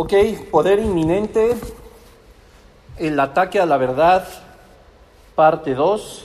Ok, 0.00 0.12
poder 0.52 0.78
inminente, 0.78 1.56
el 2.98 3.18
ataque 3.18 3.58
a 3.58 3.66
la 3.66 3.76
verdad, 3.78 4.28
parte 5.34 5.74
2. 5.74 6.24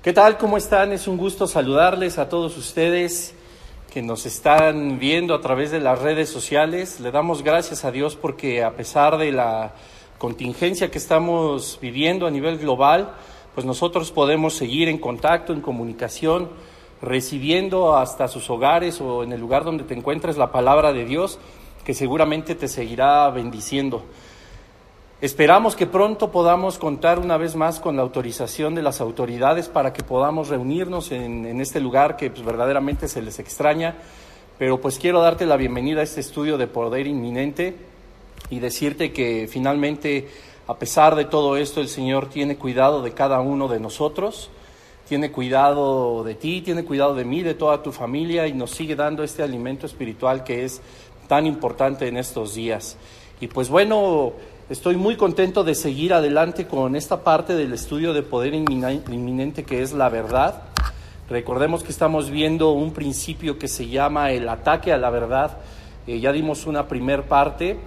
¿Qué 0.00 0.12
tal? 0.12 0.38
¿Cómo 0.38 0.56
están? 0.56 0.92
Es 0.92 1.08
un 1.08 1.16
gusto 1.16 1.48
saludarles 1.48 2.16
a 2.18 2.28
todos 2.28 2.56
ustedes 2.56 3.34
que 3.90 4.02
nos 4.02 4.24
están 4.24 5.00
viendo 5.00 5.34
a 5.34 5.40
través 5.40 5.72
de 5.72 5.80
las 5.80 5.98
redes 5.98 6.28
sociales. 6.28 7.00
Le 7.00 7.10
damos 7.10 7.42
gracias 7.42 7.84
a 7.84 7.90
Dios 7.90 8.14
porque 8.14 8.62
a 8.62 8.76
pesar 8.76 9.18
de 9.18 9.32
la 9.32 9.72
contingencia 10.18 10.90
que 10.90 10.98
estamos 10.98 11.78
viviendo 11.80 12.26
a 12.26 12.30
nivel 12.30 12.58
global, 12.58 13.14
pues 13.54 13.64
nosotros 13.64 14.10
podemos 14.12 14.54
seguir 14.54 14.88
en 14.88 14.98
contacto, 14.98 15.52
en 15.52 15.60
comunicación, 15.60 16.48
recibiendo 17.00 17.96
hasta 17.96 18.28
sus 18.28 18.50
hogares 18.50 19.00
o 19.00 19.22
en 19.22 19.32
el 19.32 19.40
lugar 19.40 19.64
donde 19.64 19.84
te 19.84 19.94
encuentres 19.94 20.36
la 20.36 20.52
palabra 20.52 20.92
de 20.92 21.04
Dios, 21.04 21.38
que 21.84 21.94
seguramente 21.94 22.54
te 22.54 22.68
seguirá 22.68 23.30
bendiciendo. 23.30 24.02
Esperamos 25.20 25.74
que 25.74 25.86
pronto 25.86 26.30
podamos 26.30 26.78
contar 26.78 27.18
una 27.18 27.36
vez 27.36 27.56
más 27.56 27.80
con 27.80 27.96
la 27.96 28.02
autorización 28.02 28.76
de 28.76 28.82
las 28.82 29.00
autoridades 29.00 29.68
para 29.68 29.92
que 29.92 30.04
podamos 30.04 30.48
reunirnos 30.48 31.10
en, 31.10 31.60
este 31.60 31.80
lugar 31.80 32.16
que 32.16 32.30
pues, 32.30 32.44
verdaderamente 32.44 33.08
se 33.08 33.22
les 33.22 33.40
extraña, 33.40 33.96
pero 34.58 34.80
pues 34.80 34.98
quiero 34.98 35.20
darte 35.20 35.46
la 35.46 35.56
bienvenida 35.56 36.00
a 36.00 36.04
este 36.04 36.20
estudio 36.20 36.56
de 36.58 36.68
poder 36.68 37.08
inminente 37.08 37.87
y 38.50 38.60
decirte 38.60 39.12
que 39.12 39.48
finalmente, 39.50 40.28
a 40.66 40.78
pesar 40.78 41.14
de 41.16 41.24
todo 41.24 41.56
esto, 41.56 41.80
el 41.80 41.88
Señor 41.88 42.28
tiene 42.28 42.56
cuidado 42.56 43.02
de 43.02 43.12
cada 43.12 43.40
uno 43.40 43.68
de 43.68 43.80
nosotros, 43.80 44.50
tiene 45.08 45.30
cuidado 45.32 46.22
de 46.22 46.34
ti, 46.34 46.60
tiene 46.60 46.84
cuidado 46.84 47.14
de 47.14 47.24
mí, 47.24 47.42
de 47.42 47.54
toda 47.54 47.82
tu 47.82 47.92
familia 47.92 48.46
y 48.46 48.52
nos 48.52 48.72
sigue 48.72 48.94
dando 48.94 49.22
este 49.22 49.42
alimento 49.42 49.86
espiritual 49.86 50.44
que 50.44 50.64
es 50.64 50.82
tan 51.28 51.46
importante 51.46 52.08
en 52.08 52.16
estos 52.16 52.54
días. 52.54 52.96
Y 53.40 53.46
pues 53.46 53.68
bueno, 53.68 54.32
estoy 54.68 54.96
muy 54.96 55.16
contento 55.16 55.64
de 55.64 55.74
seguir 55.74 56.12
adelante 56.12 56.66
con 56.66 56.96
esta 56.96 57.22
parte 57.22 57.54
del 57.54 57.72
estudio 57.72 58.12
de 58.12 58.22
poder 58.22 58.52
inminente 58.54 59.64
que 59.64 59.82
es 59.82 59.92
la 59.92 60.08
verdad. 60.08 60.62
Recordemos 61.30 61.82
que 61.82 61.92
estamos 61.92 62.30
viendo 62.30 62.72
un 62.72 62.92
principio 62.92 63.58
que 63.58 63.68
se 63.68 63.88
llama 63.88 64.32
el 64.32 64.48
ataque 64.48 64.92
a 64.92 64.98
la 64.98 65.10
verdad. 65.10 65.58
Eh, 66.06 66.20
ya 66.20 66.32
dimos 66.32 66.66
una 66.66 66.88
primer 66.88 67.24
parte 67.24 67.78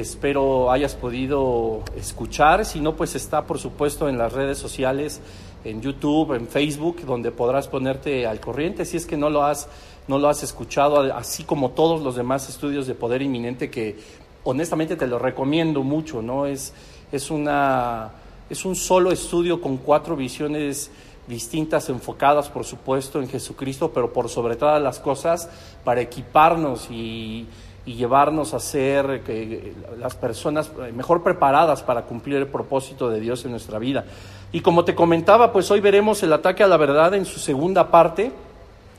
espero 0.00 0.70
hayas 0.70 0.94
podido 0.94 1.82
escuchar. 1.96 2.64
Si 2.64 2.80
no, 2.80 2.96
pues 2.96 3.14
está 3.14 3.44
por 3.44 3.58
supuesto 3.58 4.08
en 4.08 4.18
las 4.18 4.32
redes 4.32 4.58
sociales, 4.58 5.20
en 5.64 5.80
YouTube, 5.80 6.34
en 6.34 6.48
Facebook, 6.48 7.02
donde 7.04 7.30
podrás 7.30 7.68
ponerte 7.68 8.26
al 8.26 8.40
corriente 8.40 8.84
si 8.84 8.96
es 8.96 9.06
que 9.06 9.16
no 9.16 9.30
lo 9.30 9.44
has, 9.44 9.68
no 10.08 10.18
lo 10.18 10.28
has 10.28 10.42
escuchado, 10.42 11.00
así 11.14 11.44
como 11.44 11.70
todos 11.70 12.02
los 12.02 12.16
demás 12.16 12.48
estudios 12.48 12.86
de 12.86 12.94
poder 12.94 13.22
inminente 13.22 13.70
que 13.70 13.96
honestamente 14.44 14.96
te 14.96 15.06
lo 15.06 15.18
recomiendo 15.18 15.82
mucho, 15.82 16.22
¿no? 16.22 16.46
Es, 16.46 16.72
es, 17.12 17.30
una, 17.30 18.10
es 18.50 18.64
un 18.64 18.74
solo 18.74 19.12
estudio 19.12 19.60
con 19.60 19.76
cuatro 19.76 20.16
visiones 20.16 20.90
distintas, 21.28 21.88
enfocadas 21.88 22.48
por 22.48 22.64
supuesto 22.64 23.20
en 23.20 23.28
Jesucristo, 23.28 23.92
pero 23.92 24.12
por 24.12 24.28
sobre 24.28 24.56
todas 24.56 24.82
las 24.82 24.98
cosas 24.98 25.48
para 25.84 26.00
equiparnos 26.00 26.90
y 26.90 27.46
y 27.84 27.94
llevarnos 27.94 28.54
a 28.54 28.60
ser 28.60 29.22
que, 29.22 29.74
las 29.98 30.14
personas 30.14 30.70
mejor 30.94 31.22
preparadas 31.22 31.82
para 31.82 32.02
cumplir 32.02 32.36
el 32.36 32.46
propósito 32.46 33.10
de 33.10 33.20
Dios 33.20 33.44
en 33.44 33.50
nuestra 33.50 33.78
vida. 33.78 34.04
Y 34.52 34.60
como 34.60 34.84
te 34.84 34.94
comentaba, 34.94 35.52
pues 35.52 35.70
hoy 35.70 35.80
veremos 35.80 36.22
el 36.22 36.32
ataque 36.32 36.62
a 36.62 36.68
la 36.68 36.76
verdad 36.76 37.14
en 37.14 37.24
su 37.24 37.40
segunda 37.40 37.90
parte. 37.90 38.30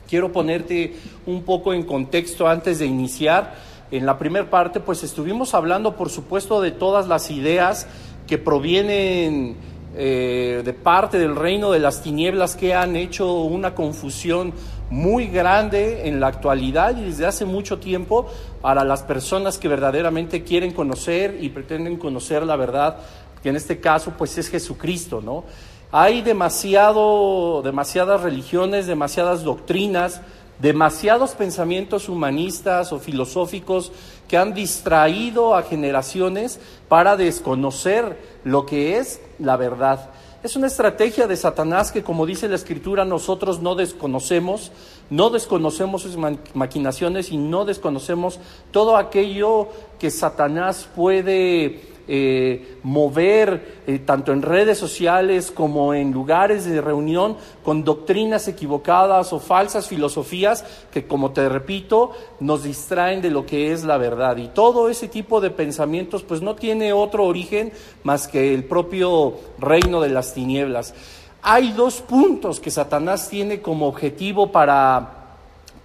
Quiero 0.08 0.32
ponerte 0.32 0.94
un 1.26 1.42
poco 1.44 1.72
en 1.72 1.84
contexto 1.84 2.46
antes 2.48 2.78
de 2.78 2.86
iniciar. 2.86 3.54
En 3.90 4.04
la 4.04 4.18
primera 4.18 4.50
parte, 4.50 4.80
pues 4.80 5.02
estuvimos 5.02 5.54
hablando, 5.54 5.96
por 5.96 6.10
supuesto, 6.10 6.60
de 6.60 6.72
todas 6.72 7.06
las 7.06 7.30
ideas 7.30 7.86
que 8.26 8.36
provienen 8.38 9.56
eh, 9.96 10.62
de 10.64 10.72
parte 10.72 11.18
del 11.18 11.36
reino 11.36 11.70
de 11.70 11.78
las 11.78 12.02
tinieblas 12.02 12.56
que 12.56 12.74
han 12.74 12.96
hecho 12.96 13.32
una 13.42 13.74
confusión 13.74 14.52
muy 14.94 15.26
grande 15.26 16.06
en 16.06 16.20
la 16.20 16.28
actualidad 16.28 16.96
y 16.96 17.02
desde 17.06 17.26
hace 17.26 17.44
mucho 17.44 17.80
tiempo 17.80 18.26
para 18.60 18.84
las 18.84 19.02
personas 19.02 19.58
que 19.58 19.66
verdaderamente 19.66 20.44
quieren 20.44 20.72
conocer 20.72 21.36
y 21.40 21.48
pretenden 21.48 21.96
conocer 21.96 22.44
la 22.44 22.54
verdad, 22.54 22.98
que 23.42 23.48
en 23.48 23.56
este 23.56 23.80
caso 23.80 24.12
pues 24.16 24.38
es 24.38 24.48
Jesucristo, 24.48 25.20
¿no? 25.20 25.42
Hay 25.90 26.22
demasiado, 26.22 27.60
demasiadas 27.62 28.20
religiones, 28.20 28.86
demasiadas 28.86 29.42
doctrinas, 29.42 30.20
demasiados 30.60 31.32
pensamientos 31.32 32.08
humanistas 32.08 32.92
o 32.92 33.00
filosóficos 33.00 33.90
que 34.28 34.36
han 34.36 34.54
distraído 34.54 35.56
a 35.56 35.64
generaciones 35.64 36.60
para 36.86 37.16
desconocer 37.16 38.16
lo 38.44 38.64
que 38.64 38.98
es 38.98 39.20
la 39.40 39.56
verdad. 39.56 40.10
Es 40.44 40.56
una 40.56 40.66
estrategia 40.66 41.26
de 41.26 41.38
Satanás 41.38 41.90
que, 41.90 42.02
como 42.02 42.26
dice 42.26 42.50
la 42.50 42.56
Escritura, 42.56 43.06
nosotros 43.06 43.62
no 43.62 43.74
desconocemos, 43.74 44.72
no 45.08 45.30
desconocemos 45.30 46.02
sus 46.02 46.18
maquinaciones 46.52 47.32
y 47.32 47.38
no 47.38 47.64
desconocemos 47.64 48.38
todo 48.70 48.98
aquello 48.98 49.68
que 49.98 50.10
Satanás 50.10 50.86
puede 50.94 51.93
eh, 52.06 52.78
mover 52.82 53.82
eh, 53.86 53.98
tanto 54.00 54.32
en 54.32 54.42
redes 54.42 54.78
sociales 54.78 55.50
como 55.50 55.94
en 55.94 56.12
lugares 56.12 56.64
de 56.64 56.80
reunión 56.80 57.36
con 57.62 57.84
doctrinas 57.84 58.46
equivocadas 58.48 59.32
o 59.32 59.40
falsas 59.40 59.88
filosofías 59.88 60.64
que, 60.92 61.06
como 61.06 61.32
te 61.32 61.48
repito, 61.48 62.12
nos 62.40 62.64
distraen 62.64 63.22
de 63.22 63.30
lo 63.30 63.46
que 63.46 63.72
es 63.72 63.84
la 63.84 63.96
verdad. 63.96 64.36
Y 64.36 64.48
todo 64.48 64.88
ese 64.88 65.08
tipo 65.08 65.40
de 65.40 65.50
pensamientos 65.50 66.22
pues 66.22 66.42
no 66.42 66.54
tiene 66.54 66.92
otro 66.92 67.24
origen 67.24 67.72
más 68.02 68.28
que 68.28 68.54
el 68.54 68.64
propio 68.64 69.34
reino 69.58 70.00
de 70.00 70.10
las 70.10 70.34
tinieblas. 70.34 70.94
Hay 71.42 71.72
dos 71.72 72.00
puntos 72.00 72.60
que 72.60 72.70
Satanás 72.70 73.28
tiene 73.28 73.60
como 73.60 73.86
objetivo 73.86 74.50
para 74.50 75.23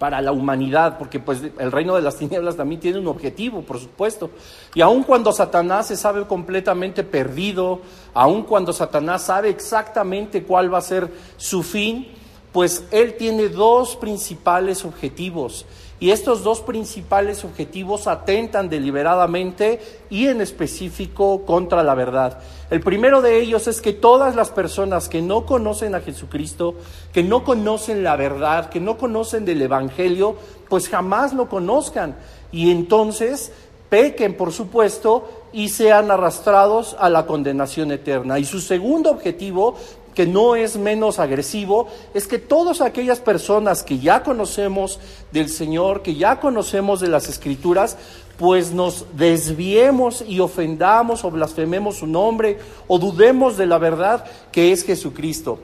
para 0.00 0.22
la 0.22 0.32
humanidad, 0.32 0.96
porque 0.96 1.20
pues 1.20 1.42
el 1.58 1.70
reino 1.70 1.94
de 1.94 2.00
las 2.00 2.16
tinieblas 2.16 2.56
también 2.56 2.80
tiene 2.80 2.98
un 2.98 3.06
objetivo, 3.06 3.60
por 3.60 3.78
supuesto. 3.78 4.30
Y 4.74 4.80
aun 4.80 5.02
cuando 5.02 5.30
Satanás 5.30 5.88
se 5.88 5.96
sabe 5.98 6.26
completamente 6.26 7.04
perdido, 7.04 7.82
aun 8.14 8.44
cuando 8.44 8.72
Satanás 8.72 9.24
sabe 9.24 9.50
exactamente 9.50 10.42
cuál 10.44 10.72
va 10.72 10.78
a 10.78 10.80
ser 10.80 11.12
su 11.36 11.62
fin, 11.62 12.08
pues 12.50 12.82
él 12.90 13.18
tiene 13.18 13.50
dos 13.50 13.94
principales 13.96 14.86
objetivos. 14.86 15.66
Y 16.00 16.12
estos 16.12 16.42
dos 16.42 16.62
principales 16.62 17.44
objetivos 17.44 18.06
atentan 18.06 18.70
deliberadamente 18.70 19.80
y 20.08 20.28
en 20.28 20.40
específico 20.40 21.44
contra 21.44 21.84
la 21.84 21.94
verdad. 21.94 22.38
El 22.70 22.80
primero 22.80 23.20
de 23.20 23.38
ellos 23.38 23.68
es 23.68 23.82
que 23.82 23.92
todas 23.92 24.34
las 24.34 24.50
personas 24.50 25.10
que 25.10 25.20
no 25.20 25.44
conocen 25.44 25.94
a 25.94 26.00
Jesucristo, 26.00 26.74
que 27.12 27.22
no 27.22 27.44
conocen 27.44 28.02
la 28.02 28.16
verdad, 28.16 28.70
que 28.70 28.80
no 28.80 28.96
conocen 28.96 29.44
del 29.44 29.60
Evangelio, 29.60 30.36
pues 30.70 30.88
jamás 30.88 31.34
lo 31.34 31.50
conozcan. 31.50 32.16
Y 32.50 32.70
entonces 32.70 33.52
pequen, 33.90 34.36
por 34.36 34.52
supuesto, 34.52 35.28
y 35.52 35.68
sean 35.68 36.10
arrastrados 36.10 36.96
a 36.98 37.10
la 37.10 37.26
condenación 37.26 37.92
eterna. 37.92 38.38
Y 38.38 38.44
su 38.44 38.60
segundo 38.60 39.10
objetivo 39.10 39.76
que 40.20 40.26
no 40.26 40.54
es 40.54 40.76
menos 40.76 41.18
agresivo, 41.18 41.88
es 42.12 42.26
que 42.26 42.38
todas 42.38 42.82
aquellas 42.82 43.20
personas 43.20 43.82
que 43.82 44.00
ya 44.00 44.22
conocemos 44.22 45.00
del 45.32 45.48
Señor, 45.48 46.02
que 46.02 46.14
ya 46.14 46.40
conocemos 46.40 47.00
de 47.00 47.08
las 47.08 47.26
Escrituras, 47.30 47.96
pues 48.36 48.72
nos 48.72 49.06
desviemos 49.14 50.22
y 50.28 50.40
ofendamos 50.40 51.24
o 51.24 51.30
blasfememos 51.30 51.96
su 52.00 52.06
nombre 52.06 52.58
o 52.86 52.98
dudemos 52.98 53.56
de 53.56 53.64
la 53.64 53.78
verdad 53.78 54.26
que 54.52 54.72
es 54.72 54.84
Jesucristo. 54.84 55.58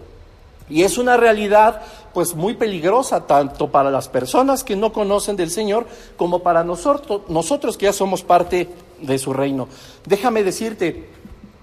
Y 0.71 0.85
es 0.85 0.97
una 0.97 1.19
realidad 1.19 1.83
pues 2.15 2.35
muy 2.35 2.55
peligrosa 2.55 3.27
tanto 3.27 3.71
para 3.71 3.91
las 3.91 4.09
personas 4.09 4.65
que 4.65 4.75
no 4.75 4.91
conocen 4.91 5.37
del 5.37 5.51
Señor 5.51 5.87
como 6.17 6.39
para 6.39 6.65
nosotros, 6.65 7.29
nosotros 7.29 7.77
que 7.77 7.85
ya 7.85 7.93
somos 7.93 8.23
parte 8.23 8.71
de 9.03 9.19
su 9.19 9.35
reino. 9.35 9.69
Déjame 10.07 10.43
decirte, 10.43 11.11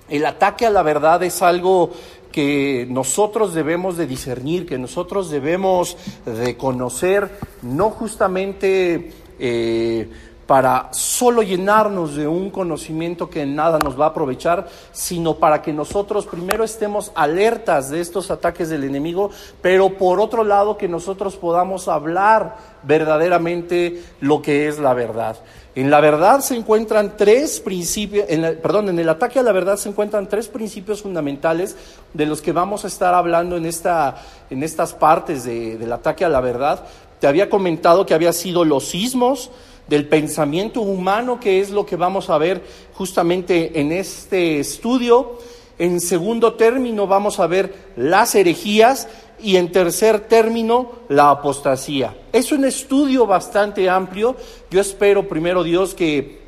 el 0.10 0.28
ataque 0.28 0.68
a 0.68 0.70
la 0.70 0.84
verdad 0.84 1.24
es 1.24 1.42
algo 1.42 1.90
que 2.34 2.86
nosotros 2.90 3.54
debemos 3.54 3.96
de 3.96 4.08
discernir, 4.08 4.66
que 4.66 4.78
nosotros 4.78 5.30
debemos 5.30 5.96
de 6.26 6.58
conocer, 6.58 7.30
no 7.62 7.92
justamente 7.92 9.14
eh, 9.40 10.10
para 10.48 10.90
solo 10.92 11.42
llenarnos 11.42 12.16
de 12.16 12.28
un 12.28 12.50
conocimiento 12.50 13.30
que 13.30 13.44
en 13.44 13.56
nada 13.56 13.80
nos 13.80 14.00
va 14.00 14.06
a 14.06 14.10
aprovechar, 14.10 14.68
sino 14.92 15.36
para 15.36 15.62
que 15.62 15.72
nosotros 15.72 16.26
primero 16.26 16.64
estemos 16.64 17.12
alertas 17.16 17.90
de 17.90 18.02
estos 18.02 18.30
ataques 18.32 18.70
del 18.70 18.84
enemigo, 18.84 19.30
pero 19.62 19.98
por 19.98 20.20
otro 20.20 20.44
lado 20.44 20.78
que 20.78 20.88
nosotros 20.88 21.38
podamos 21.38 21.88
hablar 21.88 22.58
verdaderamente 22.84 24.04
lo 24.20 24.42
que 24.42 24.68
es 24.68 24.80
la 24.80 24.94
verdad. 24.94 25.38
En 25.76 25.90
la 25.90 26.02
verdad 26.02 26.42
se 26.42 26.56
encuentran 26.56 27.18
tres 27.18 27.60
principios, 27.60 28.28
perdón, 28.62 28.90
en 28.90 29.00
el 29.00 29.10
ataque 29.10 29.40
a 29.40 29.44
la 29.44 29.52
verdad 29.52 29.76
se 29.78 29.90
encuentran 29.90 30.30
tres 30.30 30.48
principios 30.48 31.02
fundamentales 31.02 31.76
de 32.14 32.28
los 32.28 32.44
que 32.44 32.52
vamos 32.52 32.84
a 32.84 32.88
estar 32.88 33.16
hablando 33.16 33.58
en, 33.58 33.66
esta, 33.66 34.22
en 34.52 34.62
estas 34.62 34.94
partes 34.94 35.46
del 35.46 35.92
ataque 35.92 36.26
a 36.26 36.30
la 36.30 36.42
verdad. 36.42 36.84
Te 37.20 37.26
había 37.26 37.50
comentado 37.50 38.06
que 38.06 38.14
había 38.14 38.34
sido 38.34 38.66
los 38.66 38.86
sismos, 38.86 39.50
del 39.88 40.08
pensamiento 40.08 40.82
humano, 40.82 41.40
que 41.40 41.60
es 41.60 41.70
lo 41.70 41.86
que 41.86 41.96
vamos 41.96 42.30
a 42.30 42.38
ver 42.38 42.62
justamente 42.94 43.80
en 43.80 43.92
este 43.92 44.60
estudio. 44.60 45.40
En 45.80 46.00
segundo 46.00 46.54
término 46.54 47.08
vamos 47.08 47.40
a 47.40 47.48
ver 47.48 47.74
las 47.96 48.36
herejías 48.36 49.08
y 49.44 49.58
en 49.58 49.72
tercer 49.72 50.22
término 50.22 50.92
la 51.10 51.30
apostasía. 51.30 52.16
Es 52.32 52.52
un 52.52 52.64
estudio 52.64 53.28
bastante 53.28 53.90
amplio. 53.90 54.36
Yo 54.72 54.80
espero 54.80 55.28
primero 55.28 55.64
Dios 55.64 55.94
que 55.94 56.42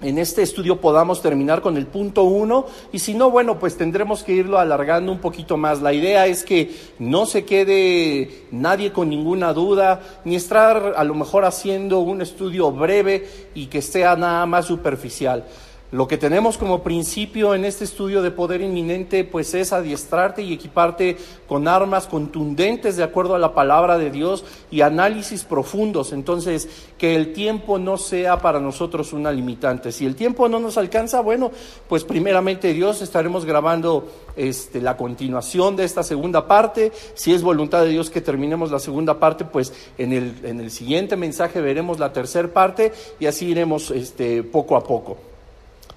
en 0.00 0.16
este 0.16 0.42
estudio 0.42 0.80
podamos 0.80 1.20
terminar 1.20 1.60
con 1.60 1.76
el 1.76 1.86
punto 1.86 2.22
uno 2.22 2.66
y 2.92 3.00
si 3.00 3.14
no, 3.14 3.30
bueno, 3.30 3.58
pues 3.58 3.76
tendremos 3.76 4.22
que 4.22 4.32
irlo 4.32 4.58
alargando 4.58 5.12
un 5.12 5.18
poquito 5.18 5.56
más. 5.56 5.82
La 5.82 5.92
idea 5.92 6.26
es 6.26 6.42
que 6.42 6.74
no 6.98 7.26
se 7.26 7.44
quede 7.44 8.46
nadie 8.50 8.92
con 8.92 9.10
ninguna 9.10 9.52
duda, 9.52 10.00
ni 10.24 10.36
estar 10.36 10.94
a 10.96 11.04
lo 11.04 11.14
mejor 11.14 11.44
haciendo 11.44 11.98
un 11.98 12.22
estudio 12.22 12.70
breve 12.72 13.28
y 13.54 13.66
que 13.66 13.82
sea 13.82 14.16
nada 14.16 14.46
más 14.46 14.66
superficial. 14.66 15.44
Lo 15.90 16.06
que 16.06 16.18
tenemos 16.18 16.58
como 16.58 16.82
principio 16.82 17.54
en 17.54 17.64
este 17.64 17.84
estudio 17.84 18.20
de 18.20 18.30
poder 18.30 18.60
inminente, 18.60 19.24
pues 19.24 19.54
es 19.54 19.72
adiestrarte 19.72 20.42
y 20.42 20.52
equiparte 20.52 21.16
con 21.48 21.66
armas 21.66 22.06
contundentes 22.06 22.98
de 22.98 23.04
acuerdo 23.04 23.34
a 23.34 23.38
la 23.38 23.54
palabra 23.54 23.96
de 23.96 24.10
Dios 24.10 24.44
y 24.70 24.82
análisis 24.82 25.44
profundos. 25.44 26.12
Entonces, 26.12 26.68
que 26.98 27.16
el 27.16 27.32
tiempo 27.32 27.78
no 27.78 27.96
sea 27.96 28.38
para 28.40 28.60
nosotros 28.60 29.14
una 29.14 29.32
limitante. 29.32 29.90
Si 29.90 30.04
el 30.04 30.14
tiempo 30.14 30.46
no 30.50 30.60
nos 30.60 30.76
alcanza, 30.76 31.22
bueno, 31.22 31.50
pues 31.88 32.04
primeramente 32.04 32.74
Dios 32.74 33.00
estaremos 33.00 33.46
grabando 33.46 34.08
este, 34.36 34.82
la 34.82 34.98
continuación 34.98 35.74
de 35.74 35.84
esta 35.84 36.02
segunda 36.02 36.46
parte. 36.46 36.92
Si 37.14 37.32
es 37.32 37.42
voluntad 37.42 37.84
de 37.84 37.88
Dios 37.88 38.10
que 38.10 38.20
terminemos 38.20 38.70
la 38.70 38.78
segunda 38.78 39.18
parte, 39.18 39.46
pues 39.46 39.72
en 39.96 40.12
el, 40.12 40.34
en 40.42 40.60
el 40.60 40.70
siguiente 40.70 41.16
mensaje 41.16 41.62
veremos 41.62 41.98
la 41.98 42.12
tercera 42.12 42.48
parte 42.52 42.92
y 43.18 43.24
así 43.24 43.46
iremos 43.46 43.90
este, 43.90 44.42
poco 44.42 44.76
a 44.76 44.84
poco. 44.84 45.16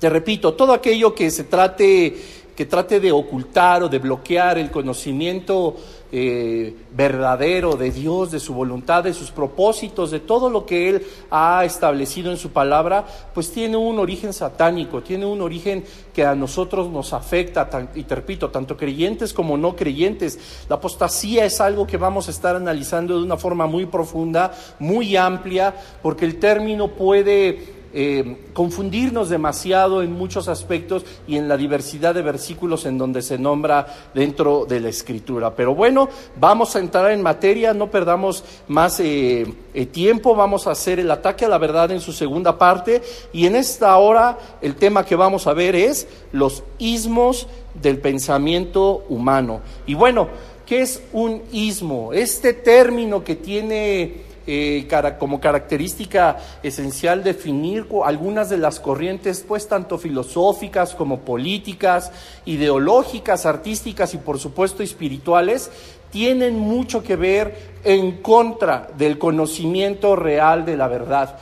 Te 0.01 0.09
repito, 0.09 0.55
todo 0.55 0.73
aquello 0.73 1.13
que 1.13 1.29
se 1.29 1.43
trate, 1.43 2.17
que 2.55 2.65
trate 2.65 2.99
de 2.99 3.11
ocultar 3.11 3.83
o 3.83 3.87
de 3.87 3.99
bloquear 3.99 4.57
el 4.57 4.71
conocimiento 4.71 5.75
eh, 6.11 6.75
verdadero 6.91 7.75
de 7.75 7.91
Dios, 7.91 8.31
de 8.31 8.39
su 8.39 8.55
voluntad, 8.55 9.03
de 9.03 9.13
sus 9.13 9.29
propósitos, 9.29 10.09
de 10.09 10.19
todo 10.19 10.49
lo 10.49 10.65
que 10.65 10.89
Él 10.89 11.05
ha 11.29 11.63
establecido 11.65 12.31
en 12.31 12.37
su 12.37 12.49
palabra, 12.49 13.05
pues 13.31 13.51
tiene 13.51 13.77
un 13.77 13.99
origen 13.99 14.33
satánico, 14.33 15.03
tiene 15.03 15.27
un 15.27 15.39
origen 15.39 15.83
que 16.11 16.25
a 16.25 16.33
nosotros 16.33 16.89
nos 16.89 17.13
afecta, 17.13 17.69
y 17.93 18.01
te 18.01 18.15
repito, 18.15 18.49
tanto 18.49 18.75
creyentes 18.75 19.33
como 19.33 19.55
no 19.55 19.75
creyentes. 19.75 20.65
La 20.67 20.77
apostasía 20.77 21.45
es 21.45 21.61
algo 21.61 21.85
que 21.85 21.97
vamos 21.97 22.27
a 22.27 22.31
estar 22.31 22.55
analizando 22.55 23.19
de 23.19 23.23
una 23.23 23.37
forma 23.37 23.67
muy 23.67 23.85
profunda, 23.85 24.51
muy 24.79 25.15
amplia, 25.15 25.75
porque 26.01 26.25
el 26.25 26.39
término 26.39 26.87
puede 26.87 27.80
eh, 27.93 28.37
confundirnos 28.53 29.29
demasiado 29.29 30.01
en 30.01 30.13
muchos 30.13 30.47
aspectos 30.47 31.05
y 31.27 31.37
en 31.37 31.47
la 31.47 31.57
diversidad 31.57 32.15
de 32.15 32.21
versículos 32.21 32.85
en 32.85 32.97
donde 32.97 33.21
se 33.21 33.37
nombra 33.37 33.85
dentro 34.13 34.65
de 34.65 34.79
la 34.79 34.89
escritura. 34.89 35.55
Pero 35.55 35.75
bueno, 35.75 36.07
vamos 36.39 36.75
a 36.75 36.79
entrar 36.79 37.11
en 37.11 37.21
materia, 37.21 37.73
no 37.73 37.91
perdamos 37.91 38.43
más 38.67 38.99
eh, 38.99 39.45
eh, 39.73 39.85
tiempo, 39.87 40.35
vamos 40.35 40.67
a 40.67 40.71
hacer 40.71 40.99
el 40.99 41.11
ataque 41.11 41.45
a 41.45 41.49
la 41.49 41.57
verdad 41.57 41.91
en 41.91 41.99
su 41.99 42.13
segunda 42.13 42.57
parte 42.57 43.01
y 43.33 43.45
en 43.45 43.55
esta 43.55 43.97
hora 43.97 44.37
el 44.61 44.75
tema 44.75 45.05
que 45.05 45.15
vamos 45.15 45.47
a 45.47 45.53
ver 45.53 45.75
es 45.75 46.07
los 46.31 46.63
ismos 46.79 47.47
del 47.73 47.99
pensamiento 47.99 49.03
humano. 49.09 49.61
Y 49.85 49.95
bueno, 49.95 50.29
¿qué 50.65 50.81
es 50.81 51.01
un 51.11 51.41
ismo? 51.51 52.13
Este 52.13 52.53
término 52.53 53.23
que 53.23 53.35
tiene 53.35 54.30
eh, 54.47 54.87
como 55.19 55.39
característica 55.39 56.37
esencial 56.63 57.23
definir 57.23 57.87
algunas 58.03 58.49
de 58.49 58.57
las 58.57 58.79
corrientes, 58.79 59.43
pues 59.47 59.67
tanto 59.67 59.97
filosóficas 59.97 60.95
como 60.95 61.19
políticas, 61.19 62.11
ideológicas, 62.45 63.45
artísticas 63.45 64.13
y 64.13 64.17
por 64.17 64.39
supuesto 64.39 64.83
espirituales, 64.83 65.69
tienen 66.11 66.59
mucho 66.59 67.03
que 67.03 67.15
ver 67.15 67.71
en 67.83 68.21
contra 68.21 68.89
del 68.97 69.17
conocimiento 69.17 70.15
real 70.15 70.65
de 70.65 70.77
la 70.77 70.87
verdad. 70.87 71.37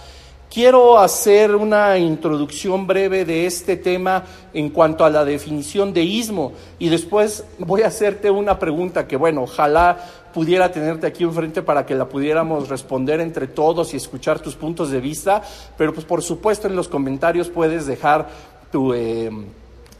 Quiero 0.51 0.98
hacer 0.98 1.56
una 1.56 2.00
introducción 2.00 2.88
breve 2.88 3.24
de 3.24 3.46
este 3.46 3.78
tema 3.78 4.24
en 4.51 4.69
cuanto 4.72 5.06
a 5.06 5.10
la 5.12 5.24
definición 5.24 5.94
de 5.94 6.01
ismo 6.01 6.54
y 6.80 6.90
después 6.90 7.46
voy 7.60 7.84
a 7.84 7.88
hacerte 7.88 8.31
una 8.31 8.57
pregunta 8.57 9.07
que, 9.07 9.16
bueno, 9.16 9.44
ojalá 9.44 10.19
pudiera 10.34 10.72
tenerte 10.72 11.08
aquí 11.08 11.24
enfrente 11.24 11.62
para 11.62 11.86
que 11.86 11.96
la 11.96 12.08
pudiéramos 12.08 12.70
responder 12.70 13.20
entre 13.20 13.48
todos 13.48 13.94
y 13.94 13.98
escuchar 13.98 14.40
tus 14.40 14.56
puntos 14.56 14.92
de 14.92 15.00
vista, 15.00 15.42
pero 15.78 15.94
pues 15.94 16.06
por 16.06 16.22
supuesto 16.22 16.68
en 16.68 16.76
los 16.76 16.88
comentarios 16.88 17.50
puedes 17.50 17.86
dejar 17.86 18.28
tu... 18.72 18.94
Eh, 18.94 19.30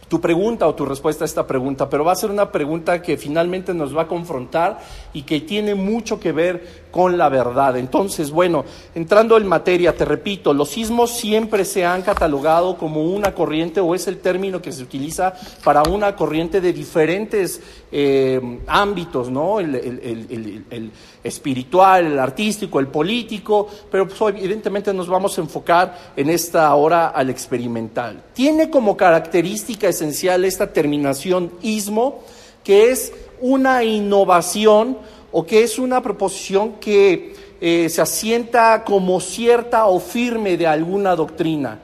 tu 0.10 0.20
pregunta 0.20 0.68
o 0.68 0.74
tu 0.74 0.86
respuesta 0.86 1.24
a 1.24 1.28
esta 1.28 1.46
pregunta, 1.46 1.88
pero 1.88 2.04
va 2.04 2.12
a 2.12 2.16
ser 2.16 2.32
una 2.32 2.52
pregunta 2.52 3.02
que 3.02 3.16
finalmente 3.16 3.76
nos 3.76 3.96
va 3.96 4.02
a 4.02 4.08
confrontar 4.08 4.80
y 5.14 5.22
que 5.22 5.40
tiene 5.40 5.76
mucho 5.76 6.20
que 6.20 6.32
ver 6.32 6.88
con 6.92 7.18
la 7.18 7.30
verdad. 7.30 7.78
Entonces, 7.78 8.32
bueno, 8.32 8.66
entrando 8.96 9.38
en 9.38 9.48
materia, 9.48 9.96
te 9.96 10.06
repito, 10.06 10.54
los 10.54 10.70
sismos 10.70 11.12
siempre 11.12 11.66
se 11.66 11.86
han 11.86 12.02
catalogado 12.02 12.78
como 12.78 13.04
una 13.04 13.34
corriente 13.34 13.80
o 13.80 13.94
es 13.94 14.08
el 14.08 14.20
término 14.20 14.62
que 14.62 14.72
se 14.72 14.84
utiliza 14.84 15.34
para 15.64 15.84
una 15.84 16.16
corriente 16.16 16.62
de 16.62 16.74
diferentes 16.74 17.62
eh, 17.92 18.60
ámbitos, 18.68 19.30
¿no? 19.30 19.60
El, 19.60 20.92
espiritual, 21.24 22.06
el 22.06 22.20
artístico, 22.20 22.80
el 22.80 22.88
político, 22.88 23.68
pero 23.92 24.08
pues, 24.08 24.20
evidentemente 24.36 24.94
nos 24.94 25.08
vamos 25.08 25.38
a 25.38 25.42
enfocar 25.42 26.14
en 26.16 26.30
esta 26.30 26.74
hora 26.74 27.10
al 27.10 27.30
experimental. 27.30 28.24
Tiene 28.34 28.70
como 28.70 28.96
característica 28.96 29.88
esencial 29.88 30.46
esta 30.46 30.72
terminación 30.72 31.52
ismo, 31.62 32.22
que 32.64 32.92
es 32.92 33.12
una 33.42 33.84
innovación 33.84 34.98
o 35.32 35.46
que 35.46 35.64
es 35.64 35.80
una 35.80 36.02
proposición 36.02 36.74
que 36.80 37.34
eh, 37.62 37.90
se 37.90 38.02
asienta 38.02 38.84
como 38.84 39.20
cierta 39.20 39.86
o 39.86 40.00
firme 40.00 40.58
de 40.58 40.68
alguna 40.68 41.16
doctrina. 41.16 41.80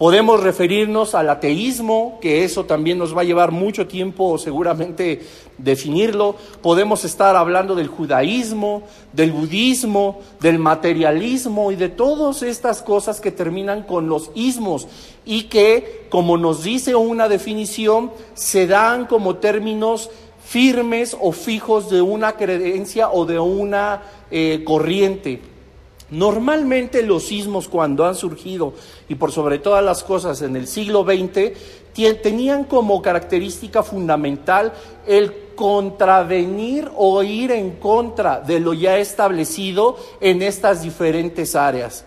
Podemos 0.00 0.42
referirnos 0.42 1.14
al 1.14 1.28
ateísmo, 1.28 2.18
que 2.22 2.42
eso 2.42 2.64
también 2.64 2.96
nos 2.96 3.14
va 3.14 3.20
a 3.20 3.24
llevar 3.24 3.50
mucho 3.50 3.86
tiempo 3.86 4.38
seguramente 4.38 5.20
definirlo. 5.58 6.36
Podemos 6.62 7.04
estar 7.04 7.36
hablando 7.36 7.74
del 7.74 7.88
judaísmo, 7.88 8.84
del 9.12 9.30
budismo, 9.30 10.20
del 10.40 10.58
materialismo 10.58 11.70
y 11.70 11.76
de 11.76 11.90
todas 11.90 12.42
estas 12.42 12.80
cosas 12.80 13.20
que 13.20 13.30
terminan 13.30 13.82
con 13.82 14.08
los 14.08 14.30
ismos 14.34 14.88
y 15.26 15.42
que, 15.44 16.06
como 16.08 16.38
nos 16.38 16.64
dice 16.64 16.94
una 16.94 17.28
definición, 17.28 18.10
se 18.32 18.66
dan 18.66 19.04
como 19.04 19.36
términos 19.36 20.08
firmes 20.50 21.16
o 21.20 21.30
fijos 21.30 21.88
de 21.90 22.02
una 22.02 22.32
creencia 22.32 23.08
o 23.12 23.24
de 23.24 23.38
una 23.38 24.02
eh, 24.32 24.64
corriente. 24.64 25.40
Normalmente 26.10 27.04
los 27.04 27.26
sismos 27.26 27.68
cuando 27.68 28.04
han 28.04 28.16
surgido 28.16 28.72
y 29.08 29.14
por 29.14 29.30
sobre 29.30 29.60
todas 29.60 29.84
las 29.84 30.02
cosas 30.02 30.42
en 30.42 30.56
el 30.56 30.66
siglo 30.66 31.04
XX 31.04 31.52
tenían 32.20 32.64
como 32.64 33.00
característica 33.00 33.84
fundamental 33.84 34.72
el 35.06 35.32
contravenir 35.54 36.90
o 36.96 37.22
ir 37.22 37.52
en 37.52 37.76
contra 37.76 38.40
de 38.40 38.58
lo 38.58 38.74
ya 38.74 38.98
establecido 38.98 39.98
en 40.20 40.42
estas 40.42 40.82
diferentes 40.82 41.54
áreas. 41.54 42.04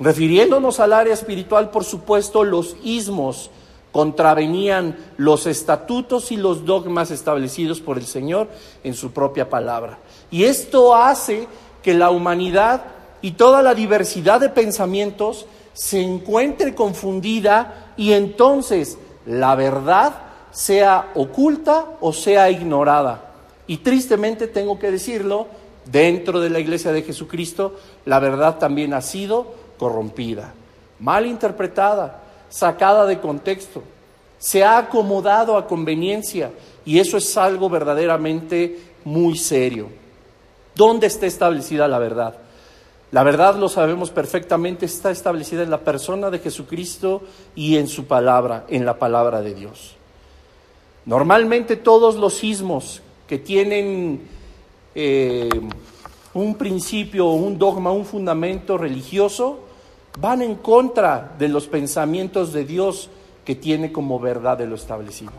Refiriéndonos 0.00 0.80
al 0.80 0.94
área 0.94 1.14
espiritual, 1.14 1.70
por 1.70 1.84
supuesto, 1.84 2.42
los 2.42 2.76
ismos 2.82 3.52
contravenían 3.92 4.96
los 5.16 5.46
estatutos 5.46 6.30
y 6.32 6.36
los 6.36 6.64
dogmas 6.64 7.10
establecidos 7.10 7.80
por 7.80 7.98
el 7.98 8.06
Señor 8.06 8.48
en 8.84 8.94
su 8.94 9.12
propia 9.12 9.48
palabra. 9.48 9.98
Y 10.30 10.44
esto 10.44 10.94
hace 10.94 11.48
que 11.82 11.94
la 11.94 12.10
humanidad 12.10 12.82
y 13.22 13.32
toda 13.32 13.62
la 13.62 13.74
diversidad 13.74 14.40
de 14.40 14.50
pensamientos 14.50 15.46
se 15.72 16.00
encuentre 16.00 16.74
confundida 16.74 17.92
y 17.96 18.12
entonces 18.12 18.98
la 19.26 19.54
verdad 19.54 20.14
sea 20.50 21.12
oculta 21.14 21.86
o 22.00 22.12
sea 22.12 22.50
ignorada. 22.50 23.32
Y 23.66 23.78
tristemente 23.78 24.48
tengo 24.48 24.78
que 24.78 24.90
decirlo, 24.90 25.46
dentro 25.90 26.40
de 26.40 26.50
la 26.50 26.58
iglesia 26.58 26.92
de 26.92 27.02
Jesucristo, 27.02 27.76
la 28.04 28.18
verdad 28.18 28.58
también 28.58 28.94
ha 28.94 29.00
sido 29.00 29.54
corrompida. 29.78 30.54
mal 31.00 31.26
interpretada, 31.26 32.22
sacada 32.48 33.06
de 33.06 33.20
contexto, 33.20 33.82
se 34.38 34.64
ha 34.64 34.78
acomodado 34.78 35.56
a 35.56 35.66
conveniencia 35.66 36.50
y 36.84 36.98
eso 36.98 37.16
es 37.16 37.36
algo 37.36 37.68
verdaderamente 37.68 38.78
muy 39.04 39.36
serio. 39.36 39.88
¿Dónde 40.74 41.08
está 41.08 41.26
establecida 41.26 41.88
la 41.88 41.98
verdad? 41.98 42.36
La 43.10 43.22
verdad, 43.22 43.56
lo 43.56 43.68
sabemos 43.68 44.10
perfectamente, 44.10 44.84
está 44.84 45.10
establecida 45.10 45.62
en 45.62 45.70
la 45.70 45.80
persona 45.80 46.30
de 46.30 46.40
Jesucristo 46.40 47.22
y 47.54 47.76
en 47.76 47.88
su 47.88 48.06
palabra, 48.06 48.66
en 48.68 48.84
la 48.84 48.98
palabra 48.98 49.40
de 49.40 49.54
Dios. 49.54 49.96
Normalmente 51.06 51.76
todos 51.76 52.16
los 52.16 52.34
sismos 52.34 53.00
que 53.26 53.38
tienen 53.38 54.20
eh, 54.94 55.48
un 56.34 56.54
principio, 56.56 57.28
un 57.28 57.58
dogma, 57.58 57.92
un 57.92 58.04
fundamento 58.04 58.76
religioso, 58.76 59.60
van 60.20 60.42
en 60.42 60.56
contra 60.56 61.34
de 61.38 61.48
los 61.48 61.66
pensamientos 61.66 62.52
de 62.52 62.64
Dios 62.64 63.08
que 63.44 63.54
tiene 63.54 63.92
como 63.92 64.18
verdad 64.18 64.58
de 64.58 64.66
lo 64.66 64.74
establecido. 64.74 65.32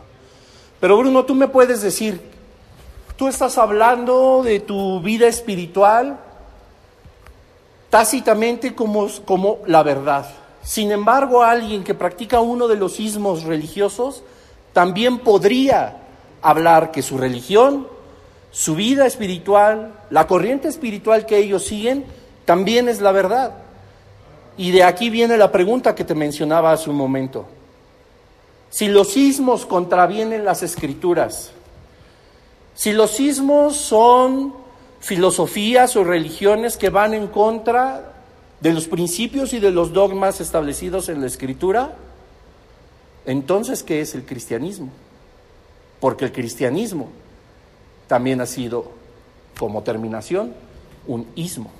Pero 0.80 0.96
Bruno, 0.96 1.24
tú 1.24 1.34
me 1.34 1.48
puedes 1.48 1.82
decir, 1.82 2.20
tú 3.16 3.28
estás 3.28 3.58
hablando 3.58 4.42
de 4.42 4.60
tu 4.60 5.00
vida 5.00 5.26
espiritual 5.26 6.18
tácitamente 7.90 8.74
como, 8.74 9.08
como 9.24 9.58
la 9.66 9.82
verdad. 9.82 10.26
Sin 10.62 10.90
embargo, 10.92 11.42
alguien 11.42 11.84
que 11.84 11.94
practica 11.94 12.40
uno 12.40 12.68
de 12.68 12.76
los 12.76 13.00
ismos 13.00 13.44
religiosos 13.44 14.22
también 14.72 15.18
podría 15.18 15.98
hablar 16.42 16.90
que 16.92 17.02
su 17.02 17.18
religión, 17.18 17.88
su 18.50 18.74
vida 18.74 19.06
espiritual, 19.06 19.92
la 20.10 20.26
corriente 20.26 20.68
espiritual 20.68 21.26
que 21.26 21.38
ellos 21.38 21.64
siguen, 21.64 22.04
también 22.44 22.88
es 22.88 23.00
la 23.00 23.12
verdad. 23.12 23.54
Y 24.60 24.72
de 24.72 24.84
aquí 24.84 25.08
viene 25.08 25.38
la 25.38 25.50
pregunta 25.50 25.94
que 25.94 26.04
te 26.04 26.14
mencionaba 26.14 26.72
hace 26.72 26.90
un 26.90 26.96
momento. 26.96 27.46
Si 28.68 28.88
los 28.88 29.08
sismos 29.08 29.64
contravienen 29.64 30.44
las 30.44 30.62
escrituras, 30.62 31.52
si 32.74 32.92
los 32.92 33.10
sismos 33.10 33.76
son 33.76 34.52
filosofías 35.00 35.96
o 35.96 36.04
religiones 36.04 36.76
que 36.76 36.90
van 36.90 37.14
en 37.14 37.28
contra 37.28 38.12
de 38.60 38.74
los 38.74 38.86
principios 38.86 39.54
y 39.54 39.60
de 39.60 39.70
los 39.70 39.94
dogmas 39.94 40.42
establecidos 40.42 41.08
en 41.08 41.22
la 41.22 41.26
escritura, 41.28 41.96
entonces, 43.24 43.82
¿qué 43.82 44.02
es 44.02 44.14
el 44.14 44.26
cristianismo? 44.26 44.90
Porque 46.00 46.26
el 46.26 46.32
cristianismo 46.32 47.08
también 48.08 48.42
ha 48.42 48.46
sido, 48.46 48.92
como 49.58 49.82
terminación, 49.84 50.52
un 51.06 51.26
ismo. 51.34 51.79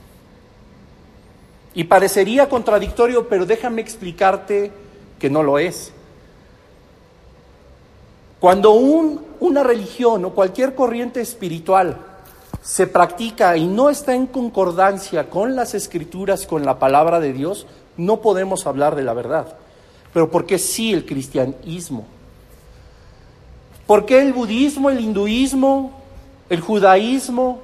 Y 1.74 1.84
parecería 1.84 2.48
contradictorio, 2.48 3.28
pero 3.28 3.46
déjame 3.46 3.80
explicarte 3.80 4.72
que 5.18 5.30
no 5.30 5.42
lo 5.42 5.58
es. 5.58 5.92
Cuando 8.40 8.72
un, 8.72 9.24
una 9.40 9.62
religión 9.62 10.24
o 10.24 10.30
cualquier 10.30 10.74
corriente 10.74 11.20
espiritual 11.20 11.98
se 12.62 12.86
practica 12.86 13.56
y 13.56 13.66
no 13.66 13.90
está 13.90 14.14
en 14.14 14.26
concordancia 14.26 15.30
con 15.30 15.54
las 15.54 15.74
escrituras, 15.74 16.46
con 16.46 16.64
la 16.64 16.78
palabra 16.78 17.20
de 17.20 17.32
Dios, 17.32 17.66
no 17.96 18.20
podemos 18.20 18.66
hablar 18.66 18.96
de 18.96 19.02
la 19.02 19.14
verdad. 19.14 19.56
Pero 20.12 20.30
¿por 20.30 20.46
qué 20.46 20.58
sí 20.58 20.92
el 20.92 21.06
cristianismo? 21.06 22.06
¿Por 23.86 24.06
qué 24.06 24.20
el 24.22 24.32
budismo, 24.32 24.90
el 24.90 25.00
hinduismo, 25.00 25.92
el 26.48 26.60
judaísmo 26.60 27.60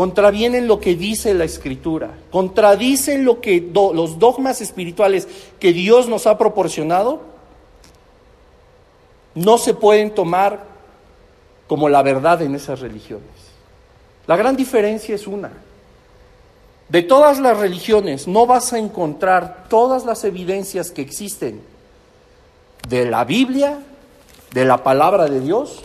contravienen 0.00 0.66
lo 0.66 0.80
que 0.80 0.94
dice 0.94 1.34
la 1.34 1.44
escritura? 1.44 2.14
¿Contradicen 2.30 3.26
lo 3.26 3.42
que 3.42 3.70
los 3.70 4.18
dogmas 4.18 4.62
espirituales 4.62 5.28
que 5.58 5.74
Dios 5.74 6.08
nos 6.08 6.26
ha 6.26 6.38
proporcionado? 6.38 7.20
No 9.34 9.58
se 9.58 9.74
pueden 9.74 10.14
tomar 10.14 10.64
como 11.68 11.90
la 11.90 12.02
verdad 12.02 12.40
en 12.40 12.54
esas 12.54 12.80
religiones. 12.80 13.28
La 14.26 14.36
gran 14.36 14.56
diferencia 14.56 15.14
es 15.14 15.26
una. 15.26 15.52
De 16.88 17.02
todas 17.02 17.38
las 17.38 17.58
religiones 17.58 18.26
no 18.26 18.46
vas 18.46 18.72
a 18.72 18.78
encontrar 18.78 19.66
todas 19.68 20.06
las 20.06 20.24
evidencias 20.24 20.92
que 20.92 21.02
existen 21.02 21.60
de 22.88 23.04
la 23.04 23.24
Biblia, 23.24 23.80
de 24.54 24.64
la 24.64 24.82
palabra 24.82 25.26
de 25.26 25.40
Dios, 25.40 25.84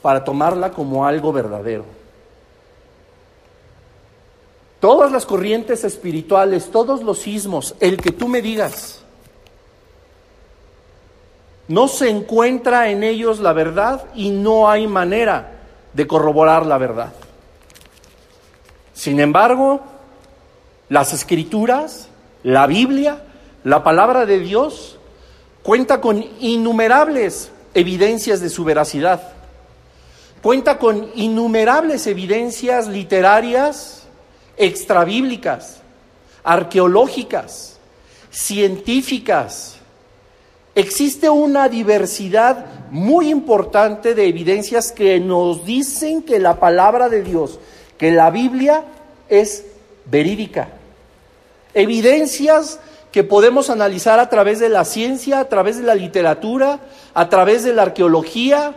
para 0.00 0.22
tomarla 0.22 0.70
como 0.70 1.06
algo 1.06 1.32
verdadero. 1.32 2.01
Todas 4.82 5.12
las 5.12 5.26
corrientes 5.26 5.84
espirituales, 5.84 6.72
todos 6.72 7.04
los 7.04 7.20
sismos, 7.20 7.76
el 7.78 7.98
que 7.98 8.10
tú 8.10 8.26
me 8.26 8.42
digas, 8.42 8.98
no 11.68 11.86
se 11.86 12.10
encuentra 12.10 12.90
en 12.90 13.04
ellos 13.04 13.38
la 13.38 13.52
verdad 13.52 14.06
y 14.16 14.30
no 14.30 14.68
hay 14.68 14.88
manera 14.88 15.52
de 15.92 16.08
corroborar 16.08 16.66
la 16.66 16.78
verdad. 16.78 17.12
Sin 18.92 19.20
embargo, 19.20 19.82
las 20.88 21.12
escrituras, 21.12 22.08
la 22.42 22.66
Biblia, 22.66 23.22
la 23.62 23.84
palabra 23.84 24.26
de 24.26 24.40
Dios, 24.40 24.98
cuenta 25.62 26.00
con 26.00 26.26
innumerables 26.40 27.52
evidencias 27.72 28.40
de 28.40 28.50
su 28.50 28.64
veracidad. 28.64 29.32
Cuenta 30.42 30.80
con 30.80 31.08
innumerables 31.14 32.08
evidencias 32.08 32.88
literarias, 32.88 34.01
extrabíblicas, 34.56 35.80
arqueológicas, 36.44 37.78
científicas. 38.30 39.76
Existe 40.74 41.28
una 41.28 41.68
diversidad 41.68 42.66
muy 42.90 43.28
importante 43.28 44.14
de 44.14 44.26
evidencias 44.26 44.92
que 44.92 45.20
nos 45.20 45.64
dicen 45.64 46.22
que 46.22 46.38
la 46.38 46.58
palabra 46.58 47.08
de 47.08 47.22
Dios, 47.22 47.58
que 47.98 48.10
la 48.10 48.30
Biblia 48.30 48.84
es 49.28 49.64
verídica 50.06 50.68
evidencias 51.74 52.78
que 53.10 53.24
podemos 53.24 53.70
analizar 53.70 54.18
a 54.18 54.28
través 54.28 54.58
de 54.58 54.68
la 54.68 54.84
ciencia, 54.84 55.40
a 55.40 55.48
través 55.48 55.78
de 55.78 55.84
la 55.84 55.94
literatura, 55.94 56.80
a 57.14 57.28
través 57.28 57.64
de 57.64 57.74
la 57.74 57.82
arqueología, 57.82 58.74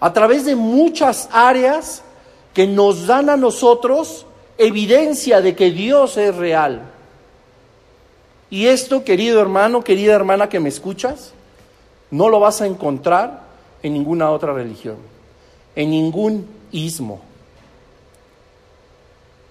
a 0.00 0.12
través 0.12 0.44
de 0.44 0.54
muchas 0.54 1.28
áreas 1.32 2.02
que 2.52 2.66
nos 2.66 3.06
dan 3.06 3.30
a 3.30 3.36
nosotros 3.36 4.26
evidencia 4.60 5.40
de 5.40 5.56
que 5.56 5.70
Dios 5.70 6.18
es 6.18 6.36
real. 6.36 6.82
Y 8.50 8.66
esto, 8.66 9.04
querido 9.04 9.40
hermano, 9.40 9.82
querida 9.82 10.14
hermana 10.14 10.50
que 10.50 10.60
me 10.60 10.68
escuchas, 10.68 11.32
no 12.10 12.28
lo 12.28 12.40
vas 12.40 12.60
a 12.60 12.66
encontrar 12.66 13.44
en 13.82 13.94
ninguna 13.94 14.30
otra 14.30 14.52
religión, 14.52 14.96
en 15.74 15.90
ningún 15.90 16.46
ismo. 16.72 17.22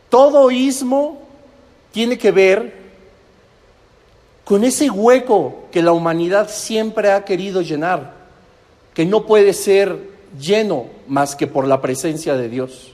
Todo 0.10 0.52
ismo 0.52 1.22
tiene 1.92 2.18
que 2.18 2.32
ver 2.32 2.78
con 4.44 4.64
ese 4.64 4.92
hueco 4.92 5.64
que 5.72 5.82
la 5.82 5.92
humanidad 5.92 6.50
siempre 6.50 7.12
ha 7.12 7.26
querido 7.26 7.62
llenar, 7.62 8.14
que 8.94 9.06
no 9.06 9.26
puede 9.26 9.54
ser 9.54 10.10
lleno 10.40 10.86
más 11.08 11.36
que 11.36 11.48
por 11.48 11.68
la 11.68 11.82
presencia 11.82 12.36
de 12.36 12.50
Dios. 12.50 12.94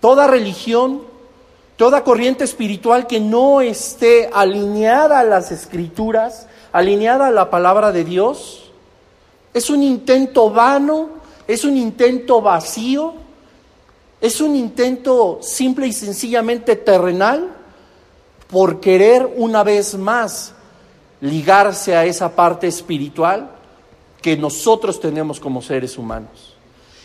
Toda 0.00 0.26
religión, 0.26 1.02
toda 1.76 2.04
corriente 2.04 2.44
espiritual 2.44 3.06
que 3.06 3.20
no 3.20 3.60
esté 3.60 4.30
alineada 4.32 5.20
a 5.20 5.24
las 5.24 5.52
escrituras, 5.52 6.46
alineada 6.72 7.26
a 7.26 7.30
la 7.30 7.50
palabra 7.50 7.92
de 7.92 8.04
Dios, 8.04 8.70
es 9.52 9.68
un 9.68 9.82
intento 9.82 10.50
vano, 10.50 11.08
es 11.46 11.64
un 11.64 11.76
intento 11.76 12.40
vacío, 12.40 13.14
es 14.20 14.40
un 14.40 14.54
intento 14.54 15.38
simple 15.42 15.86
y 15.86 15.92
sencillamente 15.92 16.76
terrenal 16.76 17.48
por 18.48 18.80
querer 18.80 19.28
una 19.36 19.62
vez 19.62 19.96
más 19.96 20.54
ligarse 21.20 21.96
a 21.96 22.04
esa 22.04 22.34
parte 22.34 22.66
espiritual 22.66 23.50
que 24.20 24.36
nosotros 24.36 25.00
tenemos 25.00 25.40
como 25.40 25.62
seres 25.62 25.96
humanos. 25.96 26.54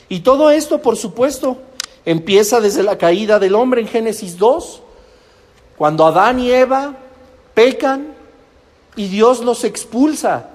Y 0.09 0.19
todo 0.19 0.51
esto, 0.51 0.81
por 0.81 0.97
supuesto, 0.97 1.57
empieza 2.05 2.61
desde 2.61 2.83
la 2.83 2.97
caída 2.97 3.39
del 3.39 3.55
hombre 3.55 3.81
en 3.81 3.87
Génesis 3.87 4.37
2, 4.37 4.81
cuando 5.77 6.05
Adán 6.05 6.39
y 6.39 6.51
Eva 6.51 6.95
pecan 7.53 8.13
y 8.95 9.07
Dios 9.07 9.43
los 9.43 9.63
expulsa 9.63 10.49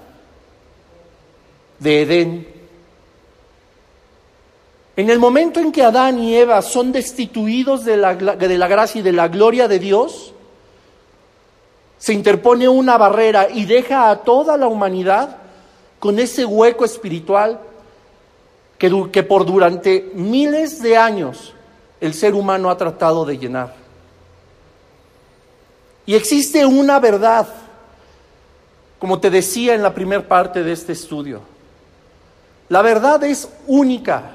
de 1.79 2.03
Edén. 2.03 2.49
En 4.97 5.11
el 5.11 5.19
momento 5.19 5.61
en 5.61 5.73
que 5.73 5.83
Adán 5.83 6.19
y 6.19 6.37
Eva 6.37 6.63
son 6.63 6.93
destituidos 6.93 7.85
de 7.85 7.97
la, 7.97 8.15
de 8.15 8.59
la 8.59 8.69
gracia 8.69 9.01
y 9.01 9.03
de 9.03 9.13
la 9.13 9.29
gloria 9.29 9.67
de 9.67 9.79
Dios, 9.79 10.33
se 11.99 12.13
interpone 12.13 12.69
una 12.69 12.97
barrera 12.97 13.49
y 13.51 13.67
deja 13.67 14.11
a 14.11 14.19
toda 14.19 14.57
la 14.57 14.69
humanidad 14.69 15.37
con 15.99 16.19
ese 16.19 16.45
hueco 16.47 16.85
espiritual 16.85 17.61
que, 18.81 19.23
por 19.23 19.45
durante 19.45 20.11
miles 20.15 20.81
de 20.81 20.97
años 20.97 21.53
el 22.01 22.15
ser 22.15 22.35
humano 22.35 22.71
ha 22.71 22.79
tratado 22.79 23.27
de 23.27 23.37
llenar. 23.37 23.75
Y 26.07 26.15
existe 26.15 26.65
una 26.65 26.99
verdad, 26.99 27.47
como 28.99 29.21
te 29.21 29.29
decía 29.29 29.75
en 29.75 29.83
la 29.83 29.93
primera 29.93 30.27
parte 30.27 30.65
de 30.65 30.73
este 30.73 30.95
estudio. 30.95 31.43
La 32.71 32.81
verdad 32.81 33.23
es 33.23 33.51
única, 33.67 34.31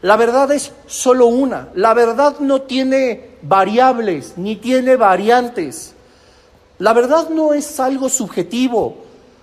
la 0.00 0.16
verdad 0.16 0.52
es 0.52 0.70
solo 0.86 1.26
una, 1.26 1.70
la 1.74 1.92
verdad 1.92 2.38
no 2.38 2.62
tiene 2.62 3.30
variables 3.42 4.34
ni 4.36 4.54
tiene 4.54 4.94
variantes. 4.94 5.92
La 6.78 6.92
verdad 6.92 7.30
no 7.30 7.52
es 7.52 7.80
algo 7.80 8.08
subjetivo, 8.08 9.01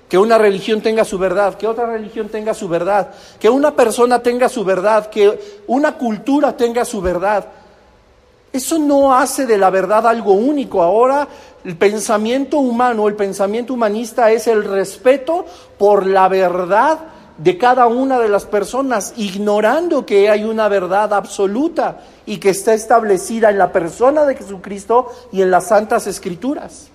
que 0.09 0.17
una 0.17 0.39
religión 0.39 0.81
tenga 0.81 1.05
su 1.05 1.19
verdad, 1.19 1.53
que 1.55 1.67
otra 1.67 1.85
religión 1.85 2.29
tenga 2.29 2.55
su 2.55 2.67
verdad, 2.67 3.11
que 3.39 3.47
una 3.47 3.75
persona 3.75 4.19
tenga 4.23 4.49
su 4.49 4.65
verdad, 4.65 5.07
que 5.07 5.61
una 5.67 5.93
cultura 5.93 6.57
tenga 6.57 6.83
su 6.83 6.99
verdad. 6.99 7.45
Eso 8.51 8.79
no 8.79 9.13
hace 9.13 9.45
de 9.45 9.59
la 9.59 9.69
verdad 9.69 10.07
algo 10.07 10.33
único. 10.33 10.81
Ahora 10.81 11.27
el 11.63 11.77
pensamiento 11.77 12.57
humano, 12.57 13.07
el 13.07 13.15
pensamiento 13.15 13.75
humanista 13.75 14.31
es 14.31 14.47
el 14.47 14.63
respeto 14.63 15.45
por 15.77 16.07
la 16.07 16.27
verdad 16.27 16.97
de 17.37 17.59
cada 17.59 17.85
una 17.85 18.19
de 18.19 18.29
las 18.29 18.45
personas, 18.45 19.13
ignorando 19.15 20.07
que 20.07 20.27
hay 20.27 20.43
una 20.43 20.67
verdad 20.67 21.13
absoluta 21.13 21.99
y 22.25 22.37
que 22.37 22.49
está 22.49 22.73
establecida 22.73 23.51
en 23.51 23.59
la 23.59 23.71
persona 23.71 24.25
de 24.25 24.35
Jesucristo 24.35 25.07
y 25.31 25.43
en 25.43 25.51
las 25.51 25.67
santas 25.67 26.07
escrituras. 26.07 26.89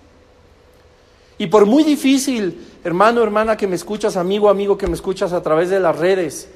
Y 1.39 1.47
por 1.47 1.67
muy 1.67 1.83
difícil, 1.83 2.74
hermano, 2.85 3.23
hermana 3.23 3.57
que 3.57 3.67
me 3.67 3.77
escuchas, 3.77 4.17
amigo, 4.17 4.49
amigo 4.49 4.77
que 4.77 4.87
me 4.87 4.95
escuchas 4.95 5.33
a 5.33 5.43
través 5.43 5.71
de 5.71 5.81
las 5.81 5.99
redes, 5.99 6.49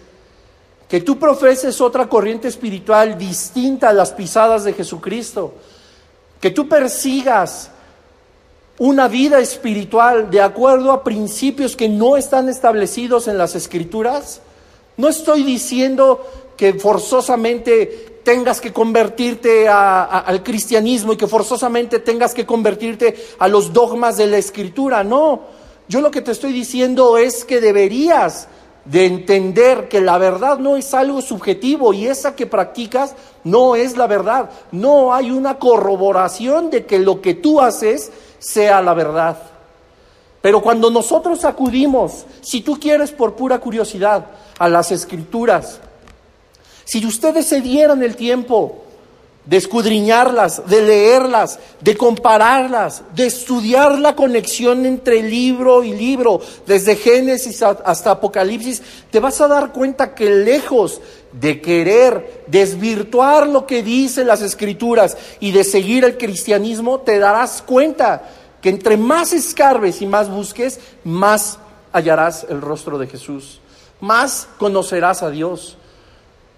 que 0.88 1.00
tú 1.00 1.18
profeses 1.18 1.80
otra 1.80 2.08
corriente 2.08 2.48
espiritual 2.48 3.18
distinta 3.18 3.88
a 3.88 3.92
las 3.94 4.12
pisadas 4.12 4.64
de 4.64 4.74
Jesucristo, 4.74 5.54
que 6.40 6.50
tú 6.50 6.68
persigas 6.68 7.70
una 8.78 9.08
vida 9.08 9.40
espiritual 9.40 10.30
de 10.30 10.40
acuerdo 10.40 10.92
a 10.92 11.02
principios 11.02 11.74
que 11.74 11.88
no 11.88 12.16
están 12.16 12.48
establecidos 12.48 13.26
en 13.26 13.38
las 13.38 13.54
escrituras, 13.54 14.40
no 14.98 15.08
estoy 15.08 15.42
diciendo 15.42 16.24
que 16.56 16.74
forzosamente 16.74 18.20
tengas 18.22 18.60
que 18.60 18.72
convertirte 18.72 19.68
al 19.68 20.42
cristianismo 20.42 21.14
y 21.14 21.16
que 21.16 21.26
forzosamente 21.26 22.00
tengas 22.00 22.34
que 22.34 22.44
convertirte 22.44 23.16
a 23.38 23.48
los 23.48 23.72
dogmas 23.72 24.16
de 24.16 24.26
la 24.26 24.36
escritura. 24.36 25.02
No, 25.02 25.57
yo 25.88 26.00
lo 26.00 26.10
que 26.10 26.22
te 26.22 26.32
estoy 26.32 26.52
diciendo 26.52 27.16
es 27.16 27.44
que 27.44 27.60
deberías 27.60 28.48
de 28.84 29.06
entender 29.06 29.88
que 29.88 30.00
la 30.00 30.16
verdad 30.18 30.58
no 30.58 30.76
es 30.76 30.94
algo 30.94 31.20
subjetivo 31.20 31.92
y 31.92 32.06
esa 32.06 32.34
que 32.34 32.46
practicas 32.46 33.14
no 33.44 33.76
es 33.76 33.96
la 33.96 34.06
verdad. 34.06 34.50
No 34.72 35.12
hay 35.12 35.30
una 35.30 35.58
corroboración 35.58 36.70
de 36.70 36.86
que 36.86 36.98
lo 36.98 37.20
que 37.20 37.34
tú 37.34 37.60
haces 37.60 38.10
sea 38.38 38.80
la 38.80 38.94
verdad. 38.94 39.38
Pero 40.40 40.62
cuando 40.62 40.90
nosotros 40.90 41.44
acudimos, 41.44 42.24
si 42.40 42.60
tú 42.60 42.78
quieres 42.78 43.10
por 43.10 43.34
pura 43.34 43.58
curiosidad, 43.58 44.26
a 44.58 44.68
las 44.68 44.90
escrituras, 44.90 45.80
si 46.84 47.04
ustedes 47.04 47.46
se 47.46 47.60
dieran 47.60 48.02
el 48.02 48.16
tiempo 48.16 48.84
de 49.48 49.56
escudriñarlas, 49.56 50.68
de 50.68 50.82
leerlas, 50.82 51.58
de 51.80 51.96
compararlas, 51.96 53.02
de 53.14 53.26
estudiar 53.26 53.98
la 53.98 54.14
conexión 54.14 54.84
entre 54.84 55.22
libro 55.22 55.82
y 55.82 55.94
libro, 55.94 56.42
desde 56.66 56.96
Génesis 56.96 57.62
hasta 57.62 58.10
Apocalipsis, 58.10 58.82
te 59.10 59.20
vas 59.20 59.40
a 59.40 59.48
dar 59.48 59.72
cuenta 59.72 60.14
que 60.14 60.28
lejos 60.28 61.00
de 61.32 61.62
querer 61.62 62.44
desvirtuar 62.46 63.46
lo 63.46 63.66
que 63.66 63.82
dicen 63.82 64.26
las 64.26 64.42
escrituras 64.42 65.16
y 65.40 65.50
de 65.50 65.64
seguir 65.64 66.04
el 66.04 66.18
cristianismo, 66.18 67.00
te 67.00 67.18
darás 67.18 67.62
cuenta 67.62 68.28
que 68.60 68.68
entre 68.68 68.98
más 68.98 69.32
escarbes 69.32 70.02
y 70.02 70.06
más 70.06 70.28
busques, 70.28 70.78
más 71.04 71.58
hallarás 71.90 72.44
el 72.50 72.60
rostro 72.60 72.98
de 72.98 73.06
Jesús, 73.06 73.62
más 73.98 74.46
conocerás 74.58 75.22
a 75.22 75.30
Dios. 75.30 75.78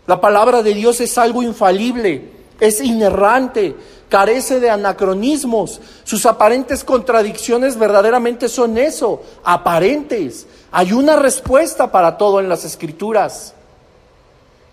La 0.09 0.20
palabra 0.20 0.64
de 0.64 0.75
Dios 0.75 1.00
es 1.00 1.16
algo 1.18 1.44
infalible, 1.44 2.39
es 2.61 2.81
inerrante, 2.81 3.75
carece 4.09 4.61
de 4.61 4.71
anacronismos. 4.71 5.81
Sus 6.05 6.26
aparentes 6.26 6.85
contradicciones 6.85 7.79
verdaderamente 7.79 8.49
son 8.49 8.79
eso, 8.79 9.23
aparentes. 9.43 10.47
Hay 10.71 10.93
una 10.93 11.17
respuesta 11.17 11.90
para 11.90 12.19
todo 12.19 12.38
en 12.38 12.49
las 12.49 12.64
escrituras. 12.64 13.55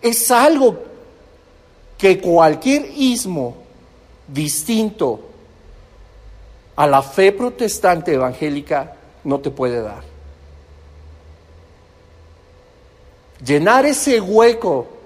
Es 0.02 0.30
algo 0.30 0.78
que 1.98 2.20
cualquier 2.20 2.92
ismo 2.96 3.56
distinto 4.28 5.22
a 6.76 6.86
la 6.86 7.02
fe 7.02 7.32
protestante 7.32 8.14
evangélica 8.14 8.96
no 9.24 9.40
te 9.40 9.50
puede 9.50 9.82
dar. 9.82 10.04
Llenar 13.44 13.86
ese 13.86 14.20
hueco 14.20 14.97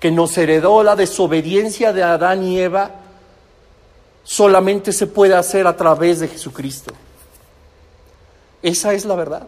que 0.00 0.10
nos 0.10 0.36
heredó 0.38 0.82
la 0.82 0.96
desobediencia 0.96 1.92
de 1.92 2.02
Adán 2.02 2.42
y 2.42 2.58
Eva, 2.58 2.90
solamente 4.24 4.92
se 4.92 5.06
puede 5.06 5.34
hacer 5.34 5.66
a 5.66 5.76
través 5.76 6.20
de 6.20 6.28
Jesucristo. 6.28 6.94
Esa 8.62 8.94
es 8.94 9.04
la 9.04 9.14
verdad. 9.14 9.46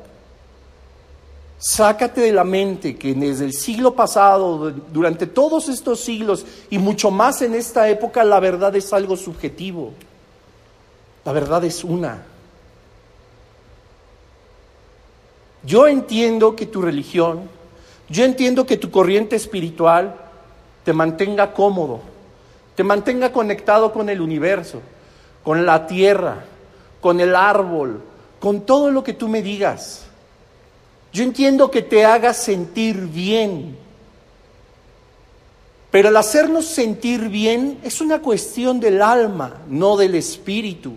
Sácate 1.58 2.20
de 2.20 2.32
la 2.32 2.44
mente 2.44 2.96
que 2.96 3.14
desde 3.14 3.46
el 3.46 3.54
siglo 3.54 3.94
pasado, 3.94 4.70
durante 4.70 5.26
todos 5.26 5.68
estos 5.68 6.00
siglos 6.00 6.44
y 6.68 6.78
mucho 6.78 7.10
más 7.10 7.40
en 7.40 7.54
esta 7.54 7.88
época, 7.88 8.22
la 8.22 8.40
verdad 8.40 8.74
es 8.76 8.92
algo 8.92 9.16
subjetivo. 9.16 9.92
La 11.24 11.32
verdad 11.32 11.64
es 11.64 11.82
una. 11.84 12.26
Yo 15.64 15.86
entiendo 15.86 16.56
que 16.56 16.66
tu 16.66 16.82
religión, 16.82 17.48
yo 18.08 18.24
entiendo 18.24 18.66
que 18.66 18.76
tu 18.76 18.90
corriente 18.90 19.36
espiritual 19.36 20.31
te 20.84 20.92
mantenga 20.92 21.52
cómodo, 21.52 22.00
te 22.74 22.84
mantenga 22.84 23.32
conectado 23.32 23.92
con 23.92 24.08
el 24.08 24.20
universo, 24.20 24.80
con 25.44 25.66
la 25.66 25.86
tierra, 25.86 26.44
con 27.00 27.20
el 27.20 27.34
árbol, 27.34 28.02
con 28.40 28.62
todo 28.62 28.90
lo 28.90 29.04
que 29.04 29.12
tú 29.12 29.28
me 29.28 29.42
digas. 29.42 30.04
Yo 31.12 31.22
entiendo 31.22 31.70
que 31.70 31.82
te 31.82 32.04
haga 32.04 32.32
sentir 32.32 32.96
bien, 32.96 33.76
pero 35.90 36.08
el 36.08 36.16
hacernos 36.16 36.66
sentir 36.66 37.28
bien 37.28 37.78
es 37.84 38.00
una 38.00 38.20
cuestión 38.20 38.80
del 38.80 39.02
alma, 39.02 39.58
no 39.68 39.96
del 39.96 40.14
espíritu. 40.14 40.94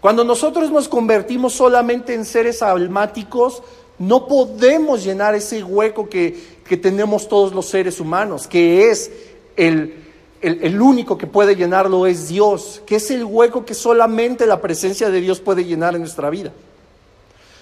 Cuando 0.00 0.22
nosotros 0.22 0.70
nos 0.70 0.88
convertimos 0.88 1.52
solamente 1.52 2.14
en 2.14 2.24
seres 2.24 2.62
almáticos, 2.62 3.62
no 3.98 4.28
podemos 4.28 5.02
llenar 5.02 5.34
ese 5.34 5.64
hueco 5.64 6.08
que, 6.08 6.57
que 6.68 6.76
tenemos 6.76 7.28
todos 7.28 7.52
los 7.52 7.66
seres 7.66 7.98
humanos, 7.98 8.46
que 8.46 8.90
es 8.90 9.10
el, 9.56 9.94
el, 10.40 10.80
único 10.80 11.18
que 11.18 11.26
puede 11.26 11.56
llenarlo 11.56 12.06
es 12.06 12.28
Dios, 12.28 12.82
que 12.86 12.96
es 12.96 13.10
el 13.10 13.24
hueco 13.24 13.64
que 13.64 13.74
solamente 13.74 14.46
la 14.46 14.60
presencia 14.60 15.10
de 15.10 15.20
Dios 15.20 15.40
puede 15.40 15.64
llenar 15.64 15.94
en 15.94 16.02
nuestra 16.02 16.30
vida. 16.30 16.52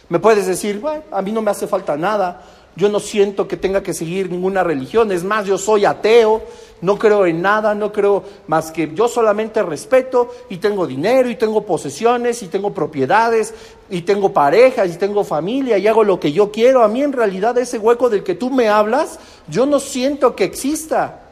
Me 0.08 0.18
puedes 0.18 0.46
decir, 0.46 0.80
bueno, 0.80 1.02
a 1.10 1.22
mí 1.22 1.32
no 1.32 1.40
me 1.40 1.50
hace 1.50 1.66
falta 1.66 1.96
nada, 1.96 2.44
yo 2.76 2.90
no 2.90 3.00
siento 3.00 3.48
que 3.48 3.56
tenga 3.56 3.82
que 3.82 3.94
seguir 3.94 4.30
ninguna 4.30 4.62
religión, 4.62 5.10
es 5.10 5.24
más, 5.24 5.46
yo 5.46 5.56
soy 5.56 5.86
ateo, 5.86 6.42
no 6.82 6.98
creo 6.98 7.24
en 7.24 7.40
nada, 7.40 7.74
no 7.74 7.90
creo 7.90 8.22
más 8.48 8.70
que 8.70 8.92
yo 8.94 9.08
solamente 9.08 9.62
respeto 9.62 10.30
y 10.50 10.58
tengo 10.58 10.86
dinero 10.86 11.30
y 11.30 11.36
tengo 11.36 11.64
posesiones 11.64 12.42
y 12.42 12.48
tengo 12.48 12.74
propiedades 12.74 13.54
y 13.88 14.02
tengo 14.02 14.30
parejas 14.30 14.94
y 14.94 14.98
tengo 14.98 15.24
familia 15.24 15.78
y 15.78 15.86
hago 15.86 16.04
lo 16.04 16.20
que 16.20 16.32
yo 16.32 16.52
quiero. 16.52 16.82
A 16.82 16.88
mí 16.88 17.02
en 17.02 17.14
realidad 17.14 17.56
ese 17.56 17.78
hueco 17.78 18.10
del 18.10 18.22
que 18.22 18.34
tú 18.34 18.50
me 18.50 18.68
hablas, 18.68 19.18
yo 19.48 19.64
no 19.64 19.80
siento 19.80 20.36
que 20.36 20.44
exista. 20.44 21.22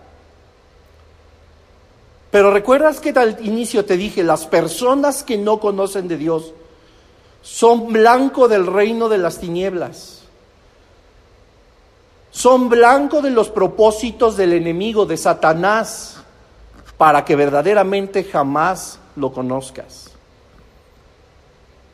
Pero 2.31 2.51
recuerdas 2.51 2.99
que 2.99 3.11
al 3.11 3.37
inicio 3.47 3.85
te 3.85 3.99
dije, 3.99 4.23
las 4.23 4.47
personas 4.47 5.23
que 5.23 5.37
no 5.37 5.61
conocen 5.61 6.09
de 6.09 6.17
Dios 6.17 6.55
son 7.43 7.93
blanco 7.93 8.49
del 8.49 8.67
reino 8.67 9.11
de 9.11 9.19
las 9.19 9.39
tinieblas 9.39 10.24
son 12.35 12.69
blanco 12.69 13.23
de 13.23 13.31
los 13.31 13.49
propósitos 13.49 14.37
del 14.37 14.55
enemigo, 14.55 15.07
de 15.07 15.17
Satanás, 15.17 16.17
para 16.99 17.25
que 17.25 17.37
verdaderamente 17.37 18.25
jamás 18.25 18.99
lo 19.15 19.33
conozcas. 19.33 20.11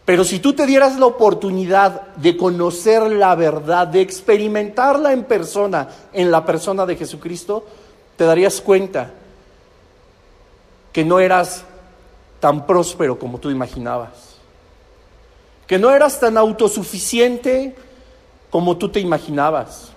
Pero 0.06 0.24
si 0.24 0.38
tú 0.38 0.54
te 0.54 0.64
dieras 0.64 0.98
la 0.98 1.04
oportunidad 1.04 2.14
de 2.16 2.38
conocer 2.38 3.02
la 3.12 3.34
verdad, 3.34 3.86
de 3.86 4.00
experimentarla 4.00 5.12
en 5.12 5.24
persona, 5.24 5.88
en 6.10 6.30
la 6.30 6.46
persona 6.46 6.86
de 6.86 6.96
Jesucristo, 6.96 7.66
te 8.16 8.24
darías 8.24 8.62
cuenta 8.62 9.10
que 10.90 11.04
no 11.04 11.20
eras 11.20 11.64
tan 12.40 12.66
próspero 12.66 13.18
como 13.18 13.38
tú 13.38 13.50
imaginabas, 13.50 14.36
que 15.66 15.78
no 15.78 15.90
eras 15.90 16.18
tan 16.18 16.38
autosuficiente 16.38 17.76
como 18.48 18.78
tú 18.78 18.88
te 18.88 19.00
imaginabas, 19.00 19.92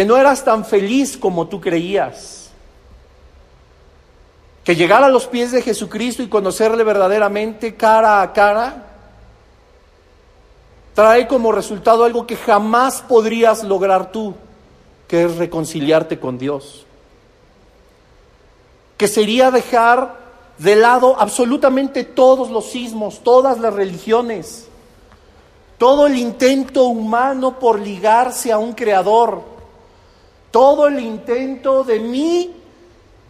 que 0.00 0.06
no 0.06 0.16
eras 0.16 0.42
tan 0.42 0.64
feliz 0.64 1.18
como 1.18 1.46
tú 1.46 1.60
creías, 1.60 2.48
que 4.64 4.74
llegar 4.74 5.04
a 5.04 5.10
los 5.10 5.26
pies 5.26 5.52
de 5.52 5.60
Jesucristo 5.60 6.22
y 6.22 6.28
conocerle 6.30 6.84
verdaderamente 6.84 7.76
cara 7.76 8.22
a 8.22 8.32
cara 8.32 8.86
trae 10.94 11.28
como 11.28 11.52
resultado 11.52 12.04
algo 12.04 12.26
que 12.26 12.36
jamás 12.36 13.02
podrías 13.02 13.62
lograr 13.62 14.10
tú, 14.10 14.34
que 15.06 15.24
es 15.24 15.36
reconciliarte 15.36 16.18
con 16.18 16.38
Dios. 16.38 16.86
Que 18.96 19.06
sería 19.06 19.50
dejar 19.50 20.16
de 20.56 20.76
lado 20.76 21.14
absolutamente 21.20 22.04
todos 22.04 22.48
los 22.48 22.70
sismos, 22.70 23.22
todas 23.22 23.60
las 23.60 23.74
religiones, 23.74 24.66
todo 25.76 26.06
el 26.06 26.16
intento 26.16 26.84
humano 26.84 27.58
por 27.58 27.78
ligarse 27.78 28.50
a 28.50 28.56
un 28.56 28.72
creador, 28.72 29.49
todo 30.50 30.88
el 30.88 31.00
intento 31.00 31.84
de 31.84 32.00
mi 32.00 32.50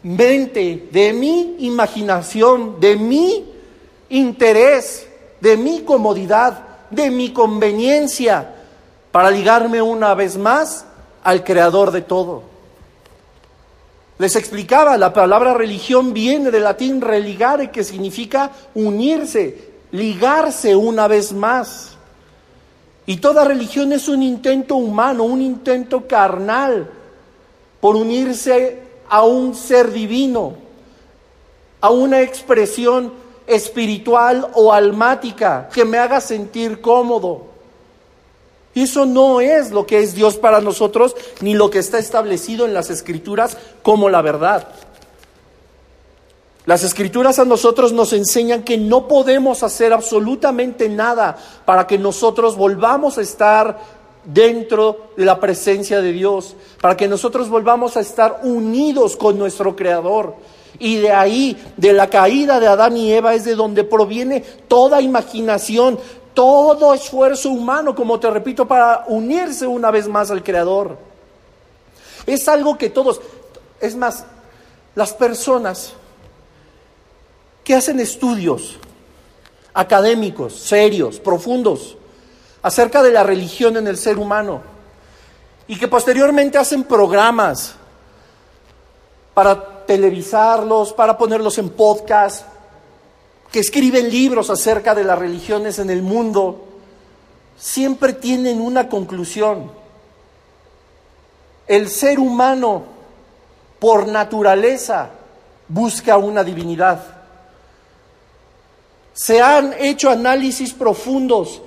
mente, 0.02 0.88
de 0.90 1.12
mi 1.12 1.56
imaginación, 1.60 2.80
de 2.80 2.96
mi 2.96 3.44
interés, 4.08 5.06
de 5.40 5.56
mi 5.56 5.80
comodidad, 5.80 6.64
de 6.90 7.10
mi 7.10 7.32
conveniencia, 7.32 8.54
para 9.12 9.30
ligarme 9.30 9.82
una 9.82 10.14
vez 10.14 10.36
más 10.36 10.86
al 11.22 11.44
creador 11.44 11.90
de 11.90 12.02
todo. 12.02 12.42
Les 14.18 14.36
explicaba, 14.36 14.96
la 14.96 15.12
palabra 15.12 15.54
religión 15.54 16.12
viene 16.12 16.50
del 16.50 16.64
latín 16.64 17.00
religare, 17.00 17.70
que 17.70 17.84
significa 17.84 18.50
unirse, 18.74 19.70
ligarse 19.92 20.76
una 20.76 21.08
vez 21.08 21.32
más. 21.32 21.96
Y 23.06 23.16
toda 23.16 23.44
religión 23.44 23.92
es 23.92 24.08
un 24.08 24.22
intento 24.22 24.76
humano, 24.76 25.24
un 25.24 25.40
intento 25.40 26.06
carnal 26.06 26.90
por 27.80 27.96
unirse 27.96 28.82
a 29.08 29.24
un 29.24 29.54
ser 29.54 29.90
divino, 29.90 30.54
a 31.80 31.90
una 31.90 32.20
expresión 32.20 33.12
espiritual 33.46 34.48
o 34.54 34.72
almática 34.72 35.68
que 35.72 35.84
me 35.84 35.98
haga 35.98 36.20
sentir 36.20 36.80
cómodo. 36.80 37.46
Eso 38.74 39.04
no 39.04 39.40
es 39.40 39.72
lo 39.72 39.84
que 39.84 39.98
es 39.98 40.14
Dios 40.14 40.36
para 40.36 40.60
nosotros, 40.60 41.16
ni 41.40 41.54
lo 41.54 41.70
que 41.70 41.80
está 41.80 41.98
establecido 41.98 42.66
en 42.66 42.74
las 42.74 42.88
escrituras 42.90 43.56
como 43.82 44.08
la 44.08 44.22
verdad. 44.22 44.68
Las 46.66 46.84
escrituras 46.84 47.40
a 47.40 47.44
nosotros 47.44 47.92
nos 47.92 48.12
enseñan 48.12 48.62
que 48.62 48.78
no 48.78 49.08
podemos 49.08 49.64
hacer 49.64 49.92
absolutamente 49.92 50.88
nada 50.88 51.36
para 51.64 51.86
que 51.86 51.98
nosotros 51.98 52.54
volvamos 52.56 53.18
a 53.18 53.22
estar 53.22 53.99
dentro 54.24 55.12
de 55.16 55.24
la 55.24 55.40
presencia 55.40 56.00
de 56.00 56.12
Dios, 56.12 56.54
para 56.80 56.96
que 56.96 57.08
nosotros 57.08 57.48
volvamos 57.48 57.96
a 57.96 58.00
estar 58.00 58.40
unidos 58.42 59.16
con 59.16 59.38
nuestro 59.38 59.74
Creador. 59.74 60.34
Y 60.78 60.96
de 60.96 61.12
ahí, 61.12 61.56
de 61.76 61.92
la 61.92 62.08
caída 62.08 62.60
de 62.60 62.66
Adán 62.66 62.96
y 62.96 63.12
Eva, 63.12 63.34
es 63.34 63.44
de 63.44 63.54
donde 63.54 63.84
proviene 63.84 64.40
toda 64.68 65.00
imaginación, 65.00 65.98
todo 66.34 66.94
esfuerzo 66.94 67.50
humano, 67.50 67.94
como 67.94 68.20
te 68.20 68.30
repito, 68.30 68.66
para 68.66 69.04
unirse 69.08 69.66
una 69.66 69.90
vez 69.90 70.08
más 70.08 70.30
al 70.30 70.42
Creador. 70.42 70.96
Es 72.26 72.48
algo 72.48 72.78
que 72.78 72.90
todos, 72.90 73.20
es 73.80 73.96
más, 73.96 74.24
las 74.94 75.12
personas 75.12 75.92
que 77.64 77.74
hacen 77.74 78.00
estudios 78.00 78.78
académicos, 79.74 80.54
serios, 80.54 81.18
profundos, 81.20 81.96
acerca 82.62 83.02
de 83.02 83.10
la 83.10 83.22
religión 83.22 83.76
en 83.76 83.86
el 83.86 83.96
ser 83.96 84.18
humano, 84.18 84.62
y 85.66 85.78
que 85.78 85.88
posteriormente 85.88 86.58
hacen 86.58 86.84
programas 86.84 87.74
para 89.34 89.84
televisarlos, 89.86 90.92
para 90.92 91.16
ponerlos 91.16 91.58
en 91.58 91.70
podcast, 91.70 92.46
que 93.50 93.60
escriben 93.60 94.10
libros 94.10 94.50
acerca 94.50 94.94
de 94.94 95.04
las 95.04 95.18
religiones 95.18 95.78
en 95.78 95.90
el 95.90 96.02
mundo, 96.02 96.66
siempre 97.58 98.12
tienen 98.12 98.60
una 98.60 98.88
conclusión. 98.88 99.70
El 101.66 101.88
ser 101.88 102.18
humano, 102.18 102.82
por 103.78 104.08
naturaleza, 104.08 105.10
busca 105.68 106.16
una 106.16 106.42
divinidad. 106.42 107.00
Se 109.12 109.40
han 109.40 109.74
hecho 109.78 110.10
análisis 110.10 110.72
profundos 110.72 111.62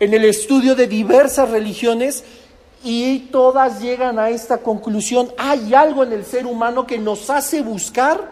en 0.00 0.14
el 0.14 0.24
estudio 0.24 0.74
de 0.74 0.86
diversas 0.86 1.50
religiones 1.50 2.24
y 2.84 3.20
todas 3.30 3.80
llegan 3.80 4.18
a 4.18 4.30
esta 4.30 4.58
conclusión. 4.58 5.32
Hay 5.36 5.74
algo 5.74 6.04
en 6.04 6.12
el 6.12 6.24
ser 6.24 6.46
humano 6.46 6.86
que 6.86 6.98
nos 6.98 7.28
hace 7.30 7.62
buscar 7.62 8.30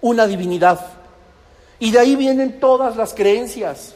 una 0.00 0.26
divinidad. 0.26 0.80
Y 1.78 1.90
de 1.90 1.98
ahí 1.98 2.16
vienen 2.16 2.60
todas 2.60 2.96
las 2.96 3.14
creencias. 3.14 3.94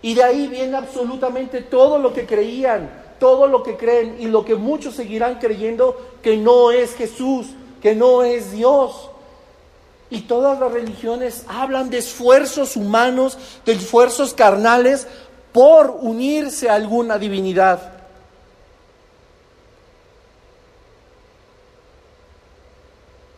Y 0.00 0.14
de 0.14 0.22
ahí 0.22 0.48
viene 0.48 0.76
absolutamente 0.76 1.62
todo 1.62 1.98
lo 1.98 2.12
que 2.12 2.26
creían, 2.26 2.90
todo 3.20 3.46
lo 3.46 3.62
que 3.62 3.76
creen 3.76 4.16
y 4.18 4.26
lo 4.26 4.44
que 4.44 4.56
muchos 4.56 4.94
seguirán 4.94 5.38
creyendo 5.38 5.96
que 6.22 6.36
no 6.36 6.72
es 6.72 6.94
Jesús, 6.94 7.46
que 7.80 7.94
no 7.94 8.22
es 8.22 8.52
Dios. 8.52 9.10
Y 10.10 10.22
todas 10.22 10.58
las 10.58 10.72
religiones 10.72 11.44
hablan 11.48 11.88
de 11.88 11.98
esfuerzos 11.98 12.76
humanos, 12.76 13.38
de 13.64 13.72
esfuerzos 13.72 14.34
carnales 14.34 15.06
por 15.52 15.90
unirse 16.00 16.68
a 16.68 16.74
alguna 16.74 17.18
divinidad. 17.18 17.92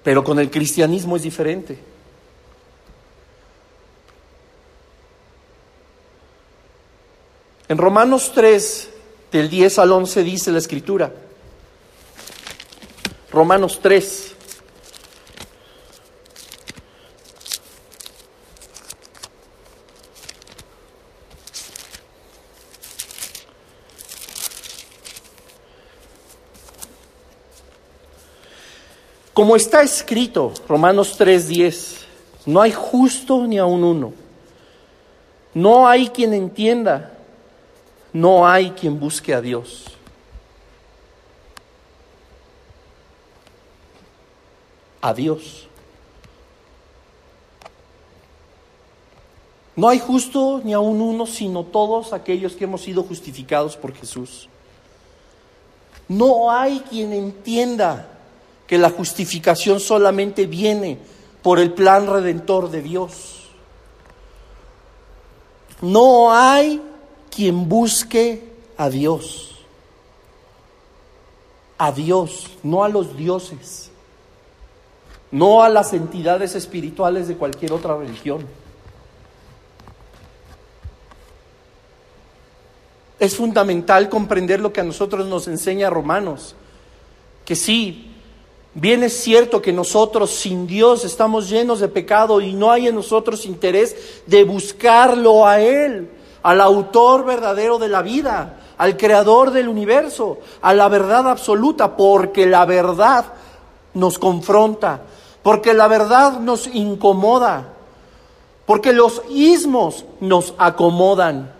Pero 0.03 0.23
con 0.23 0.39
el 0.39 0.51
cristianismo 0.51 1.17
es 1.17 1.23
diferente. 1.23 1.79
En 7.69 7.79
Romanos 7.79 8.31
3, 8.35 8.91
del 9.33 9.49
10 9.49 9.79
al 9.79 9.93
11 9.93 10.23
dice 10.23 10.53
la 10.53 10.59
escritura. 10.59 11.13
Romanos 13.33 13.81
3. 13.83 14.34
Como 29.35 29.57
está 29.57 29.83
escrito, 29.83 30.55
Romanos 30.67 31.19
3:10, 31.19 32.07
no 32.47 32.63
hay 32.63 32.73
justo 32.73 33.47
ni 33.47 33.59
aun 33.59 33.85
uno. 33.85 34.13
No 35.53 35.87
hay 35.87 36.09
quien 36.09 36.33
entienda 36.33 37.15
no 38.15 38.47
hay 38.47 38.71
quien 38.71 38.99
busque 38.99 39.35
a 39.35 39.41
Dios. 39.41 39.87
A 45.01 45.13
Dios. 45.13 45.67
No 49.75 49.89
hay 49.89 49.99
justo 49.99 50.61
ni 50.63 50.73
aún 50.73 51.01
uno, 51.01 51.27
sino 51.27 51.65
todos 51.65 52.13
aquellos 52.13 52.55
que 52.55 52.65
hemos 52.65 52.83
sido 52.83 53.03
justificados 53.03 53.77
por 53.77 53.93
Jesús. 53.93 54.49
No 56.07 56.53
hay 56.53 56.79
quien 56.89 57.13
entienda 57.13 58.14
que 58.67 58.79
la 58.79 58.91
justificación 58.91 59.81
solamente 59.81 60.47
viene 60.47 60.99
por 61.43 61.59
el 61.59 61.73
plan 61.73 62.07
redentor 62.07 62.71
de 62.71 62.83
Dios. 62.83 63.51
No 65.83 66.33
hay 66.33 66.81
quien 67.31 67.69
busque 67.69 68.53
a 68.77 68.89
Dios. 68.89 69.51
A 71.77 71.93
Dios, 71.93 72.51
no 72.63 72.85
a 72.85 72.89
los 72.89 73.17
dioses, 73.17 73.91
no 75.31 75.63
a 75.63 75.69
las 75.69 75.93
entidades 75.93 76.55
espirituales 76.55 77.27
de 77.29 77.37
cualquier 77.37 77.73
otra 77.73 77.97
religión. 77.97 78.47
Es 83.19 83.37
fundamental 83.37 84.09
comprender 84.09 84.61
lo 84.61 84.73
que 84.73 84.81
a 84.81 84.85
nosotros 84.85 85.27
nos 85.27 85.49
enseña 85.49 85.91
Romanos, 85.91 86.55
que 87.45 87.57
sí, 87.57 88.14
bien 88.75 89.03
es 89.03 89.17
cierto 89.21 89.63
que 89.63 89.73
nosotros 89.73 90.31
sin 90.31 90.67
Dios 90.67 91.05
estamos 91.05 91.49
llenos 91.49 91.81
de 91.81 91.89
pecado 91.89 92.41
y 92.41 92.53
no 92.53 92.71
hay 92.71 92.89
en 92.89 92.95
nosotros 92.95 93.47
interés 93.47 94.23
de 94.27 94.45
buscarlo 94.45 95.47
a 95.47 95.61
Él 95.61 96.11
al 96.45 96.61
autor 96.61 97.25
verdadero 97.25 97.79
de 97.79 97.89
la 97.89 98.03
vida, 98.03 98.59
al 98.77 98.99
creador 98.99 99.51
del 99.51 99.67
universo, 99.67 100.39
a 100.61 100.75
la 100.75 100.89
verdad 100.89 101.29
absoluta, 101.29 101.97
porque 101.97 102.47
la 102.47 102.67
verdad 102.67 103.25
nos 103.95 104.19
confronta, 104.19 105.01
porque 105.43 105.73
la 105.73 105.89
verdad 105.89 106.41
nos 106.41 106.67
incomoda, 106.67 107.73
porque 108.67 108.93
los 108.93 109.23
ismos 109.31 110.05
nos 110.21 110.55
acomodan, 110.59 111.51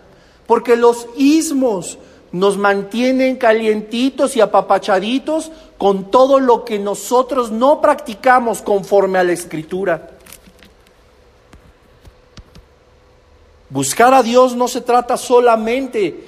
porque 0.45 0.75
los 0.75 1.07
ismos 1.15 1.97
nos 2.35 2.57
mantienen 2.57 3.37
calientitos 3.37 4.35
y 4.35 4.41
apapachaditos 4.41 5.53
con 5.77 6.11
todo 6.11 6.41
lo 6.41 6.65
que 6.65 6.79
nosotros 6.79 7.49
no 7.49 7.79
practicamos 7.79 8.61
conforme 8.61 9.19
a 9.19 9.23
la 9.23 9.31
escritura. 9.31 10.09
Buscar 13.69 14.13
a 14.13 14.21
Dios 14.21 14.53
no 14.53 14.67
se 14.67 14.81
trata 14.81 15.15
solamente 15.15 16.25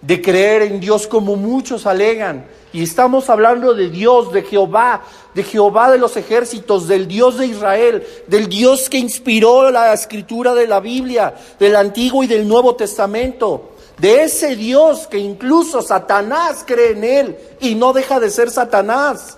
de 0.00 0.22
creer 0.22 0.62
en 0.62 0.80
Dios 0.80 1.06
como 1.06 1.36
muchos 1.36 1.84
alegan. 1.84 2.46
Y 2.72 2.82
estamos 2.82 3.28
hablando 3.28 3.74
de 3.74 3.90
Dios, 3.90 4.32
de 4.32 4.42
Jehová, 4.42 5.02
de 5.34 5.42
Jehová 5.42 5.90
de 5.90 5.98
los 5.98 6.16
ejércitos, 6.16 6.88
del 6.88 7.06
Dios 7.06 7.36
de 7.36 7.48
Israel, 7.48 8.06
del 8.28 8.48
Dios 8.48 8.88
que 8.88 8.96
inspiró 8.96 9.70
la 9.70 9.92
escritura 9.92 10.54
de 10.54 10.66
la 10.66 10.80
Biblia, 10.80 11.34
del 11.58 11.76
Antiguo 11.76 12.24
y 12.24 12.28
del 12.28 12.48
Nuevo 12.48 12.76
Testamento, 12.76 13.72
de 14.00 14.24
ese 14.24 14.56
Dios 14.56 15.06
que 15.06 15.18
incluso 15.18 15.82
Satanás 15.82 16.64
cree 16.66 16.92
en 16.92 17.04
él 17.04 17.38
y 17.60 17.74
no 17.74 17.92
deja 17.92 18.18
de 18.18 18.30
ser 18.30 18.50
Satanás. 18.50 19.36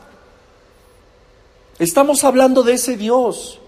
Estamos 1.78 2.22
hablando 2.22 2.62
de 2.62 2.74
ese 2.74 2.96
Dios. 2.96 3.58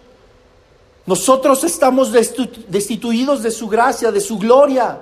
Nosotros 1.07 1.65
estamos 1.65 2.13
destituidos 2.13 3.43
de 3.43 3.51
su 3.51 3.69
gracia, 3.69 4.13
de 4.13 4.21
su 4.21 4.39
gloria. 4.39 5.01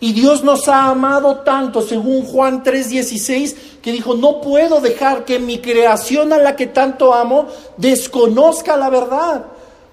Y 0.00 0.12
Dios 0.12 0.42
nos 0.42 0.68
ha 0.68 0.90
amado 0.90 1.38
tanto, 1.38 1.80
según 1.80 2.26
Juan 2.26 2.62
3:16, 2.64 3.80
que 3.80 3.92
dijo, 3.92 4.14
no 4.14 4.40
puedo 4.40 4.80
dejar 4.80 5.24
que 5.24 5.38
mi 5.38 5.58
creación 5.58 6.32
a 6.32 6.38
la 6.38 6.56
que 6.56 6.66
tanto 6.66 7.14
amo 7.14 7.46
desconozca 7.76 8.76
la 8.76 8.90
verdad. 8.90 9.44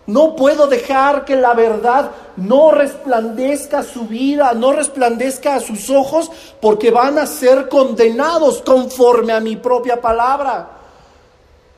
No 0.08 0.36
puedo 0.36 0.68
dejar 0.68 1.26
que 1.26 1.36
la 1.36 1.54
verdad 1.54 2.12
no 2.36 2.72
resplandezca 2.72 3.80
a 3.80 3.84
su 3.84 4.08
vida, 4.08 4.54
no 4.54 4.74
resplandezca 4.74 5.56
a 5.56 5.60
sus 5.60 5.90
ojos, 5.90 6.32
porque 6.60 6.92
van 6.92 7.20
a 7.20 7.28
ser 7.28 7.70
condenados 7.70 8.62
conforme 8.62 9.34
a 9.34 9.40
mi 9.40 9.56
propia 9.56 10.02
palabra. 10.02 10.70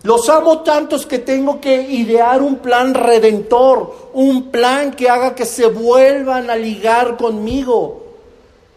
Los 0.03 0.27
amo 0.29 0.59
tantos 0.59 1.05
que 1.05 1.19
tengo 1.19 1.61
que 1.61 1.81
idear 1.81 2.41
un 2.41 2.57
plan 2.57 2.93
redentor, 2.93 4.09
un 4.13 4.51
plan 4.51 4.91
que 4.91 5.09
haga 5.09 5.33
que 5.33 5.45
se 5.45 5.67
vuelvan 5.67 6.49
a 6.49 6.57
ligar 6.57 7.15
conmigo. 7.15 8.02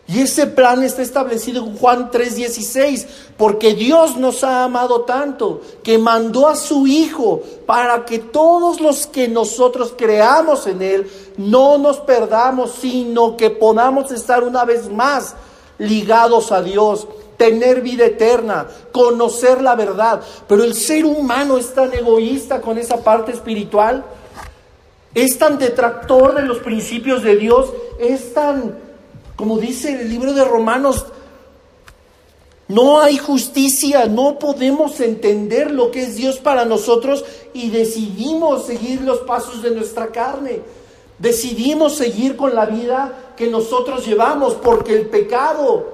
Y 0.09 0.21
ese 0.21 0.47
plan 0.47 0.85
está 0.85 1.03
establecido 1.03 1.65
en 1.65 1.77
Juan 1.77 2.11
3:16, 2.13 3.07
porque 3.37 3.75
Dios 3.75 4.17
nos 4.17 4.45
ha 4.45 4.63
amado 4.63 5.01
tanto 5.01 5.63
que 5.83 5.99
mandó 5.99 6.47
a 6.47 6.55
su 6.55 6.87
Hijo 6.87 7.43
para 7.67 8.05
que 8.05 8.21
todos 8.21 8.81
los 8.81 9.09
que 9.09 9.27
nosotros 9.27 9.95
creamos 9.97 10.69
en 10.69 10.81
Él 10.81 11.11
no 11.37 11.77
nos 11.79 11.99
perdamos, 11.99 12.73
sino 12.81 13.37
que 13.37 13.51
podamos 13.51 14.13
estar 14.13 14.45
una 14.45 14.65
vez 14.65 14.89
más 14.89 15.35
ligados 15.79 16.53
a 16.53 16.63
Dios, 16.63 17.09
tener 17.37 17.81
vida 17.81 18.07
eterna, 18.07 18.69
conocer 18.93 19.61
la 19.61 19.75
verdad. 19.75 20.21
Pero 20.47 20.63
el 20.63 20.75
ser 20.75 21.05
humano 21.05 21.59
es 21.59 21.75
tan 21.75 21.93
egoísta 21.93 22.61
con 22.61 22.79
esa 22.79 22.99
parte 22.99 23.33
espiritual, 23.33 24.05
es 25.15 25.37
tan 25.37 25.59
detractor 25.59 26.37
de 26.37 26.43
los 26.43 26.59
principios 26.59 27.25
de 27.25 27.37
Dios, 27.37 27.73
es 27.99 28.33
tan 28.33 28.86
como 29.37 29.59
dice 29.59 30.01
el 30.01 30.09
libro 30.09 30.33
de 30.33 30.45
Romanos, 30.45 31.07
no 32.69 33.01
hay 33.01 33.17
justicia, 33.17 34.07
no 34.07 34.39
podemos 34.41 34.99
entender 35.01 35.71
lo 35.71 35.91
que 35.93 36.03
es 36.03 36.17
Dios 36.17 36.39
para 36.39 36.65
nosotros 36.65 37.25
y 37.53 37.71
decidimos 37.71 38.67
seguir 38.67 39.03
los 39.03 39.19
pasos 39.21 39.63
de 39.63 39.71
nuestra 39.71 40.09
carne. 40.09 40.63
Decidimos 41.19 41.95
seguir 41.95 42.37
con 42.37 42.55
la 42.55 42.67
vida 42.67 43.35
que 43.37 43.49
nosotros 43.49 44.05
llevamos 44.05 44.55
porque 44.55 44.95
el 44.95 45.07
pecado 45.09 45.87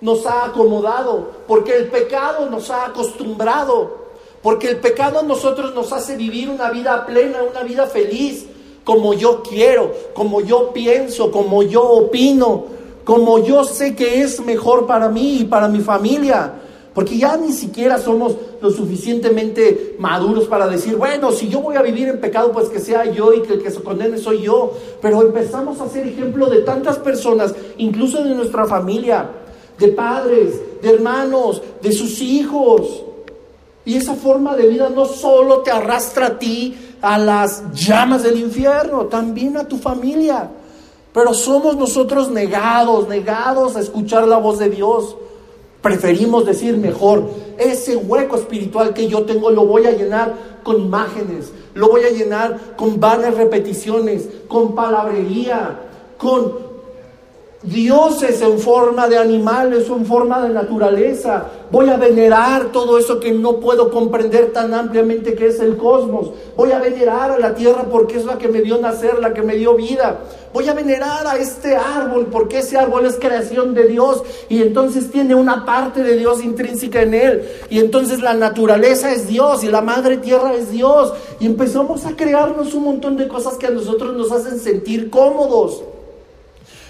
nos 0.00 0.24
ha 0.26 0.44
acomodado, 0.44 1.30
porque 1.48 1.76
el 1.76 1.88
pecado 1.88 2.48
nos 2.48 2.70
ha 2.70 2.86
acostumbrado, 2.86 4.04
porque 4.42 4.68
el 4.68 4.76
pecado 4.78 5.18
a 5.18 5.22
nosotros 5.22 5.74
nos 5.74 5.92
hace 5.92 6.16
vivir 6.16 6.48
una 6.48 6.70
vida 6.70 7.06
plena, 7.06 7.42
una 7.42 7.62
vida 7.62 7.86
feliz, 7.86 8.46
como 8.84 9.14
yo 9.14 9.42
quiero, 9.42 9.92
como 10.14 10.42
yo 10.42 10.72
pienso, 10.72 11.32
como 11.32 11.62
yo 11.62 11.82
opino, 11.82 12.73
como 13.04 13.44
yo 13.44 13.64
sé 13.64 13.94
que 13.94 14.22
es 14.22 14.44
mejor 14.44 14.86
para 14.86 15.08
mí 15.08 15.38
y 15.40 15.44
para 15.44 15.68
mi 15.68 15.80
familia. 15.80 16.54
Porque 16.94 17.18
ya 17.18 17.36
ni 17.36 17.52
siquiera 17.52 17.98
somos 17.98 18.36
lo 18.62 18.70
suficientemente 18.70 19.96
maduros 19.98 20.46
para 20.46 20.68
decir, 20.68 20.94
bueno, 20.96 21.32
si 21.32 21.48
yo 21.48 21.60
voy 21.60 21.74
a 21.74 21.82
vivir 21.82 22.06
en 22.06 22.20
pecado, 22.20 22.52
pues 22.52 22.68
que 22.68 22.78
sea 22.78 23.04
yo 23.10 23.34
y 23.34 23.42
que 23.42 23.54
el 23.54 23.62
que 23.62 23.72
se 23.72 23.82
condene 23.82 24.16
soy 24.16 24.42
yo. 24.42 24.72
Pero 25.02 25.20
empezamos 25.22 25.80
a 25.80 25.88
ser 25.88 26.06
ejemplo 26.06 26.46
de 26.46 26.60
tantas 26.60 26.98
personas, 26.98 27.52
incluso 27.78 28.22
de 28.22 28.34
nuestra 28.36 28.64
familia, 28.66 29.28
de 29.76 29.88
padres, 29.88 30.60
de 30.80 30.88
hermanos, 30.88 31.60
de 31.82 31.90
sus 31.90 32.20
hijos. 32.20 33.02
Y 33.84 33.96
esa 33.96 34.14
forma 34.14 34.54
de 34.54 34.68
vida 34.68 34.88
no 34.88 35.04
solo 35.04 35.58
te 35.62 35.72
arrastra 35.72 36.26
a 36.26 36.38
ti 36.38 36.76
a 37.02 37.18
las 37.18 37.72
llamas 37.74 38.22
del 38.22 38.38
infierno, 38.38 39.06
también 39.06 39.56
a 39.56 39.66
tu 39.66 39.78
familia. 39.78 40.48
Pero 41.14 41.32
somos 41.32 41.76
nosotros 41.76 42.28
negados, 42.28 43.06
negados 43.08 43.76
a 43.76 43.80
escuchar 43.80 44.26
la 44.26 44.36
voz 44.36 44.58
de 44.58 44.68
Dios. 44.68 45.16
Preferimos 45.80 46.44
decir 46.44 46.76
mejor, 46.76 47.30
ese 47.56 47.94
hueco 47.94 48.34
espiritual 48.34 48.92
que 48.92 49.06
yo 49.06 49.22
tengo 49.22 49.48
lo 49.50 49.64
voy 49.64 49.86
a 49.86 49.92
llenar 49.92 50.34
con 50.64 50.80
imágenes, 50.80 51.52
lo 51.74 51.88
voy 51.88 52.02
a 52.02 52.10
llenar 52.10 52.74
con 52.76 52.98
vanas 52.98 53.36
repeticiones, 53.36 54.28
con 54.48 54.74
palabrería, 54.74 55.78
con 56.18 56.73
dioses 57.64 58.42
en 58.42 58.58
forma 58.58 59.08
de 59.08 59.16
animales 59.16 59.88
en 59.88 60.04
forma 60.04 60.42
de 60.42 60.50
naturaleza. 60.50 61.46
Voy 61.70 61.88
a 61.88 61.96
venerar 61.96 62.66
todo 62.66 62.98
eso 62.98 63.18
que 63.18 63.32
no 63.32 63.58
puedo 63.58 63.90
comprender 63.90 64.52
tan 64.52 64.74
ampliamente 64.74 65.34
que 65.34 65.46
es 65.46 65.60
el 65.60 65.76
cosmos. 65.76 66.30
Voy 66.56 66.72
a 66.72 66.78
venerar 66.78 67.32
a 67.32 67.38
la 67.38 67.54
tierra 67.54 67.86
porque 67.90 68.16
es 68.16 68.26
la 68.26 68.38
que 68.38 68.48
me 68.48 68.60
dio 68.60 68.78
nacer, 68.78 69.18
la 69.18 69.32
que 69.32 69.42
me 69.42 69.56
dio 69.56 69.74
vida. 69.74 70.20
Voy 70.52 70.68
a 70.68 70.74
venerar 70.74 71.26
a 71.26 71.36
este 71.36 71.74
árbol 71.74 72.28
porque 72.30 72.58
ese 72.58 72.78
árbol 72.78 73.06
es 73.06 73.16
creación 73.16 73.74
de 73.74 73.88
Dios 73.88 74.22
y 74.48 74.62
entonces 74.62 75.10
tiene 75.10 75.34
una 75.34 75.64
parte 75.64 76.02
de 76.02 76.16
Dios 76.16 76.44
intrínseca 76.44 77.02
en 77.02 77.14
él. 77.14 77.48
Y 77.70 77.80
entonces 77.80 78.20
la 78.20 78.34
naturaleza 78.34 79.10
es 79.10 79.26
Dios 79.26 79.64
y 79.64 79.68
la 79.68 79.80
madre 79.80 80.18
tierra 80.18 80.54
es 80.54 80.70
Dios. 80.70 81.12
Y 81.40 81.46
empezamos 81.46 82.04
a 82.04 82.14
crearnos 82.14 82.74
un 82.74 82.84
montón 82.84 83.16
de 83.16 83.26
cosas 83.26 83.56
que 83.56 83.66
a 83.66 83.70
nosotros 83.70 84.14
nos 84.14 84.30
hacen 84.30 84.60
sentir 84.60 85.10
cómodos. 85.10 85.82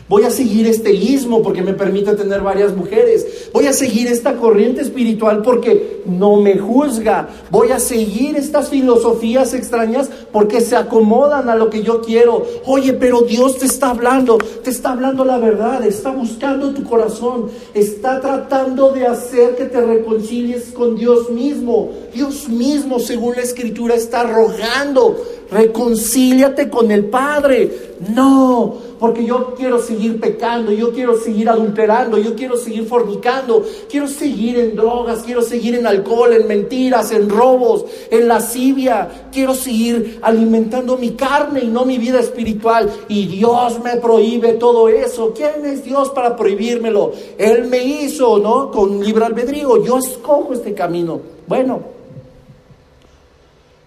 Voy 0.07 0.25
a 0.25 0.31
seguir 0.31 0.67
este 0.67 0.93
ismo 0.93 1.43
porque 1.43 1.63
me 1.63 1.73
permite 1.73 2.15
tener 2.15 2.43
varias 2.43 2.77
mujeres. 2.77 3.49
Voy 3.55 3.67
a 3.67 3.73
seguir 3.73 4.07
esta 4.07 4.37
corriente 4.37 4.83
espiritual 4.83 5.41
porque 5.41 6.03
no 6.05 6.37
me 6.37 6.59
juzga. 6.59 7.31
Voy 7.51 7.71
a 7.71 7.79
seguir 7.79 8.37
estas 8.37 8.69
filosofías 8.69 9.55
extrañas 9.55 10.11
porque 10.31 10.61
se 10.61 10.77
acomodan 10.77 11.49
a 11.49 11.55
lo 11.55 11.71
que 11.71 11.83
yo 11.83 12.03
quiero. 12.03 12.47
Oye, 12.67 12.93
pero 12.93 13.23
Dios 13.23 13.59
te 13.59 13.65
está 13.65 13.91
hablando, 13.91 14.37
te 14.63 14.69
está 14.69 14.93
hablando 14.93 15.25
la 15.25 15.39
verdad, 15.39 15.83
está 15.87 16.11
buscando 16.11 16.75
tu 16.75 16.85
corazón, 16.85 17.51
está 17.73 18.21
tratando 18.21 18.93
de 18.93 19.07
hacer 19.07 19.57
que 19.57 19.65
te 19.65 19.81
reconcilies 19.81 20.65
con 20.75 20.97
Dios 20.97 21.31
mismo. 21.31 21.93
Dios 22.13 22.49
mismo, 22.51 22.99
según 22.99 23.37
la 23.37 23.43
escritura, 23.43 23.95
está 23.95 24.25
rogando, 24.25 25.17
reconcíliate 25.51 26.69
con 26.69 26.91
el 26.91 27.07
Padre. 27.07 27.95
No, 28.15 28.77
porque 28.99 29.25
yo 29.25 29.55
quiero 29.55 29.81
seguir 29.81 30.21
pecando, 30.21 30.73
yo 30.73 30.93
quiero 30.93 31.17
seguir 31.17 31.49
adulterando, 31.49 32.19
yo 32.19 32.35
quiero 32.35 32.57
seguir 32.57 32.87
fornicando, 32.87 33.65
quiero 33.89 34.09
seguir 34.09 34.59
en 34.59 34.77
drogas, 34.77 35.23
quiero 35.23 35.43
seguir 35.43 35.75
en 35.75 35.87
alcohol, 35.87 36.33
en 36.33 36.47
mentiras, 36.47 37.13
en 37.13 37.29
robos, 37.29 37.85
en 38.11 38.29
lascivia, 38.29 39.29
quiero 39.33 39.55
seguir 39.55 40.19
alimentando 40.23 40.97
mi 40.97 41.11
carne 41.11 41.61
y 41.65 41.69
no 41.69 41.85
mi 41.85 41.99
vida 41.99 42.21
espiritual. 42.21 42.91
Y 43.09 43.27
Dios 43.27 43.81
me 43.83 43.97
prohíbe 43.97 44.55
todo 44.55 44.89
eso. 44.89 45.33
¿Quién 45.35 45.65
es 45.65 45.85
Dios 45.85 46.11
para 46.11 46.37
prohibírmelo? 46.37 47.13
Él 47.39 47.67
me 47.67 47.85
hizo, 47.85 48.39
¿no? 48.39 48.71
Con 48.71 49.03
libre 49.03 49.25
albedrío. 49.25 49.85
Yo 49.85 49.99
escojo 49.99 50.53
este 50.53 50.75
camino. 50.75 51.21
Bueno, 51.47 51.94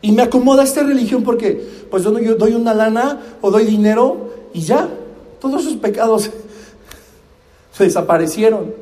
y 0.01 0.11
me 0.11 0.21
acomoda 0.21 0.63
esta 0.63 0.83
religión 0.83 1.23
porque, 1.23 1.85
pues 1.89 2.03
yo 2.03 2.11
doy 2.11 2.53
una 2.53 2.73
lana 2.73 3.19
o 3.41 3.49
doy 3.49 3.65
dinero 3.65 4.29
y 4.53 4.61
ya, 4.61 4.87
todos 5.39 5.61
esos 5.61 5.77
pecados 5.77 6.29
se 7.71 7.83
desaparecieron. 7.83 8.73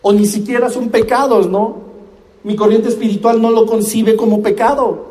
O 0.00 0.12
ni 0.12 0.26
siquiera 0.26 0.70
son 0.70 0.88
pecados, 0.88 1.48
¿no? 1.48 1.88
Mi 2.44 2.56
corriente 2.56 2.88
espiritual 2.88 3.42
no 3.42 3.50
lo 3.50 3.66
concibe 3.66 4.16
como 4.16 4.42
pecado. 4.42 5.06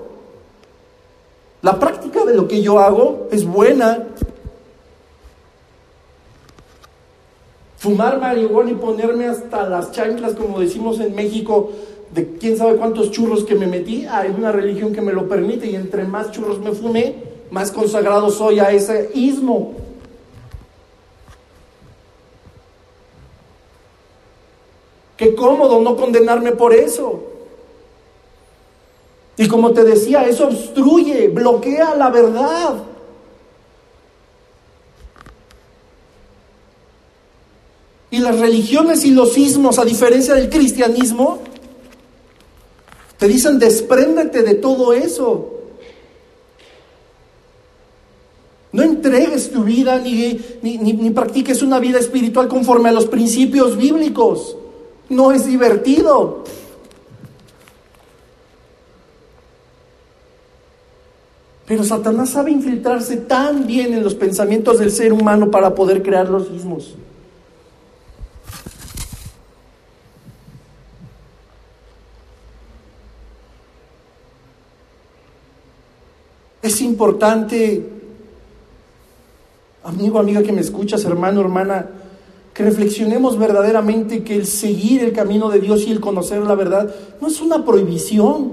La 1.61 1.77
práctica 1.79 2.23
de 2.23 2.33
lo 2.33 2.47
que 2.47 2.61
yo 2.61 2.79
hago 2.79 3.27
es 3.31 3.45
buena. 3.45 4.07
Fumar 7.77 8.19
marihuana 8.19 8.71
y 8.71 8.75
ponerme 8.75 9.25
hasta 9.27 9.69
las 9.69 9.91
chanclas, 9.91 10.33
como 10.33 10.59
decimos 10.59 10.99
en 10.99 11.13
México, 11.13 11.71
de 12.17 12.33
quién 12.39 12.57
sabe 12.57 12.77
cuántos 12.77 13.11
churros 13.11 13.43
que 13.43 13.53
me 13.53 13.67
metí. 13.67 14.07
Hay 14.07 14.33
una 14.35 14.51
religión 14.51 14.91
que 14.91 15.01
me 15.01 15.13
lo 15.13 15.29
permite 15.29 15.67
y 15.67 15.75
entre 15.75 16.03
más 16.03 16.31
churros 16.31 16.57
me 16.57 16.71
fumé, 16.71 17.15
más 17.51 17.69
consagrado 17.69 18.31
soy 18.31 18.57
a 18.59 18.71
ese 18.71 19.11
ismo. 19.13 19.73
Qué 25.15 25.35
cómodo 25.35 25.79
no 25.79 25.95
condenarme 25.95 26.53
por 26.53 26.73
eso. 26.73 27.23
Y 29.37 29.47
como 29.47 29.71
te 29.71 29.83
decía, 29.83 30.27
eso 30.27 30.47
obstruye, 30.47 31.27
bloquea 31.27 31.93
la 31.93 32.09
verdad. 32.09 32.83
Y 38.09 38.17
las 38.17 38.39
religiones 38.39 39.05
y 39.05 39.11
los 39.11 39.37
ismos, 39.37 39.77
a 39.77 39.85
diferencia 39.85 40.33
del 40.33 40.49
cristianismo, 40.49 41.43
dicen 43.27 43.59
despréndete 43.59 44.43
de 44.43 44.55
todo 44.55 44.93
eso. 44.93 45.53
No 48.71 48.83
entregues 48.83 49.51
tu 49.51 49.63
vida 49.63 49.97
ni, 49.99 50.39
ni, 50.61 50.77
ni, 50.77 51.09
practiques 51.11 51.61
una 51.61 51.79
vida 51.79 51.99
espiritual 51.99 52.47
conforme 52.47 52.89
a 52.89 52.91
los 52.91 53.05
principios 53.07 53.77
bíblicos. 53.77 54.55
No 55.09 55.31
es 55.31 55.45
divertido. 55.45 56.43
Pero 61.65 61.83
Satanás 61.83 62.29
sabe 62.29 62.51
infiltrarse 62.51 63.17
tan 63.17 63.67
bien 63.67 63.93
en 63.93 64.03
los 64.03 64.15
pensamientos 64.15 64.79
del 64.79 64.91
ser 64.91 65.11
humano 65.11 65.49
para 65.49 65.73
poder 65.73 66.03
crear 66.03 66.29
los 66.29 66.49
mismos. 66.49 66.95
Es 76.77 76.83
importante, 76.83 77.89
amigo, 79.83 80.19
amiga 80.19 80.43
que 80.43 80.51
me 80.51 80.61
escuchas, 80.61 81.03
hermano, 81.05 81.41
hermana, 81.41 81.87
que 82.53 82.61
reflexionemos 82.61 83.35
verdaderamente 83.39 84.23
que 84.23 84.35
el 84.35 84.45
seguir 84.45 85.03
el 85.03 85.11
camino 85.11 85.49
de 85.49 85.59
Dios 85.59 85.87
y 85.87 85.91
el 85.91 85.99
conocer 85.99 86.43
la 86.43 86.53
verdad 86.53 86.93
no 87.19 87.29
es 87.29 87.41
una 87.41 87.65
prohibición, 87.65 88.51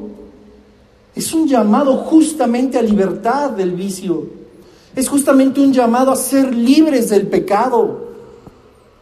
es 1.15 1.35
un 1.35 1.47
llamado 1.47 1.99
justamente 1.99 2.79
a 2.79 2.83
libertad 2.83 3.51
del 3.51 3.73
vicio, 3.73 4.27
es 4.97 5.07
justamente 5.07 5.61
un 5.61 5.75
llamado 5.75 6.11
a 6.11 6.17
ser 6.17 6.55
libres 6.55 7.11
del 7.11 7.27
pecado, 7.27 8.09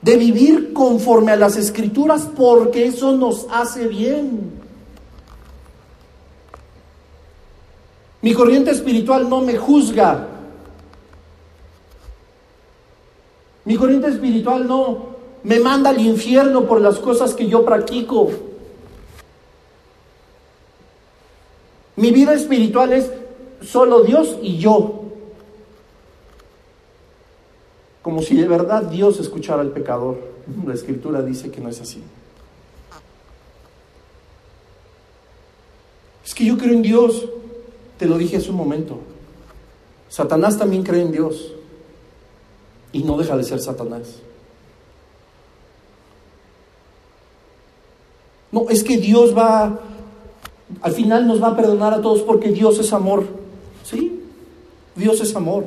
de 0.01 0.17
vivir 0.17 0.73
conforme 0.73 1.31
a 1.31 1.37
las 1.37 1.57
escrituras 1.57 2.29
porque 2.37 2.87
eso 2.87 3.17
nos 3.17 3.47
hace 3.53 3.87
bien. 3.87 4.62
Mi 8.23 8.35
corriente 8.35 8.71
espiritual 8.71 9.29
no 9.29 9.41
me 9.41 9.57
juzga. 9.57 10.29
Mi 13.65 13.77
corriente 13.77 14.09
espiritual 14.09 14.67
no 14.67 15.13
me 15.43 15.59
manda 15.59 15.91
al 15.91 16.01
infierno 16.01 16.67
por 16.67 16.81
las 16.81 16.99
cosas 16.99 17.35
que 17.35 17.49
yo 17.49 17.65
practico. 17.65 18.31
Mi 21.97 22.13
vida 22.13 22.33
espiritual 22.33 22.93
es 22.93 23.11
solo 23.61 24.03
Dios 24.03 24.39
y 24.41 24.59
yo. 24.59 25.03
Como 28.03 28.23
si 28.23 28.37
de 28.37 28.47
verdad 28.47 28.85
Dios 28.85 29.19
escuchara 29.19 29.63
al 29.63 29.71
pecador. 29.71 30.33
La 30.65 30.75
escritura 30.75 31.23
dice 31.23 31.51
que 31.51 31.61
no 31.61 31.69
es 31.69 31.81
así. 31.81 32.03
Es 36.25 36.35
que 36.35 36.45
yo 36.45 36.57
creo 36.57 36.73
en 36.73 36.83
Dios. 36.83 37.29
Te 38.03 38.09
lo 38.09 38.19
dije 38.19 38.39
hace 38.39 38.51
un 38.51 38.57
momento. 38.57 38.99
Satanás 40.09 40.59
también 40.59 40.83
cree 40.83 41.03
en 41.03 41.13
Dios 41.13 41.53
y 42.91 43.05
no 43.05 43.17
deja 43.17 43.37
de 43.37 43.45
ser 43.45 43.61
Satanás. 43.61 44.17
No, 48.51 48.69
es 48.71 48.83
que 48.83 48.97
Dios 48.97 49.39
va, 49.39 49.79
al 50.81 50.93
final 50.95 51.29
nos 51.29 51.41
va 51.41 51.51
a 51.51 51.57
perdonar 51.57 51.95
a 51.95 52.03
todos 52.03 52.23
porque 52.23 52.49
Dios 52.49 52.81
es 52.81 52.93
amor. 52.93 53.25
Sí, 53.85 54.21
Dios 54.97 55.21
es 55.21 55.37
amor. 55.37 55.67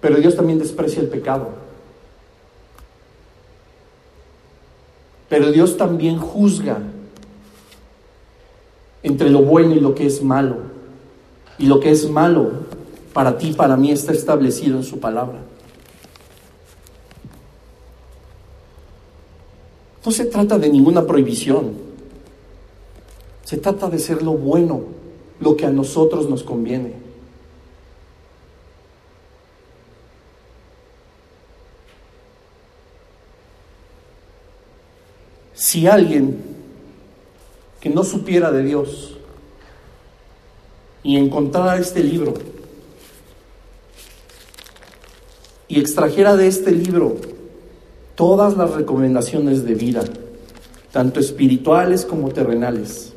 Pero 0.00 0.16
Dios 0.16 0.34
también 0.34 0.58
desprecia 0.58 1.00
el 1.00 1.08
pecado. 1.08 1.50
Pero 5.28 5.52
Dios 5.52 5.76
también 5.76 6.18
juzga 6.18 6.78
entre 9.18 9.30
lo 9.30 9.42
bueno 9.42 9.74
y 9.74 9.80
lo 9.80 9.96
que 9.96 10.06
es 10.06 10.22
malo. 10.22 10.58
Y 11.58 11.66
lo 11.66 11.80
que 11.80 11.90
es 11.90 12.08
malo 12.08 12.52
para 13.12 13.36
ti, 13.36 13.52
para 13.52 13.76
mí, 13.76 13.90
está 13.90 14.12
establecido 14.12 14.76
en 14.76 14.84
su 14.84 15.00
palabra. 15.00 15.40
No 20.06 20.12
se 20.12 20.24
trata 20.26 20.56
de 20.56 20.68
ninguna 20.68 21.04
prohibición. 21.04 21.72
Se 23.42 23.56
trata 23.56 23.90
de 23.90 23.98
ser 23.98 24.22
lo 24.22 24.34
bueno, 24.34 24.82
lo 25.40 25.56
que 25.56 25.66
a 25.66 25.70
nosotros 25.70 26.30
nos 26.30 26.44
conviene. 26.44 26.92
Si 35.54 35.88
alguien 35.88 36.47
que 37.80 37.90
no 37.90 38.04
supiera 38.04 38.50
de 38.50 38.62
Dios 38.62 39.16
y 41.02 41.16
encontrara 41.16 41.78
este 41.78 42.02
libro 42.02 42.34
y 45.68 45.80
extrajera 45.80 46.36
de 46.36 46.48
este 46.48 46.72
libro 46.72 47.16
todas 48.14 48.56
las 48.56 48.72
recomendaciones 48.72 49.64
de 49.64 49.74
vida, 49.74 50.02
tanto 50.92 51.20
espirituales 51.20 52.04
como 52.04 52.30
terrenales, 52.30 53.12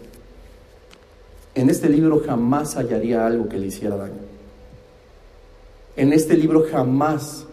en 1.54 1.69
este 1.69 1.89
libro 1.89 2.21
jamás 2.26 2.76
hallaría 2.76 3.26
algo 3.26 3.50
que 3.50 3.58
le 3.58 3.67
hiciera 3.67 3.97
daño. 3.97 4.21
En 5.97 6.13
este 6.13 6.38
libro 6.38 6.65
jamás 6.71 7.45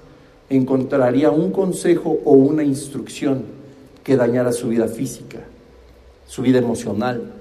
encontraría 0.48 1.30
un 1.30 1.50
consejo 1.50 2.20
o 2.24 2.32
una 2.32 2.62
instrucción 2.62 3.42
que 4.04 4.16
dañara 4.16 4.52
su 4.52 4.68
vida 4.68 4.86
física, 4.86 5.40
su 6.28 6.42
vida 6.42 6.58
emocional, 6.58 7.32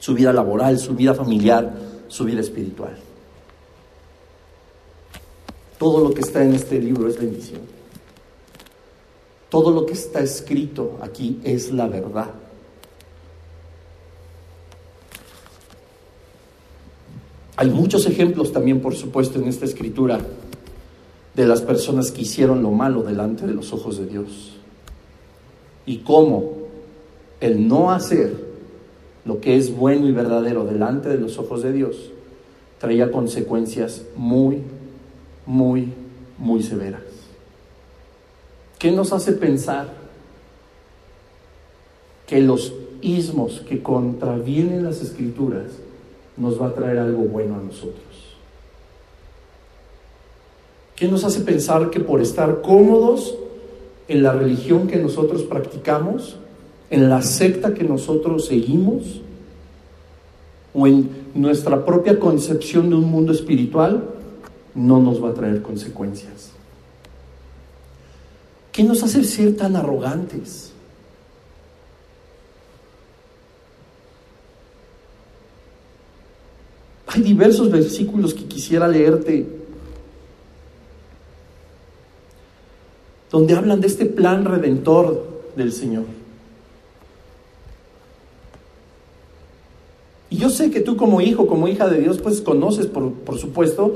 su 0.00 0.12
vida 0.12 0.32
laboral, 0.32 0.78
su 0.78 0.94
vida 0.94 1.14
familiar, 1.14 1.72
su 2.08 2.24
vida 2.24 2.40
espiritual. 2.40 2.98
Todo 5.78 6.08
lo 6.08 6.12
que 6.12 6.20
está 6.20 6.42
en 6.42 6.54
este 6.54 6.80
libro 6.80 7.08
es 7.08 7.18
bendición. 7.18 7.60
Todo 9.48 9.70
lo 9.70 9.86
que 9.86 9.92
está 9.92 10.20
escrito 10.20 10.98
aquí 11.00 11.40
es 11.44 11.70
la 11.70 11.86
verdad. 11.86 12.30
Hay 17.56 17.70
muchos 17.70 18.06
ejemplos 18.06 18.52
también, 18.52 18.80
por 18.80 18.94
supuesto, 18.94 19.38
en 19.38 19.48
esta 19.48 19.64
escritura 19.64 20.20
de 21.34 21.46
las 21.46 21.62
personas 21.62 22.10
que 22.10 22.22
hicieron 22.22 22.60
lo 22.62 22.72
malo 22.72 23.02
delante 23.02 23.46
de 23.46 23.54
los 23.54 23.72
ojos 23.72 23.98
de 23.98 24.06
Dios. 24.06 24.54
Y 25.86 25.98
cómo 25.98 26.57
el 27.40 27.68
no 27.68 27.90
hacer 27.90 28.48
lo 29.24 29.40
que 29.40 29.56
es 29.56 29.76
bueno 29.76 30.08
y 30.08 30.12
verdadero 30.12 30.64
delante 30.64 31.08
de 31.08 31.18
los 31.18 31.38
ojos 31.38 31.62
de 31.62 31.72
Dios 31.72 32.10
traía 32.78 33.10
consecuencias 33.10 34.02
muy, 34.16 34.62
muy, 35.44 35.92
muy 36.38 36.62
severas. 36.62 37.02
¿Qué 38.78 38.92
nos 38.92 39.12
hace 39.12 39.32
pensar 39.32 39.88
que 42.26 42.40
los 42.40 42.72
ismos 43.00 43.60
que 43.68 43.82
contravienen 43.82 44.84
las 44.84 45.02
escrituras 45.02 45.72
nos 46.36 46.60
va 46.60 46.68
a 46.68 46.74
traer 46.74 46.98
algo 46.98 47.22
bueno 47.22 47.56
a 47.56 47.62
nosotros? 47.62 48.04
¿Qué 50.94 51.08
nos 51.08 51.24
hace 51.24 51.40
pensar 51.40 51.90
que 51.90 52.00
por 52.00 52.20
estar 52.20 52.60
cómodos 52.60 53.36
en 54.08 54.22
la 54.22 54.32
religión 54.32 54.86
que 54.86 54.96
nosotros 54.96 55.42
practicamos, 55.42 56.38
en 56.90 57.08
la 57.08 57.22
secta 57.22 57.74
que 57.74 57.84
nosotros 57.84 58.46
seguimos 58.46 59.20
o 60.74 60.86
en 60.86 61.10
nuestra 61.34 61.84
propia 61.84 62.18
concepción 62.18 62.88
de 62.90 62.96
un 62.96 63.10
mundo 63.10 63.32
espiritual, 63.32 64.04
no 64.74 65.00
nos 65.00 65.22
va 65.22 65.30
a 65.30 65.34
traer 65.34 65.62
consecuencias. 65.62 66.50
¿Qué 68.72 68.84
nos 68.84 69.02
hace 69.02 69.24
ser 69.24 69.56
tan 69.56 69.76
arrogantes? 69.76 70.72
Hay 77.08 77.22
diversos 77.22 77.70
versículos 77.70 78.34
que 78.34 78.44
quisiera 78.44 78.86
leerte 78.86 79.46
donde 83.30 83.54
hablan 83.54 83.80
de 83.80 83.86
este 83.86 84.06
plan 84.06 84.44
redentor 84.44 85.42
del 85.56 85.72
Señor. 85.72 86.17
Y 90.30 90.36
yo 90.36 90.50
sé 90.50 90.70
que 90.70 90.80
tú 90.80 90.96
como 90.96 91.20
hijo, 91.20 91.46
como 91.46 91.68
hija 91.68 91.88
de 91.88 92.00
Dios, 92.00 92.18
pues 92.18 92.40
conoces, 92.40 92.86
por, 92.86 93.12
por 93.12 93.38
supuesto, 93.38 93.94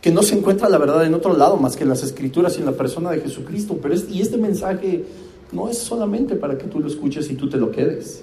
que 0.00 0.10
no 0.10 0.22
se 0.22 0.36
encuentra 0.36 0.68
la 0.68 0.78
verdad 0.78 1.04
en 1.04 1.14
otro 1.14 1.36
lado 1.36 1.56
más 1.56 1.76
que 1.76 1.82
en 1.82 1.88
las 1.88 2.02
escrituras 2.02 2.56
y 2.56 2.60
en 2.60 2.66
la 2.66 2.72
persona 2.72 3.10
de 3.10 3.20
Jesucristo. 3.20 3.78
Pero 3.80 3.94
y 4.10 4.20
este 4.20 4.36
mensaje 4.36 5.04
no 5.50 5.68
es 5.68 5.78
solamente 5.78 6.36
para 6.36 6.58
que 6.58 6.66
tú 6.66 6.78
lo 6.78 6.88
escuches 6.88 7.30
y 7.30 7.34
tú 7.34 7.48
te 7.48 7.56
lo 7.56 7.70
quedes. 7.70 8.22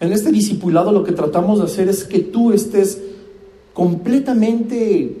En 0.00 0.12
este 0.12 0.32
discipulado 0.32 0.92
lo 0.92 1.04
que 1.04 1.12
tratamos 1.12 1.58
de 1.58 1.66
hacer 1.66 1.88
es 1.88 2.04
que 2.04 2.20
tú 2.20 2.52
estés 2.52 3.00
completamente 3.74 5.14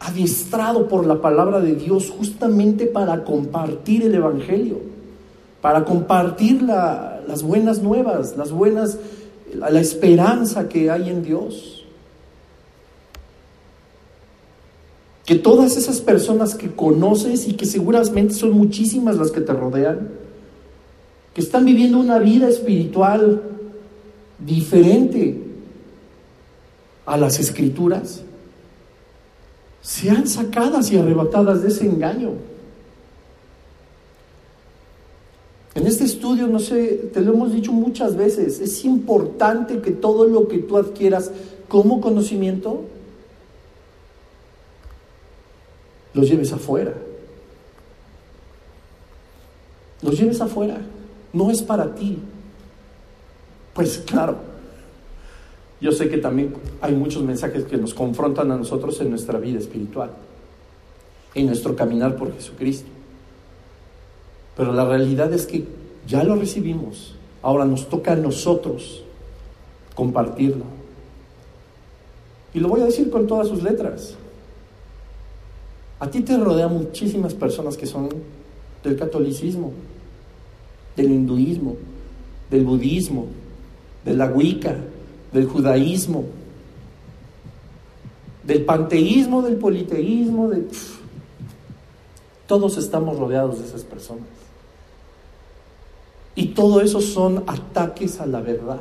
adiestrado 0.00 0.88
por 0.88 1.06
la 1.06 1.20
palabra 1.20 1.60
de 1.60 1.76
Dios 1.76 2.10
justamente 2.10 2.86
para 2.86 3.22
compartir 3.24 4.02
el 4.02 4.14
Evangelio, 4.14 4.78
para 5.60 5.84
compartir 5.84 6.62
las 7.26 7.42
buenas 7.42 7.82
nuevas, 7.82 8.36
las 8.36 8.52
buenas, 8.52 8.98
la 9.54 9.80
esperanza 9.80 10.68
que 10.68 10.90
hay 10.90 11.08
en 11.08 11.22
Dios. 11.22 11.74
que 15.24 15.36
todas 15.36 15.76
esas 15.76 16.00
personas 16.00 16.54
que 16.54 16.70
conoces 16.70 17.48
y 17.48 17.54
que 17.54 17.64
seguramente 17.64 18.34
son 18.34 18.52
muchísimas 18.52 19.16
las 19.16 19.30
que 19.30 19.40
te 19.40 19.52
rodean, 19.52 20.10
que 21.32 21.40
están 21.40 21.64
viviendo 21.64 21.98
una 21.98 22.18
vida 22.18 22.48
espiritual 22.48 23.42
diferente 24.38 25.42
a 27.06 27.16
las 27.16 27.40
escrituras, 27.40 28.22
sean 29.80 30.26
sacadas 30.26 30.90
y 30.92 30.98
arrebatadas 30.98 31.62
de 31.62 31.68
ese 31.68 31.86
engaño. 31.86 32.32
En 35.74 35.86
este 35.86 36.04
estudio, 36.04 36.46
no 36.46 36.60
sé, 36.60 37.10
te 37.12 37.20
lo 37.20 37.32
hemos 37.32 37.52
dicho 37.52 37.72
muchas 37.72 38.16
veces, 38.16 38.60
es 38.60 38.84
importante 38.84 39.80
que 39.80 39.90
todo 39.90 40.24
lo 40.24 40.46
que 40.46 40.58
tú 40.58 40.76
adquieras 40.76 41.32
como 41.68 42.00
conocimiento 42.00 42.82
los 46.12 46.28
lleves 46.28 46.52
afuera. 46.52 46.94
Los 50.00 50.18
lleves 50.18 50.40
afuera. 50.40 50.80
No 51.32 51.50
es 51.50 51.62
para 51.62 51.94
ti. 51.94 52.18
Pues 53.72 53.98
claro, 53.98 54.36
yo 55.80 55.90
sé 55.90 56.08
que 56.08 56.18
también 56.18 56.54
hay 56.80 56.94
muchos 56.94 57.24
mensajes 57.24 57.64
que 57.64 57.76
nos 57.76 57.92
confrontan 57.92 58.52
a 58.52 58.56
nosotros 58.56 59.00
en 59.00 59.10
nuestra 59.10 59.40
vida 59.40 59.58
espiritual, 59.58 60.12
en 61.34 61.46
nuestro 61.46 61.74
caminar 61.74 62.14
por 62.14 62.32
Jesucristo. 62.32 62.93
Pero 64.56 64.72
la 64.72 64.84
realidad 64.84 65.32
es 65.32 65.46
que 65.46 65.64
ya 66.06 66.22
lo 66.22 66.36
recibimos. 66.36 67.14
Ahora 67.42 67.64
nos 67.64 67.88
toca 67.88 68.12
a 68.12 68.16
nosotros 68.16 69.02
compartirlo. 69.94 70.64
Y 72.52 72.60
lo 72.60 72.68
voy 72.68 72.82
a 72.82 72.86
decir 72.86 73.10
con 73.10 73.26
todas 73.26 73.48
sus 73.48 73.62
letras. 73.62 74.14
A 75.98 76.08
ti 76.10 76.20
te 76.20 76.36
rodean 76.36 76.72
muchísimas 76.72 77.34
personas 77.34 77.76
que 77.76 77.86
son 77.86 78.08
del 78.82 78.96
catolicismo, 78.96 79.72
del 80.96 81.10
hinduismo, 81.10 81.76
del 82.50 82.64
budismo, 82.64 83.26
de 84.04 84.14
la 84.14 84.26
wicca, 84.26 84.76
del 85.32 85.46
judaísmo, 85.46 86.24
del 88.44 88.64
panteísmo, 88.64 89.42
del 89.42 89.56
politeísmo, 89.56 90.48
de... 90.48 90.66
Todos 92.46 92.76
estamos 92.76 93.18
rodeados 93.18 93.58
de 93.58 93.66
esas 93.66 93.82
personas. 93.82 94.43
Y 96.34 96.48
todo 96.48 96.80
eso 96.80 97.00
son 97.00 97.44
ataques 97.46 98.20
a 98.20 98.26
la 98.26 98.40
verdad. 98.40 98.80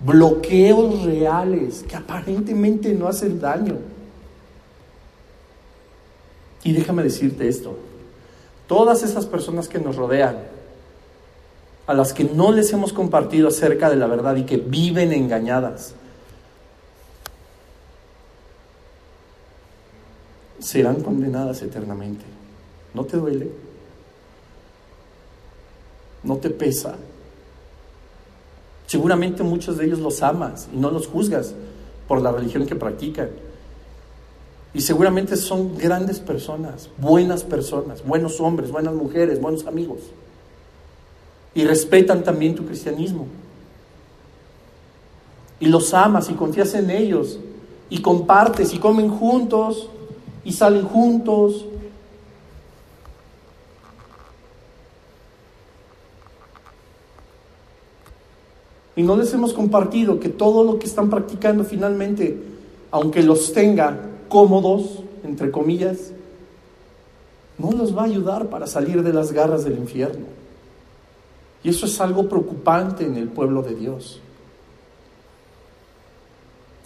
Bloqueos 0.00 1.04
reales 1.04 1.84
que 1.88 1.96
aparentemente 1.96 2.92
no 2.92 3.08
hacen 3.08 3.40
daño 3.40 3.78
y 6.64 6.72
déjame 6.72 7.02
decirte 7.02 7.46
esto, 7.46 7.76
todas 8.66 9.02
esas 9.02 9.26
personas 9.26 9.68
que 9.68 9.78
nos 9.78 9.96
rodean, 9.96 10.38
a 11.86 11.92
las 11.92 12.14
que 12.14 12.24
no 12.24 12.50
les 12.50 12.72
hemos 12.72 12.94
compartido 12.94 13.48
acerca 13.48 13.90
de 13.90 13.96
la 13.96 14.06
verdad 14.06 14.34
y 14.36 14.44
que 14.44 14.56
viven 14.56 15.12
engañadas, 15.12 15.94
serán 20.58 21.02
condenadas 21.02 21.60
eternamente. 21.60 22.24
¿No 22.94 23.04
te 23.04 23.18
duele? 23.18 23.50
¿No 26.24 26.36
te 26.36 26.50
pesa? 26.50 26.96
Seguramente 28.86 29.42
muchos 29.42 29.78
de 29.78 29.86
ellos 29.86 29.98
los 29.98 30.22
amas 30.22 30.68
y 30.72 30.76
no 30.76 30.90
los 30.90 31.06
juzgas 31.06 31.54
por 32.08 32.20
la 32.20 32.32
religión 32.32 32.66
que 32.66 32.74
practican. 32.74 33.30
Y 34.74 34.80
seguramente 34.80 35.36
son 35.36 35.78
grandes 35.78 36.18
personas, 36.18 36.90
buenas 36.98 37.44
personas, 37.44 38.04
buenos 38.04 38.40
hombres, 38.40 38.72
buenas 38.72 38.94
mujeres, 38.94 39.40
buenos 39.40 39.66
amigos. 39.66 40.00
Y 41.54 41.64
respetan 41.64 42.24
también 42.24 42.56
tu 42.56 42.66
cristianismo. 42.66 43.28
Y 45.60 45.66
los 45.66 45.94
amas 45.94 46.28
y 46.28 46.34
confías 46.34 46.74
en 46.74 46.90
ellos. 46.90 47.38
Y 47.88 48.02
compartes 48.02 48.74
y 48.74 48.78
comen 48.78 49.08
juntos 49.08 49.88
y 50.44 50.52
salen 50.52 50.84
juntos. 50.84 51.64
Y 58.96 59.02
no 59.02 59.16
les 59.16 59.32
hemos 59.34 59.52
compartido 59.52 60.20
que 60.20 60.28
todo 60.28 60.62
lo 60.62 60.78
que 60.78 60.86
están 60.86 61.10
practicando 61.10 61.64
finalmente, 61.64 62.38
aunque 62.90 63.22
los 63.22 63.52
tenga 63.52 63.98
cómodos, 64.28 65.02
entre 65.24 65.50
comillas, 65.50 66.12
no 67.58 67.72
los 67.72 67.96
va 67.96 68.02
a 68.02 68.06
ayudar 68.06 68.48
para 68.48 68.66
salir 68.66 69.02
de 69.02 69.12
las 69.12 69.32
garras 69.32 69.64
del 69.64 69.78
infierno. 69.78 70.26
Y 71.62 71.70
eso 71.70 71.86
es 71.86 72.00
algo 72.00 72.28
preocupante 72.28 73.04
en 73.04 73.16
el 73.16 73.28
pueblo 73.28 73.62
de 73.62 73.74
Dios. 73.74 74.20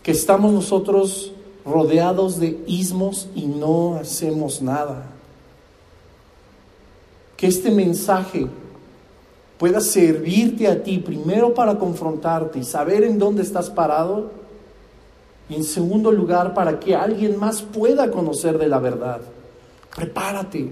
Que 0.03 0.13
estamos 0.13 0.53
nosotros 0.53 1.33
rodeados 1.67 2.39
de 2.39 2.63
ismos 2.67 3.29
y 3.35 3.47
no 3.47 3.97
hacemos 3.97 4.63
nada. 4.63 5.07
Que 7.37 7.49
este 7.49 7.71
mensaje 7.71 8.47
pueda 9.59 9.81
servirte 9.81 10.69
a 10.69 10.83
ti 10.83 10.99
primero 10.99 11.53
para 11.53 11.79
confrontarte 11.79 12.61
y 12.61 12.65
saber 12.65 13.03
en 13.05 13.19
dónde 13.19 13.43
estás 13.43 13.71
parado 13.71 14.31
y 15.51 15.55
en 15.55 15.65
segundo 15.65 16.13
lugar, 16.13 16.53
para 16.53 16.79
que 16.79 16.95
alguien 16.95 17.39
más 17.39 17.63
pueda 17.63 18.11
conocer 18.11 18.59
de 18.59 18.69
la 18.69 18.79
verdad. 18.79 19.21
Prepárate, 19.97 20.71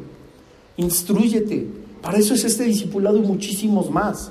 instruyete. 0.76 1.66
Para 2.02 2.18
eso 2.18 2.34
es 2.34 2.44
este 2.44 2.64
discipulado 2.64 3.16
y 3.16 3.22
muchísimos 3.22 3.90
más. 3.90 4.30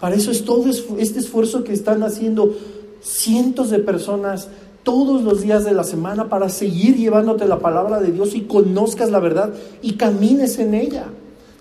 Para 0.00 0.16
eso 0.16 0.30
es 0.30 0.44
todo 0.44 0.64
este 0.98 1.18
esfuerzo 1.18 1.62
que 1.62 1.72
están 1.72 2.02
haciendo 2.02 2.54
cientos 3.02 3.70
de 3.70 3.78
personas 3.78 4.48
todos 4.82 5.22
los 5.22 5.42
días 5.42 5.64
de 5.64 5.72
la 5.72 5.84
semana 5.84 6.28
para 6.28 6.48
seguir 6.48 6.96
llevándote 6.96 7.46
la 7.46 7.58
palabra 7.58 8.00
de 8.00 8.12
Dios 8.12 8.34
y 8.34 8.42
conozcas 8.42 9.10
la 9.10 9.20
verdad 9.20 9.52
y 9.82 9.94
camines 9.94 10.58
en 10.58 10.74
ella. 10.74 11.06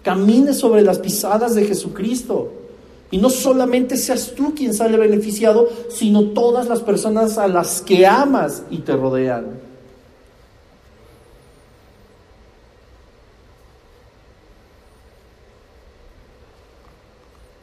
Camines 0.06 0.60
sobre 0.60 0.84
las 0.84 1.00
pisadas 1.00 1.56
de 1.56 1.66
Jesucristo. 1.66 2.52
Y 3.10 3.18
no 3.18 3.32
solamente 3.32 3.98
seas 3.98 4.36
tú 4.36 4.54
quien 4.54 4.72
sale 4.72 4.98
beneficiado, 4.98 5.68
sino 5.90 6.26
todas 6.26 6.68
las 6.68 6.82
personas 6.82 7.40
a 7.40 7.48
las 7.48 7.82
que 7.82 8.06
amas 8.06 8.62
y 8.70 8.78
te 8.80 8.96
rodean. 8.96 9.46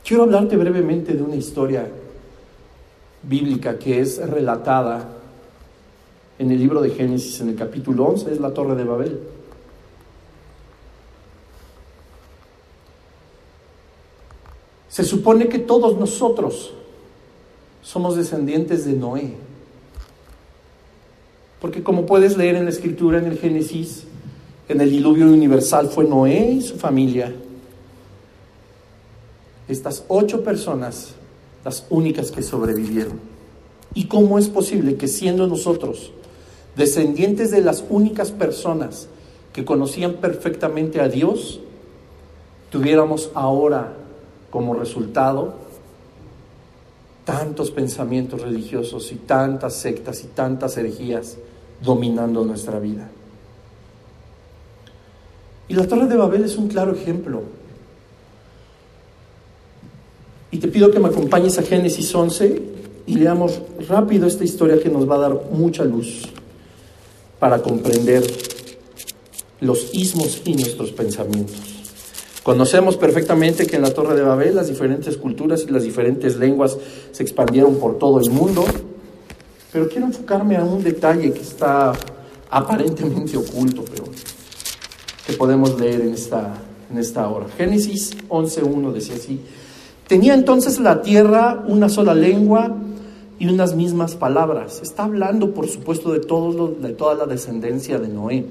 Quiero 0.05 0.25
hablarte 0.25 0.57
brevemente 0.57 1.15
de 1.15 1.23
una 1.23 1.37
historia 1.37 1.87
bíblica 3.23 3.79
que 3.79 4.01
es 4.01 4.19
relatada 4.19 5.09
en 6.41 6.51
el 6.51 6.59
libro 6.59 6.83
de 6.83 6.91
Génesis, 6.91 7.41
en 7.41 7.51
el 7.51 7.55
capítulo 7.55 8.07
11, 8.07 8.33
es 8.33 8.41
la 8.41 8.53
Torre 8.53 8.75
de 8.75 8.83
Babel. 8.83 9.32
Se 14.93 15.05
supone 15.05 15.49
que 15.49 15.59
todos 15.59 15.99
nosotros 15.99 16.71
somos 17.81 18.15
descendientes 18.15 18.85
de 18.85 18.93
Noé. 18.93 19.33
Porque 21.63 21.83
como 21.83 22.05
puedes 22.05 22.37
leer 22.37 22.57
en 22.57 22.65
la 22.65 22.71
escritura, 22.73 23.19
en 23.19 23.25
el 23.25 23.39
Génesis, 23.39 24.05
en 24.69 24.83
el 24.83 24.91
diluvio 24.91 25.25
universal 25.25 25.89
fue 25.89 26.05
Noé 26.05 26.51
y 26.51 26.61
su 26.61 26.77
familia. 26.77 27.35
Estas 29.67 30.05
ocho 30.09 30.45
personas, 30.45 31.15
las 31.65 31.87
únicas 31.89 32.31
que 32.31 32.43
sobrevivieron. 32.43 33.19
¿Y 33.95 34.09
cómo 34.09 34.39
es 34.39 34.49
posible 34.51 34.97
que 34.97 35.09
siendo 35.09 35.47
nosotros 35.47 36.13
descendientes 36.77 37.51
de 37.51 37.63
las 37.63 37.83
únicas 37.89 38.31
personas 38.31 39.09
que 39.55 39.65
conocían 39.65 40.17
perfectamente 40.17 41.01
a 41.01 41.09
Dios, 41.09 41.61
tuviéramos 42.69 43.31
ahora 43.33 44.02
como 44.53 44.75
resultado 44.75 45.55
tantos 47.25 47.71
pensamientos 47.71 48.43
religiosos 48.43 49.11
y 49.11 49.17
tantas 49.17 49.75
sectas 49.75 50.23
y 50.23 50.27
tantas 50.29 50.77
herejías 50.77 51.39
dominando 51.83 52.45
nuestra 52.45 52.79
vida. 52.79 53.09
Y 55.69 55.75
la 55.75 55.89
Torre 55.89 56.07
de 56.07 56.17
Babel 56.17 56.45
es 56.45 56.57
un 56.57 56.69
claro 56.69 56.93
ejemplo. 56.93 57.43
Y 60.51 60.59
te 60.59 60.69
pido 60.69 60.91
que 60.91 61.01
me 61.01 61.09
acompañes 61.09 61.59
a 61.59 61.63
Génesis 61.63 62.15
11 62.15 62.63
y 63.07 63.15
leamos 63.15 63.63
rápido 63.89 64.27
esta 64.27 64.45
historia 64.45 64.79
que 64.79 64.91
nos 64.91 65.09
va 65.09 65.15
a 65.15 65.21
dar 65.21 65.41
mucha 65.51 65.85
luz 65.85 66.29
para 67.39 67.63
comprender 67.63 68.23
los 69.61 69.95
ismos 69.95 70.43
y 70.45 70.55
nuestros 70.55 70.91
pensamientos. 70.91 71.72
Conocemos 72.43 72.97
perfectamente 72.97 73.67
que 73.67 73.77
en 73.77 73.83
la 73.83 73.95
Torre 73.95 74.17
de 74.17 74.23
Babel 74.23 74.57
las 74.57 74.67
diferentes 74.67 75.17
culturas 75.17 75.65
y 75.69 75.71
las 75.71 75.85
diferentes 75.85 76.37
lenguas 76.37 76.77
se 77.13 77.23
expandieron 77.23 77.77
por 77.77 77.99
todo 77.99 78.19
el 78.19 78.31
mundo, 78.31 78.65
pero 79.73 79.89
quiero 79.89 80.07
enfocarme 80.07 80.57
a 80.57 80.65
un 80.65 80.83
detalle 80.83 81.33
que 81.33 81.41
está 81.41 81.93
aparentemente 82.51 83.37
oculto, 83.37 83.85
pero 83.89 84.05
que 85.25 85.33
podemos 85.35 85.79
leer 85.79 86.01
en 86.01 86.15
esta, 86.15 86.55
en 86.91 86.99
esta 86.99 87.29
hora. 87.29 87.47
Génesis 87.57 88.17
11.1 88.29 88.93
decía 88.93 89.15
así, 89.15 89.41
tenía 90.09 90.35
entonces 90.35 90.81
la 90.81 91.01
tierra 91.01 91.65
una 91.69 91.89
sola 91.89 92.13
lengua 92.13 92.75
y 93.39 93.47
unas 93.47 93.77
mismas 93.77 94.17
palabras. 94.17 94.81
Está 94.83 95.05
hablando, 95.05 95.55
por 95.55 95.69
supuesto, 95.69 96.13
de, 96.13 96.19
todos 96.19 96.83
de 96.83 96.91
toda 96.91 97.15
la 97.15 97.27
descendencia 97.27 97.99
de 98.01 98.09
Noé. 98.09 98.47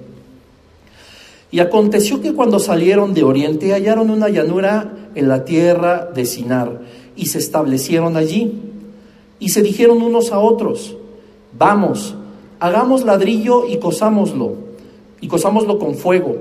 Y 1.51 1.59
aconteció 1.59 2.21
que 2.21 2.33
cuando 2.33 2.59
salieron 2.59 3.13
de 3.13 3.23
oriente 3.23 3.73
hallaron 3.73 4.09
una 4.09 4.29
llanura 4.29 5.09
en 5.15 5.27
la 5.27 5.43
tierra 5.43 6.09
de 6.15 6.25
Sinar 6.25 6.79
y 7.15 7.25
se 7.25 7.39
establecieron 7.39 8.15
allí. 8.15 8.53
Y 9.37 9.49
se 9.49 9.61
dijeron 9.61 10.01
unos 10.01 10.31
a 10.31 10.39
otros, 10.39 10.95
vamos, 11.57 12.15
hagamos 12.59 13.03
ladrillo 13.03 13.67
y 13.67 13.77
cosámoslo, 13.77 14.53
y 15.19 15.27
cosámoslo 15.27 15.77
con 15.77 15.95
fuego. 15.95 16.37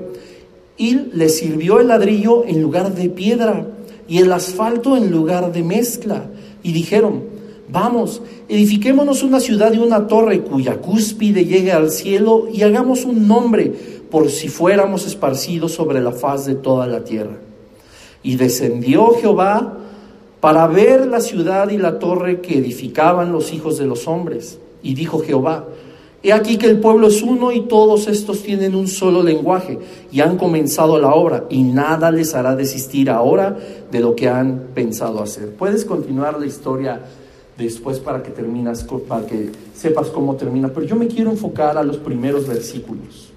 Y 0.77 0.95
les 1.13 1.37
sirvió 1.37 1.79
el 1.79 1.89
ladrillo 1.89 2.45
en 2.45 2.61
lugar 2.61 2.95
de 2.95 3.09
piedra 3.09 3.67
y 4.07 4.19
el 4.19 4.31
asfalto 4.31 4.95
en 4.95 5.11
lugar 5.11 5.51
de 5.51 5.63
mezcla. 5.63 6.25
Y 6.63 6.71
dijeron, 6.71 7.23
vamos, 7.69 8.21
edifiquémonos 8.47 9.23
una 9.23 9.39
ciudad 9.39 9.73
y 9.73 9.79
una 9.79 10.07
torre 10.07 10.41
cuya 10.41 10.77
cúspide 10.77 11.45
llegue 11.45 11.71
al 11.71 11.91
cielo 11.91 12.47
y 12.51 12.61
hagamos 12.61 13.03
un 13.03 13.27
nombre 13.27 14.00
por 14.11 14.29
si 14.29 14.49
fuéramos 14.49 15.07
esparcidos 15.07 15.71
sobre 15.71 16.01
la 16.01 16.11
faz 16.11 16.45
de 16.45 16.55
toda 16.55 16.85
la 16.85 17.03
tierra. 17.03 17.37
Y 18.21 18.35
descendió 18.35 19.15
Jehová 19.19 19.77
para 20.41 20.67
ver 20.67 21.07
la 21.07 21.21
ciudad 21.21 21.69
y 21.69 21.77
la 21.77 21.97
torre 21.97 22.41
que 22.41 22.57
edificaban 22.57 23.31
los 23.31 23.53
hijos 23.53 23.77
de 23.77 23.87
los 23.87 24.07
hombres. 24.07 24.59
Y 24.83 24.93
dijo 24.93 25.21
Jehová, 25.21 25.65
He 26.23 26.33
aquí 26.33 26.57
que 26.57 26.67
el 26.67 26.79
pueblo 26.79 27.07
es 27.07 27.23
uno 27.23 27.51
y 27.51 27.61
todos 27.61 28.07
estos 28.07 28.43
tienen 28.43 28.75
un 28.75 28.87
solo 28.87 29.23
lenguaje 29.23 29.79
y 30.11 30.21
han 30.21 30.37
comenzado 30.37 30.99
la 30.99 31.15
obra 31.15 31.45
y 31.49 31.63
nada 31.63 32.11
les 32.11 32.35
hará 32.35 32.55
desistir 32.55 33.09
ahora 33.09 33.57
de 33.91 33.99
lo 33.99 34.15
que 34.15 34.29
han 34.29 34.67
pensado 34.75 35.23
hacer. 35.23 35.55
Puedes 35.55 35.83
continuar 35.83 36.39
la 36.39 36.45
historia 36.45 37.01
después 37.57 37.99
para 37.99 38.21
que 38.21 38.29
terminas, 38.29 38.85
para 39.07 39.25
que 39.25 39.49
sepas 39.73 40.09
cómo 40.09 40.35
termina, 40.35 40.67
pero 40.67 40.85
yo 40.85 40.95
me 40.95 41.07
quiero 41.07 41.31
enfocar 41.31 41.75
a 41.79 41.83
los 41.83 41.97
primeros 41.97 42.47
versículos. 42.47 43.30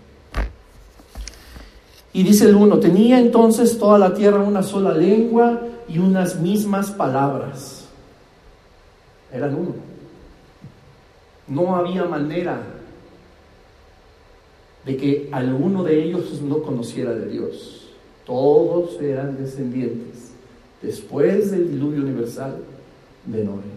Y 2.14 2.22
dice 2.22 2.48
el 2.48 2.54
uno, 2.54 2.78
tenía 2.78 3.18
entonces 3.18 3.76
toda 3.76 3.98
la 3.98 4.14
tierra 4.14 4.38
una 4.38 4.62
sola 4.62 4.94
lengua 4.94 5.60
y 5.88 5.98
unas 5.98 6.40
mismas 6.40 6.92
palabras. 6.92 7.86
Eran 9.32 9.56
uno. 9.56 9.74
No 11.48 11.74
había 11.74 12.04
manera 12.04 12.62
de 14.86 14.96
que 14.96 15.28
alguno 15.32 15.82
de 15.82 16.04
ellos 16.04 16.40
no 16.40 16.62
conociera 16.62 17.12
de 17.12 17.26
Dios. 17.26 17.90
Todos 18.24 19.00
eran 19.02 19.36
descendientes, 19.36 20.30
después 20.80 21.50
del 21.50 21.68
diluvio 21.72 22.02
universal, 22.02 22.58
de 23.26 23.44
Noé. 23.44 23.74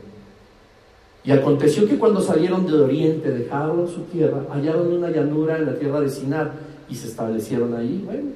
Y 1.23 1.31
aconteció 1.31 1.87
que 1.87 1.97
cuando 1.97 2.21
salieron 2.21 2.67
de 2.67 2.73
oriente, 2.73 3.31
dejaron 3.31 3.87
su 3.87 4.01
tierra, 4.03 4.45
hallaron 4.53 4.93
una 4.93 5.09
llanura 5.09 5.57
en 5.57 5.65
la 5.65 5.79
tierra 5.79 6.01
de 6.01 6.09
Sinar 6.09 6.66
y 6.89 6.95
se 6.95 7.07
establecieron 7.07 7.73
ahí. 7.75 8.01
Bueno, 8.05 8.29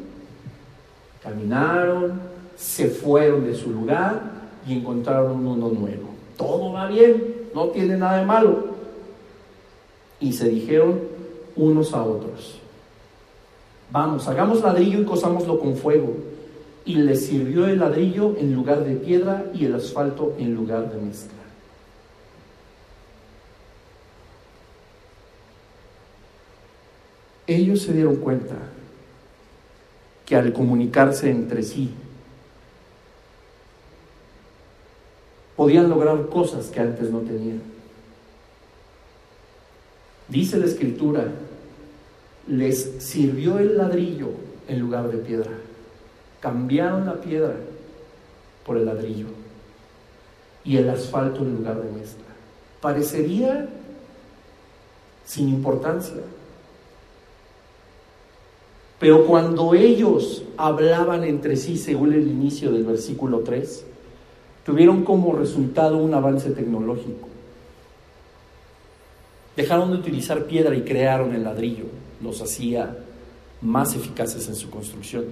caminaron, 1.23 2.19
se 2.55 2.87
fueron 2.87 3.45
de 3.45 3.55
su 3.55 3.71
lugar 3.71 4.21
y 4.67 4.77
encontraron 4.77 5.45
uno 5.45 5.69
nuevo. 5.69 6.09
Todo 6.37 6.73
va 6.73 6.87
bien, 6.87 7.35
no 7.53 7.67
tiene 7.67 7.97
nada 7.97 8.19
de 8.19 8.25
malo. 8.25 8.71
Y 10.19 10.33
se 10.33 10.49
dijeron 10.49 10.99
unos 11.55 11.93
a 11.93 12.03
otros, 12.03 12.59
vamos, 13.91 14.27
hagamos 14.27 14.61
ladrillo 14.61 15.01
y 15.01 15.05
cosámoslo 15.05 15.59
con 15.59 15.75
fuego. 15.75 16.15
Y 16.85 16.95
les 16.95 17.25
sirvió 17.25 17.67
el 17.67 17.79
ladrillo 17.79 18.35
en 18.37 18.55
lugar 18.55 18.83
de 18.83 18.95
piedra 18.95 19.45
y 19.53 19.65
el 19.65 19.75
asfalto 19.75 20.33
en 20.39 20.55
lugar 20.55 20.91
de 20.91 20.99
mezcla. 20.99 21.40
Ellos 27.55 27.81
se 27.81 27.93
dieron 27.93 28.17
cuenta 28.17 28.55
que 30.25 30.35
al 30.35 30.53
comunicarse 30.53 31.29
entre 31.29 31.63
sí 31.63 31.91
podían 35.55 35.89
lograr 35.89 36.27
cosas 36.27 36.67
que 36.67 36.79
antes 36.79 37.11
no 37.11 37.19
tenían. 37.19 37.61
Dice 40.27 40.57
la 40.57 40.65
escritura, 40.65 41.27
les 42.47 42.95
sirvió 42.99 43.59
el 43.59 43.77
ladrillo 43.77 44.29
en 44.67 44.79
lugar 44.79 45.11
de 45.11 45.17
piedra. 45.17 45.51
Cambiaron 46.39 47.05
la 47.05 47.21
piedra 47.21 47.55
por 48.65 48.77
el 48.77 48.85
ladrillo 48.85 49.27
y 50.63 50.77
el 50.77 50.89
asfalto 50.89 51.41
en 51.41 51.55
lugar 51.55 51.81
de 51.81 51.91
mezcla. 51.91 52.25
Parecería 52.81 53.67
sin 55.25 55.49
importancia, 55.49 56.21
pero 59.01 59.25
cuando 59.25 59.73
ellos 59.73 60.43
hablaban 60.57 61.23
entre 61.23 61.55
sí, 61.55 61.75
según 61.75 62.13
el 62.13 62.27
inicio 62.27 62.71
del 62.71 62.83
versículo 62.83 63.39
3, 63.39 63.83
tuvieron 64.63 65.03
como 65.03 65.33
resultado 65.33 65.97
un 65.97 66.13
avance 66.13 66.51
tecnológico. 66.51 67.27
Dejaron 69.57 69.89
de 69.89 69.97
utilizar 69.97 70.45
piedra 70.45 70.75
y 70.75 70.83
crearon 70.83 71.33
el 71.33 71.43
ladrillo. 71.43 71.85
Los 72.21 72.43
hacía 72.43 72.95
más 73.59 73.95
eficaces 73.95 74.47
en 74.47 74.55
su 74.55 74.69
construcción. 74.69 75.25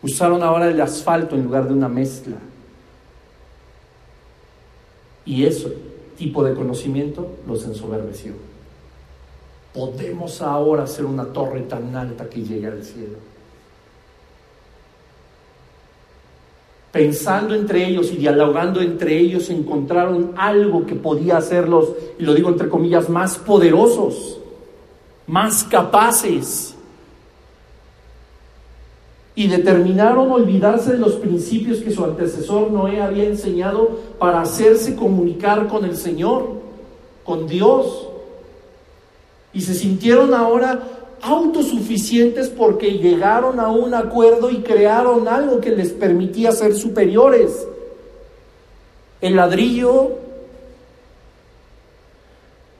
Usaron 0.00 0.44
ahora 0.44 0.68
el 0.68 0.80
asfalto 0.80 1.34
en 1.34 1.42
lugar 1.42 1.66
de 1.66 1.74
una 1.74 1.88
mezcla. 1.88 2.36
Y 5.24 5.44
ese 5.44 5.76
tipo 6.16 6.44
de 6.44 6.54
conocimiento 6.54 7.32
los 7.48 7.64
ensoberbeció 7.64 8.51
podemos 9.74 10.42
ahora 10.42 10.84
hacer 10.84 11.04
una 11.04 11.24
torre 11.24 11.62
tan 11.62 11.94
alta 11.96 12.28
que 12.28 12.42
llegue 12.42 12.66
al 12.66 12.84
cielo. 12.84 13.16
Pensando 16.92 17.54
entre 17.54 17.86
ellos 17.86 18.12
y 18.12 18.16
dialogando 18.16 18.82
entre 18.82 19.18
ellos, 19.18 19.48
encontraron 19.48 20.32
algo 20.36 20.84
que 20.84 20.94
podía 20.94 21.38
hacerlos, 21.38 21.88
y 22.18 22.22
lo 22.22 22.34
digo 22.34 22.50
entre 22.50 22.68
comillas, 22.68 23.08
más 23.08 23.38
poderosos, 23.38 24.38
más 25.26 25.64
capaces. 25.64 26.74
Y 29.34 29.46
determinaron 29.46 30.30
olvidarse 30.30 30.92
de 30.92 30.98
los 30.98 31.14
principios 31.14 31.78
que 31.78 31.90
su 31.90 32.04
antecesor 32.04 32.70
Noé 32.70 33.00
había 33.00 33.24
enseñado 33.24 33.98
para 34.18 34.42
hacerse 34.42 34.94
comunicar 34.94 35.68
con 35.68 35.86
el 35.86 35.96
Señor, 35.96 36.60
con 37.24 37.46
Dios 37.46 38.01
y 39.52 39.60
se 39.60 39.74
sintieron 39.74 40.34
ahora 40.34 40.82
autosuficientes 41.22 42.48
porque 42.48 42.98
llegaron 42.98 43.60
a 43.60 43.68
un 43.68 43.94
acuerdo 43.94 44.50
y 44.50 44.62
crearon 44.62 45.28
algo 45.28 45.60
que 45.60 45.70
les 45.70 45.92
permitía 45.92 46.52
ser 46.52 46.74
superiores. 46.74 47.66
El 49.20 49.36
ladrillo 49.36 50.12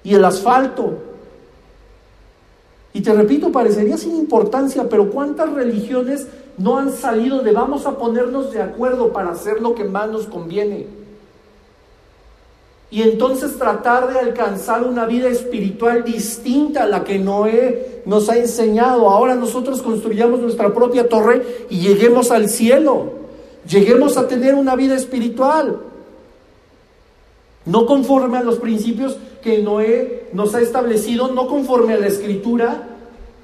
y 0.02 0.14
el 0.14 0.24
asfalto. 0.24 0.94
Y 2.92 3.00
te 3.00 3.12
repito, 3.12 3.52
parecería 3.52 3.96
sin 3.96 4.16
importancia, 4.16 4.88
pero 4.88 5.10
¿cuántas 5.10 5.52
religiones 5.52 6.26
no 6.58 6.78
han 6.78 6.92
salido 6.92 7.40
de 7.40 7.52
vamos 7.52 7.86
a 7.86 7.96
ponernos 7.96 8.52
de 8.52 8.60
acuerdo 8.60 9.12
para 9.12 9.30
hacer 9.30 9.62
lo 9.62 9.74
que 9.74 9.84
más 9.84 10.10
nos 10.10 10.26
conviene? 10.26 11.01
Y 12.93 13.01
entonces 13.01 13.57
tratar 13.57 14.12
de 14.12 14.18
alcanzar 14.18 14.84
una 14.84 15.07
vida 15.07 15.30
espiritual 15.30 16.05
distinta 16.05 16.82
a 16.82 16.86
la 16.86 17.03
que 17.03 17.18
Noé 17.18 18.03
nos 18.05 18.28
ha 18.28 18.36
enseñado. 18.36 19.09
Ahora 19.09 19.34
nosotros 19.34 19.80
construyamos 19.80 20.40
nuestra 20.40 20.74
propia 20.74 21.09
torre 21.09 21.66
y 21.70 21.78
lleguemos 21.78 22.30
al 22.30 22.51
cielo, 22.51 23.14
lleguemos 23.66 24.18
a 24.18 24.28
tener 24.28 24.55
una 24.55 24.76
vida 24.76 24.95
espiritual. 24.95 25.80
no 27.64 27.86
conforme 27.86 28.36
a 28.36 28.43
los 28.43 28.59
principios 28.59 29.16
que 29.40 29.62
Noé 29.62 30.28
nos 30.34 30.55
ha 30.55 30.61
establecido, 30.61 31.28
no 31.28 31.49
conforme 31.49 31.95
a 31.95 31.99
la 31.99 32.09
escritura, 32.09 32.88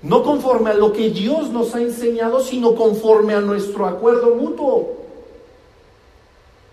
no 0.03 0.25
conforme 0.25 0.71
a 0.71 0.75
lo 0.75 0.93
que 0.93 1.09
Dios 1.09 1.49
nos 1.49 1.75
ha 1.75 1.81
enseñado, 1.81 2.41
sino 2.41 2.75
conforme 2.75 3.33
a 3.33 3.41
nuestro 3.41 3.87
acuerdo 3.87 4.35
mutuo. 4.35 4.93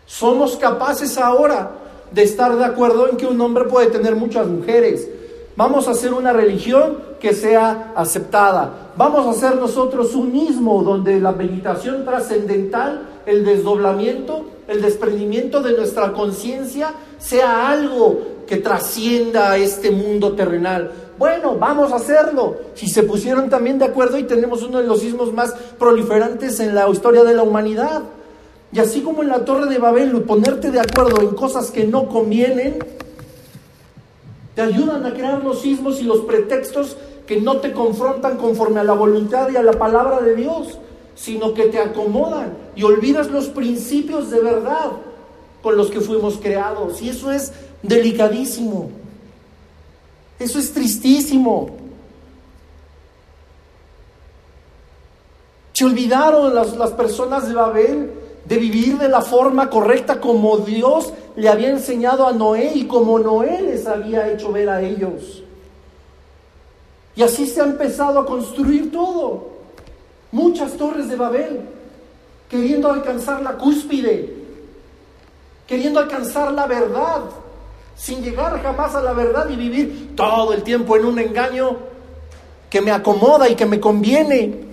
Somos 0.06 0.58
capaces 0.58 1.18
ahora 1.18 1.85
de 2.12 2.24
estar 2.24 2.56
de 2.58 2.66
acuerdo 2.66 3.10
en 3.10 3.18
que 3.18 3.26
un 3.26 3.40
hombre 3.42 3.66
puede 3.66 3.88
tener 3.88 4.16
muchas 4.16 4.48
mujeres. 4.48 5.08
Vamos 5.56 5.88
a 5.88 5.92
hacer 5.92 6.14
una 6.14 6.34
religión 6.34 6.98
que 7.20 7.34
sea 7.34 7.94
aceptada. 7.96 8.92
Vamos 8.98 9.26
a 9.26 9.32
hacer 9.32 9.60
nosotros 9.60 10.14
un 10.14 10.32
mismo 10.32 10.84
donde 10.84 11.20
la 11.20 11.32
meditación 11.32 12.04
trascendental, 12.04 13.08
el 13.26 13.46
desdoblamiento, 13.46 14.46
el 14.68 14.82
desprendimiento 14.82 15.62
de 15.62 15.78
nuestra 15.78 16.12
conciencia 16.12 16.94
sea 17.18 17.70
algo 17.70 18.20
que 18.46 18.58
trascienda 18.58 19.52
a 19.52 19.58
este 19.58 19.92
mundo 19.92 20.34
terrenal. 20.34 20.92
Bueno, 21.18 21.56
vamos 21.58 21.92
a 21.94 21.96
hacerlo. 21.96 22.58
Si 22.74 22.88
se 22.90 23.04
pusieron 23.04 23.50
también 23.50 23.80
de 23.80 23.86
acuerdo 23.86 24.18
y 24.18 24.24
tenemos 24.24 24.62
uno 24.64 24.80
de 24.80 24.88
los 24.88 25.00
sismos 25.00 25.34
más 25.34 25.54
proliferantes 25.80 26.60
en 26.60 26.76
la 26.76 26.90
historia 26.90 27.24
de 27.24 27.34
la 27.34 27.44
humanidad. 27.44 28.04
Y 28.76 28.80
así 28.80 29.04
como 29.04 29.24
en 29.24 29.30
la 29.30 29.46
Torre 29.46 29.68
de 29.68 29.78
Babel, 29.78 30.22
ponerte 30.24 30.70
de 30.70 30.82
acuerdo 30.82 31.22
en 31.22 31.34
cosas 31.34 31.72
que 31.72 31.88
no 31.88 32.10
convienen, 32.10 32.78
te 34.54 34.62
ayudan 34.62 35.06
a 35.06 35.14
crear 35.14 35.42
los 35.42 35.62
sismos 35.62 36.02
y 36.02 36.04
los 36.04 36.26
pretextos 36.26 36.98
que 37.26 37.40
no 37.40 37.62
te 37.62 37.72
confrontan 37.72 38.36
conforme 38.36 38.82
a 38.82 38.84
la 38.84 38.92
voluntad 38.92 39.48
y 39.50 39.56
a 39.56 39.64
la 39.64 39.72
palabra 39.72 40.20
de 40.20 40.36
Dios, 40.36 40.78
sino 41.16 41.54
que 41.54 41.68
te 41.68 41.80
acomodan 41.80 42.54
y 42.76 42.84
olvidas 42.84 43.32
los 43.32 43.48
principios 43.48 44.30
de 44.30 44.42
verdad 44.42 44.92
con 45.64 45.78
los 45.78 45.90
que 45.90 46.02
fuimos 46.02 46.36
creados. 46.36 47.02
Y 47.02 47.08
eso 47.08 47.32
es 47.32 47.54
delicadísimo. 47.82 48.90
Eso 50.38 50.60
es 50.60 50.74
tristísimo. 50.74 51.70
Se 55.72 55.86
olvidaron 55.86 56.54
las, 56.54 56.76
las 56.76 56.92
personas 56.92 57.48
de 57.48 57.54
Babel 57.54 58.25
de 58.46 58.58
vivir 58.58 58.98
de 58.98 59.10
la 59.10 59.22
forma 59.22 59.70
correcta 59.70 60.20
como 60.20 60.58
Dios 60.58 61.12
le 61.36 61.50
había 61.50 61.70
enseñado 61.70 62.28
a 62.28 62.32
Noé 62.32 62.72
y 62.76 62.86
como 62.86 63.20
Noé 63.20 63.62
les 63.62 63.88
había 63.88 64.32
hecho 64.32 64.52
ver 64.52 64.70
a 64.70 64.82
ellos. 64.82 65.44
Y 67.16 67.24
así 67.24 67.48
se 67.48 67.62
ha 67.62 67.66
empezado 67.66 68.20
a 68.20 68.26
construir 68.26 68.92
todo. 68.92 69.56
Muchas 70.32 70.74
torres 70.74 71.08
de 71.08 71.16
Babel, 71.16 71.62
queriendo 72.50 72.92
alcanzar 72.92 73.42
la 73.42 73.54
cúspide, 73.54 74.34
queriendo 75.66 76.00
alcanzar 76.00 76.52
la 76.52 76.68
verdad, 76.68 77.22
sin 77.96 78.22
llegar 78.22 78.62
jamás 78.62 78.94
a 78.96 79.02
la 79.02 79.14
verdad 79.14 79.50
y 79.50 79.56
vivir 79.56 80.16
todo 80.16 80.54
el 80.54 80.64
tiempo 80.64 80.98
en 80.98 81.06
un 81.06 81.20
engaño 81.20 81.78
que 82.70 82.82
me 82.82 82.92
acomoda 82.92 83.48
y 83.50 83.56
que 83.56 83.66
me 83.66 83.80
conviene. 83.80 84.65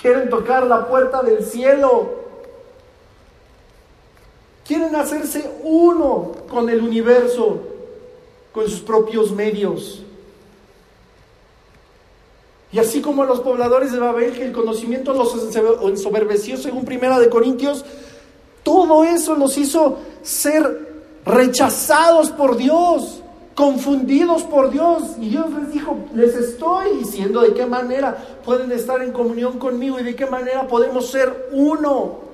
Quieren 0.00 0.30
tocar 0.30 0.66
la 0.66 0.86
puerta 0.86 1.22
del 1.22 1.44
cielo. 1.44 2.18
Quieren 4.66 4.94
hacerse 4.94 5.50
uno 5.62 6.32
con 6.48 6.68
el 6.68 6.80
universo, 6.80 7.58
con 8.52 8.68
sus 8.68 8.80
propios 8.80 9.32
medios. 9.32 10.02
Y 12.70 12.78
así 12.78 13.00
como 13.00 13.24
los 13.24 13.40
pobladores 13.40 13.92
de 13.92 13.98
Babel, 13.98 14.34
que 14.34 14.44
el 14.44 14.52
conocimiento 14.52 15.14
los 15.14 15.34
ensoberbeció 15.82 16.58
según 16.58 16.84
Primera 16.84 17.18
de 17.18 17.30
Corintios, 17.30 17.84
todo 18.62 19.04
eso 19.04 19.34
los 19.36 19.56
hizo 19.56 19.98
ser 20.22 20.86
rechazados 21.24 22.30
por 22.30 22.56
Dios 22.56 23.22
confundidos 23.58 24.44
por 24.44 24.70
Dios. 24.70 25.16
Y 25.20 25.30
Dios 25.30 25.46
les 25.50 25.72
dijo, 25.72 25.96
les 26.14 26.32
estoy 26.36 26.98
diciendo 26.98 27.40
de 27.40 27.54
qué 27.54 27.66
manera 27.66 28.16
pueden 28.44 28.70
estar 28.70 29.02
en 29.02 29.10
comunión 29.10 29.58
conmigo 29.58 29.98
y 29.98 30.04
de 30.04 30.14
qué 30.14 30.26
manera 30.26 30.68
podemos 30.68 31.10
ser 31.10 31.48
uno. 31.50 32.28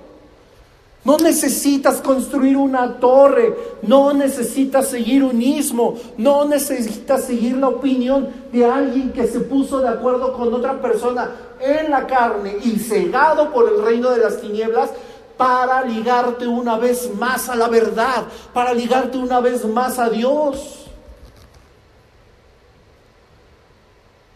No 1.02 1.16
necesitas 1.16 2.02
construir 2.02 2.58
una 2.58 2.98
torre, 3.00 3.56
no 3.80 4.12
necesitas 4.12 4.88
seguir 4.88 5.24
un 5.24 5.40
ismo, 5.40 5.94
no 6.18 6.44
necesitas 6.44 7.24
seguir 7.24 7.56
la 7.56 7.68
opinión 7.68 8.28
de 8.52 8.66
alguien 8.66 9.10
que 9.10 9.26
se 9.26 9.40
puso 9.40 9.80
de 9.80 9.88
acuerdo 9.88 10.34
con 10.34 10.52
otra 10.52 10.78
persona 10.78 11.30
en 11.58 11.90
la 11.90 12.06
carne 12.06 12.58
y 12.62 12.78
cegado 12.78 13.50
por 13.50 13.66
el 13.66 13.82
reino 13.82 14.10
de 14.10 14.18
las 14.18 14.42
tinieblas 14.42 14.90
para 15.38 15.82
ligarte 15.86 16.46
una 16.46 16.76
vez 16.76 17.10
más 17.18 17.48
a 17.48 17.56
la 17.56 17.68
verdad, 17.68 18.24
para 18.52 18.74
ligarte 18.74 19.16
una 19.16 19.40
vez 19.40 19.64
más 19.64 19.98
a 19.98 20.10
Dios. 20.10 20.84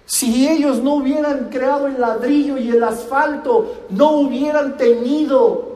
Si 0.08 0.48
ellos 0.48 0.82
no 0.82 0.94
hubieran 0.94 1.50
creado 1.50 1.86
el 1.86 2.00
ladrillo 2.00 2.56
y 2.56 2.70
el 2.70 2.82
asfalto, 2.82 3.84
no 3.90 4.12
hubieran 4.12 4.78
tenido 4.78 5.68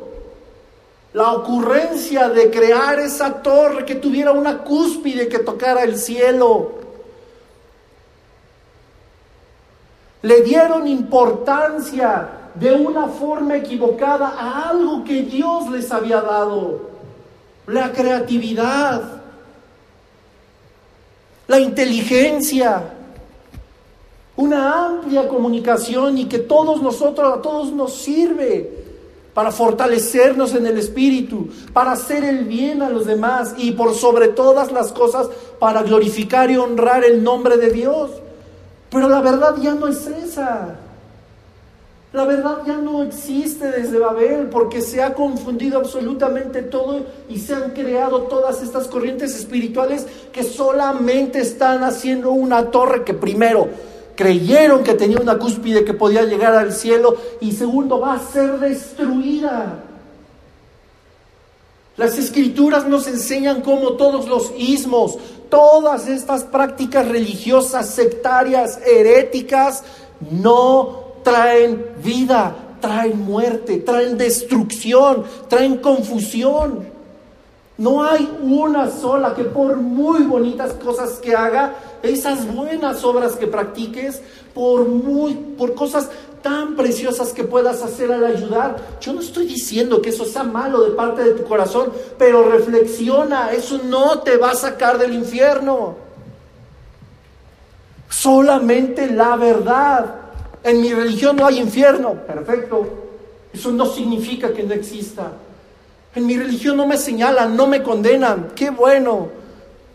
la 1.12 1.32
ocurrencia 1.32 2.30
de 2.30 2.50
crear 2.50 2.98
esa 2.98 3.42
torre 3.42 3.84
que 3.84 3.96
tuviera 3.96 4.32
una 4.32 4.60
cúspide 4.64 5.28
que 5.28 5.40
tocara 5.40 5.82
el 5.82 5.98
cielo. 5.98 6.72
Le 10.22 10.40
dieron 10.40 10.88
importancia 10.88 12.30
de 12.54 12.72
una 12.72 13.08
forma 13.08 13.56
equivocada 13.56 14.28
a 14.28 14.70
algo 14.70 15.04
que 15.04 15.24
Dios 15.24 15.68
les 15.68 15.92
había 15.92 16.22
dado. 16.22 16.80
La 17.66 17.92
creatividad, 17.92 19.02
la 21.46 21.60
inteligencia, 21.60 22.82
una 24.36 24.86
amplia 24.86 25.28
comunicación 25.28 26.18
y 26.18 26.24
que 26.26 26.38
todos 26.38 26.82
nosotros, 26.82 27.38
a 27.38 27.42
todos 27.42 27.72
nos 27.72 27.94
sirve 27.94 28.82
para 29.34 29.50
fortalecernos 29.50 30.54
en 30.54 30.66
el 30.66 30.78
espíritu, 30.78 31.48
para 31.72 31.92
hacer 31.92 32.24
el 32.24 32.44
bien 32.44 32.82
a 32.82 32.90
los 32.90 33.06
demás 33.06 33.54
y 33.56 33.72
por 33.72 33.94
sobre 33.94 34.28
todas 34.28 34.72
las 34.72 34.92
cosas 34.92 35.28
para 35.58 35.82
glorificar 35.82 36.50
y 36.50 36.56
honrar 36.56 37.04
el 37.04 37.22
nombre 37.22 37.56
de 37.56 37.70
Dios. 37.70 38.10
Pero 38.90 39.08
la 39.08 39.20
verdad 39.20 39.56
ya 39.60 39.74
no 39.74 39.88
es 39.88 40.06
esa. 40.06 40.76
La 42.12 42.26
verdad 42.26 42.58
ya 42.66 42.76
no 42.76 43.02
existe 43.02 43.70
desde 43.70 43.98
Babel 43.98 44.50
porque 44.50 44.82
se 44.82 45.02
ha 45.02 45.14
confundido 45.14 45.78
absolutamente 45.78 46.60
todo 46.60 47.00
y 47.26 47.38
se 47.38 47.54
han 47.54 47.70
creado 47.70 48.24
todas 48.24 48.62
estas 48.62 48.86
corrientes 48.86 49.34
espirituales 49.34 50.06
que 50.30 50.42
solamente 50.42 51.40
están 51.40 51.84
haciendo 51.84 52.32
una 52.32 52.70
torre 52.70 53.02
que 53.02 53.14
primero 53.14 53.68
creyeron 54.14 54.82
que 54.82 54.94
tenía 54.94 55.18
una 55.18 55.38
cúspide 55.38 55.84
que 55.84 55.94
podía 55.94 56.22
llegar 56.22 56.54
al 56.54 56.72
cielo 56.72 57.16
y 57.40 57.52
segundo 57.52 58.00
va 58.00 58.14
a 58.14 58.18
ser 58.18 58.58
destruida. 58.58 59.84
Las 61.96 62.16
escrituras 62.18 62.86
nos 62.86 63.06
enseñan 63.06 63.60
cómo 63.60 63.94
todos 63.94 64.26
los 64.26 64.52
ismos, 64.56 65.18
todas 65.50 66.08
estas 66.08 66.44
prácticas 66.44 67.06
religiosas, 67.08 67.90
sectarias, 67.90 68.80
heréticas, 68.86 69.84
no 70.30 71.02
traen 71.22 71.84
vida, 72.02 72.76
traen 72.80 73.20
muerte, 73.20 73.78
traen 73.78 74.16
destrucción, 74.16 75.24
traen 75.48 75.78
confusión. 75.78 76.91
No 77.82 78.04
hay 78.04 78.32
una 78.40 78.88
sola 78.92 79.34
que 79.34 79.42
por 79.42 79.76
muy 79.76 80.22
bonitas 80.22 80.72
cosas 80.74 81.18
que 81.18 81.34
haga, 81.34 81.74
esas 82.00 82.46
buenas 82.54 83.02
obras 83.02 83.34
que 83.34 83.48
practiques, 83.48 84.22
por 84.54 84.86
muy 84.86 85.34
por 85.34 85.74
cosas 85.74 86.08
tan 86.42 86.76
preciosas 86.76 87.32
que 87.32 87.42
puedas 87.42 87.82
hacer 87.82 88.12
al 88.12 88.24
ayudar. 88.24 88.76
Yo 89.00 89.12
no 89.12 89.20
estoy 89.20 89.46
diciendo 89.46 90.00
que 90.00 90.10
eso 90.10 90.24
sea 90.24 90.44
malo 90.44 90.82
de 90.82 90.92
parte 90.92 91.24
de 91.24 91.32
tu 91.32 91.42
corazón, 91.42 91.92
pero 92.16 92.48
reflexiona, 92.48 93.50
eso 93.50 93.80
no 93.82 94.20
te 94.20 94.36
va 94.36 94.52
a 94.52 94.54
sacar 94.54 94.96
del 94.96 95.14
infierno. 95.14 95.96
Solamente 98.08 99.10
la 99.10 99.34
verdad. 99.34 100.14
En 100.62 100.82
mi 100.82 100.94
religión 100.94 101.34
no 101.34 101.46
hay 101.46 101.58
infierno. 101.58 102.12
Perfecto. 102.12 102.86
Eso 103.52 103.72
no 103.72 103.86
significa 103.86 104.52
que 104.52 104.62
no 104.62 104.72
exista. 104.72 105.32
En 106.14 106.26
mi 106.26 106.36
religión 106.36 106.76
no 106.76 106.86
me 106.86 106.98
señalan, 106.98 107.56
no 107.56 107.66
me 107.66 107.82
condenan. 107.82 108.52
Qué 108.54 108.70
bueno. 108.70 109.28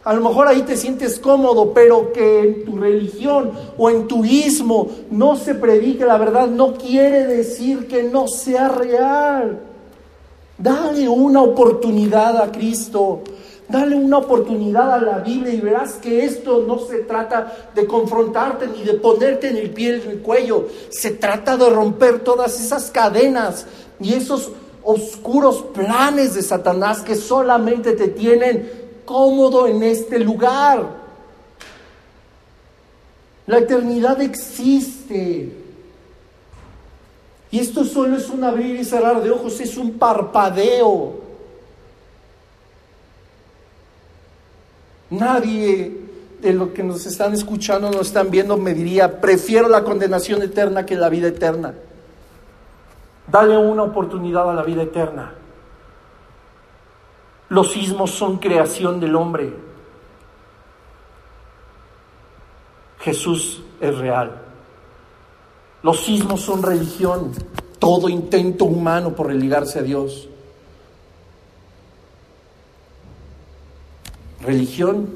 A 0.04 0.14
lo 0.14 0.22
mejor 0.22 0.48
ahí 0.48 0.62
te 0.62 0.78
sientes 0.78 1.20
cómodo, 1.20 1.74
pero 1.74 2.14
que 2.14 2.40
en 2.40 2.66
tu 2.66 2.78
religión 2.78 3.52
o 3.78 3.90
en 3.90 4.08
tu 4.08 4.24
ismo 4.24 4.90
no 5.12 5.36
se 5.36 5.54
predique 5.54 6.06
la 6.06 6.18
verdad 6.18 6.48
no 6.48 6.76
quiere 6.76 7.26
decir 7.26 7.88
que 7.88 8.04
no 8.04 8.28
sea 8.28 8.70
real. 8.70 9.60
Dale 10.58 11.08
una 11.08 11.42
oportunidad 11.42 12.42
a 12.42 12.52
Cristo. 12.52 13.22
Dale 13.70 13.98
una 13.98 14.20
oportunidad 14.20 14.94
a 14.94 15.02
la 15.02 15.20
Biblia 15.20 15.54
y 15.54 15.60
verás 15.60 15.96
que 15.96 16.24
esto 16.24 16.64
no 16.66 16.80
se 16.80 17.00
trata 17.00 17.70
de 17.76 17.86
confrontarte 17.86 18.68
ni 18.68 18.84
de 18.84 18.94
ponerte 18.94 19.50
en 19.50 19.58
el 19.58 19.72
pie 19.72 20.02
en 20.02 20.10
el 20.10 20.22
cuello. 20.22 20.70
Se 20.90 21.12
trata 21.12 21.58
de 21.58 21.70
romper 21.70 22.20
todas 22.20 22.62
esas 22.62 22.90
cadenas 22.92 23.66
y 24.00 24.14
esos 24.14 24.52
oscuros 24.90 25.66
planes 25.74 26.34
de 26.34 26.42
Satanás 26.42 27.02
que 27.02 27.16
solamente 27.16 27.92
te 27.92 28.08
tienen 28.08 28.72
cómodo 29.04 29.68
en 29.68 29.84
este 29.84 30.18
lugar. 30.18 30.82
La 33.48 33.58
eternidad 33.58 34.22
existe. 34.22 35.52
Y 37.52 37.60
esto 37.60 37.84
solo 37.84 38.16
es 38.16 38.30
un 38.30 38.46
abrir 38.46 38.80
y 38.80 38.86
cerrar 38.86 39.22
de 39.22 39.30
ojos, 39.30 39.60
es 39.60 39.76
un 39.76 39.98
parpadeo. 39.98 41.20
Nadie 45.10 45.98
de 46.42 46.54
los 46.54 46.70
que 46.70 46.84
nos 46.84 47.06
están 47.06 47.34
escuchando, 47.34 47.92
nos 47.92 48.08
están 48.08 48.32
viendo, 48.32 48.56
me 48.56 48.74
diría, 48.74 49.20
prefiero 49.20 49.68
la 49.68 49.84
condenación 49.84 50.42
eterna 50.44 50.86
que 50.86 50.96
la 50.96 51.10
vida 51.10 51.28
eterna. 51.28 51.74
Dale 53.28 53.58
una 53.58 53.84
oportunidad 53.84 54.50
a 54.50 54.54
la 54.54 54.64
vida 54.64 54.84
eterna. 54.84 55.34
Los 57.50 57.72
sismos 57.72 58.12
son 58.12 58.38
creación 58.38 59.00
del 59.00 59.16
hombre. 59.16 59.54
Jesús 63.00 63.62
es 63.80 63.98
real. 63.98 64.42
Los 65.84 66.04
sismos 66.04 66.42
son 66.42 66.64
religión. 66.64 67.32
Todo 67.80 68.10
intento 68.10 68.66
humano 68.66 69.14
por 69.14 69.28
religarse 69.28 69.80
a 69.80 69.84
Dios. 69.84 70.28
Religión, 74.42 75.08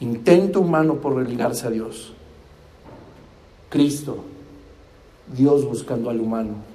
intento 0.00 0.60
humano 0.60 0.94
por 0.94 1.16
religarse 1.16 1.66
a 1.66 1.70
Dios. 1.70 2.12
Cristo, 3.68 4.24
Dios 5.26 5.64
buscando 5.64 6.08
al 6.10 6.20
humano. 6.20 6.67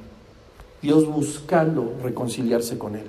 Dios 0.83 1.07
buscando 1.07 1.95
reconciliarse 2.03 2.77
con 2.77 2.97
Él. 2.97 3.05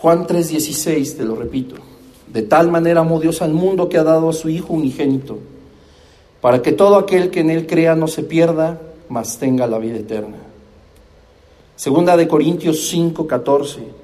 Juan 0.00 0.26
3:16, 0.26 1.16
te 1.16 1.24
lo 1.24 1.36
repito. 1.36 1.76
De 2.26 2.42
tal 2.42 2.68
manera 2.68 3.02
amó 3.02 3.20
Dios 3.20 3.42
al 3.42 3.52
mundo 3.52 3.88
que 3.88 3.98
ha 3.98 4.02
dado 4.02 4.28
a 4.28 4.32
su 4.32 4.48
Hijo 4.48 4.72
unigénito, 4.72 5.38
para 6.40 6.60
que 6.62 6.72
todo 6.72 6.96
aquel 6.96 7.30
que 7.30 7.40
en 7.40 7.50
Él 7.50 7.68
crea 7.68 7.94
no 7.94 8.08
se 8.08 8.24
pierda, 8.24 8.80
mas 9.08 9.38
tenga 9.38 9.68
la 9.68 9.78
vida 9.78 9.98
eterna. 9.98 10.38
Segunda 11.76 12.16
de 12.16 12.26
Corintios 12.26 12.92
5:14. 12.92 14.01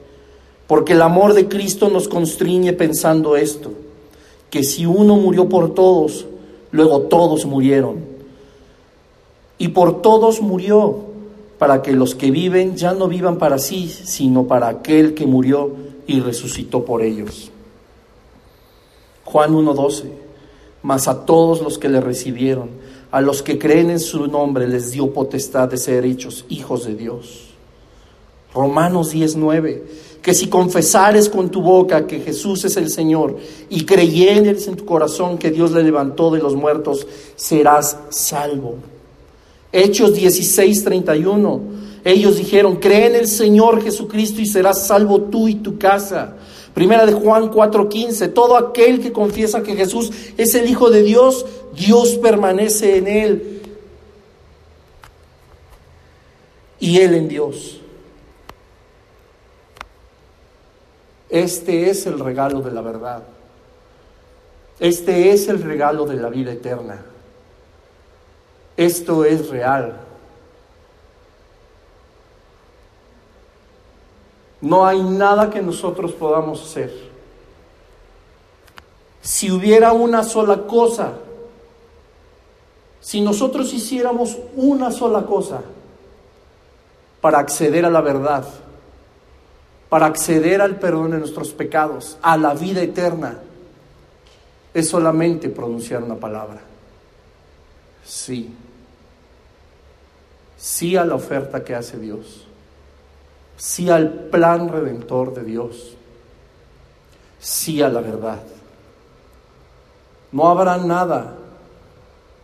Porque 0.68 0.92
el 0.92 1.02
amor 1.02 1.32
de 1.32 1.48
Cristo 1.48 1.88
nos 1.88 2.08
constriñe 2.08 2.74
pensando 2.74 3.36
esto, 3.36 3.72
que 4.50 4.62
si 4.62 4.84
uno 4.84 5.16
murió 5.16 5.48
por 5.48 5.74
todos, 5.74 6.26
luego 6.70 7.00
todos 7.02 7.46
murieron. 7.46 8.04
Y 9.56 9.68
por 9.68 10.02
todos 10.02 10.42
murió, 10.42 11.06
para 11.58 11.80
que 11.80 11.92
los 11.92 12.14
que 12.14 12.30
viven 12.30 12.76
ya 12.76 12.92
no 12.92 13.08
vivan 13.08 13.38
para 13.38 13.58
sí, 13.58 13.88
sino 13.88 14.46
para 14.46 14.68
aquel 14.68 15.14
que 15.14 15.26
murió 15.26 15.72
y 16.06 16.20
resucitó 16.20 16.84
por 16.84 17.02
ellos. 17.02 17.50
Juan 19.24 19.54
1.12, 19.54 20.04
mas 20.82 21.08
a 21.08 21.24
todos 21.24 21.62
los 21.62 21.78
que 21.78 21.88
le 21.88 22.02
recibieron, 22.02 22.68
a 23.10 23.22
los 23.22 23.42
que 23.42 23.58
creen 23.58 23.88
en 23.88 24.00
su 24.00 24.26
nombre, 24.26 24.68
les 24.68 24.90
dio 24.90 25.14
potestad 25.14 25.68
de 25.68 25.78
ser 25.78 26.04
hechos 26.04 26.44
hijos 26.50 26.84
de 26.84 26.94
Dios. 26.94 27.48
Romanos 28.54 29.10
19 29.10 30.07
que 30.28 30.34
si 30.34 30.48
confesares 30.48 31.30
con 31.30 31.50
tu 31.50 31.62
boca 31.62 32.06
que 32.06 32.20
Jesús 32.20 32.62
es 32.66 32.76
el 32.76 32.90
Señor 32.90 33.38
y 33.70 33.86
creyeres 33.86 34.68
en 34.68 34.76
tu 34.76 34.84
corazón 34.84 35.38
que 35.38 35.50
Dios 35.50 35.72
le 35.72 35.82
levantó 35.82 36.30
de 36.30 36.38
los 36.38 36.54
muertos, 36.54 37.06
serás 37.34 37.96
salvo. 38.10 38.74
Hechos 39.72 40.12
16, 40.12 40.84
31. 40.84 41.60
Ellos 42.04 42.36
dijeron, 42.36 42.76
cree 42.76 43.06
en 43.06 43.14
el 43.14 43.26
Señor 43.26 43.82
Jesucristo 43.82 44.42
y 44.42 44.46
serás 44.46 44.86
salvo 44.86 45.22
tú 45.22 45.48
y 45.48 45.54
tu 45.54 45.78
casa. 45.78 46.36
Primera 46.74 47.06
de 47.06 47.14
Juan 47.14 47.50
4:15, 47.50 48.34
todo 48.34 48.58
aquel 48.58 49.00
que 49.00 49.12
confiesa 49.12 49.62
que 49.62 49.76
Jesús 49.76 50.12
es 50.36 50.54
el 50.54 50.68
Hijo 50.68 50.90
de 50.90 51.04
Dios, 51.04 51.46
Dios 51.74 52.16
permanece 52.16 52.98
en 52.98 53.08
él 53.08 53.62
y 56.78 56.98
él 56.98 57.14
en 57.14 57.28
Dios. 57.28 57.80
Este 61.28 61.90
es 61.90 62.06
el 62.06 62.18
regalo 62.18 62.60
de 62.60 62.70
la 62.70 62.80
verdad. 62.80 63.22
Este 64.80 65.30
es 65.32 65.48
el 65.48 65.62
regalo 65.62 66.06
de 66.06 66.16
la 66.16 66.28
vida 66.28 66.52
eterna. 66.52 67.02
Esto 68.76 69.24
es 69.24 69.48
real. 69.48 70.00
No 74.60 74.86
hay 74.86 75.02
nada 75.02 75.50
que 75.50 75.60
nosotros 75.60 76.12
podamos 76.12 76.62
hacer. 76.62 76.92
Si 79.20 79.50
hubiera 79.50 79.92
una 79.92 80.22
sola 80.22 80.66
cosa, 80.66 81.12
si 83.00 83.20
nosotros 83.20 83.72
hiciéramos 83.72 84.38
una 84.54 84.90
sola 84.90 85.26
cosa 85.26 85.60
para 87.20 87.38
acceder 87.38 87.84
a 87.84 87.90
la 87.90 88.00
verdad, 88.00 88.44
para 89.88 90.06
acceder 90.06 90.60
al 90.60 90.76
perdón 90.76 91.12
de 91.12 91.18
nuestros 91.18 91.52
pecados, 91.52 92.18
a 92.20 92.36
la 92.36 92.54
vida 92.54 92.82
eterna, 92.82 93.38
es 94.74 94.88
solamente 94.88 95.48
pronunciar 95.48 96.02
una 96.02 96.16
palabra. 96.16 96.60
Sí. 98.04 98.54
Sí 100.56 100.96
a 100.96 101.04
la 101.04 101.14
oferta 101.14 101.64
que 101.64 101.74
hace 101.74 101.98
Dios. 101.98 102.46
Sí 103.56 103.90
al 103.90 104.10
plan 104.10 104.68
redentor 104.68 105.34
de 105.34 105.44
Dios. 105.44 105.94
Sí 107.38 107.80
a 107.82 107.88
la 107.88 108.00
verdad. 108.00 108.40
No 110.30 110.48
habrá 110.48 110.76
nada, 110.76 111.34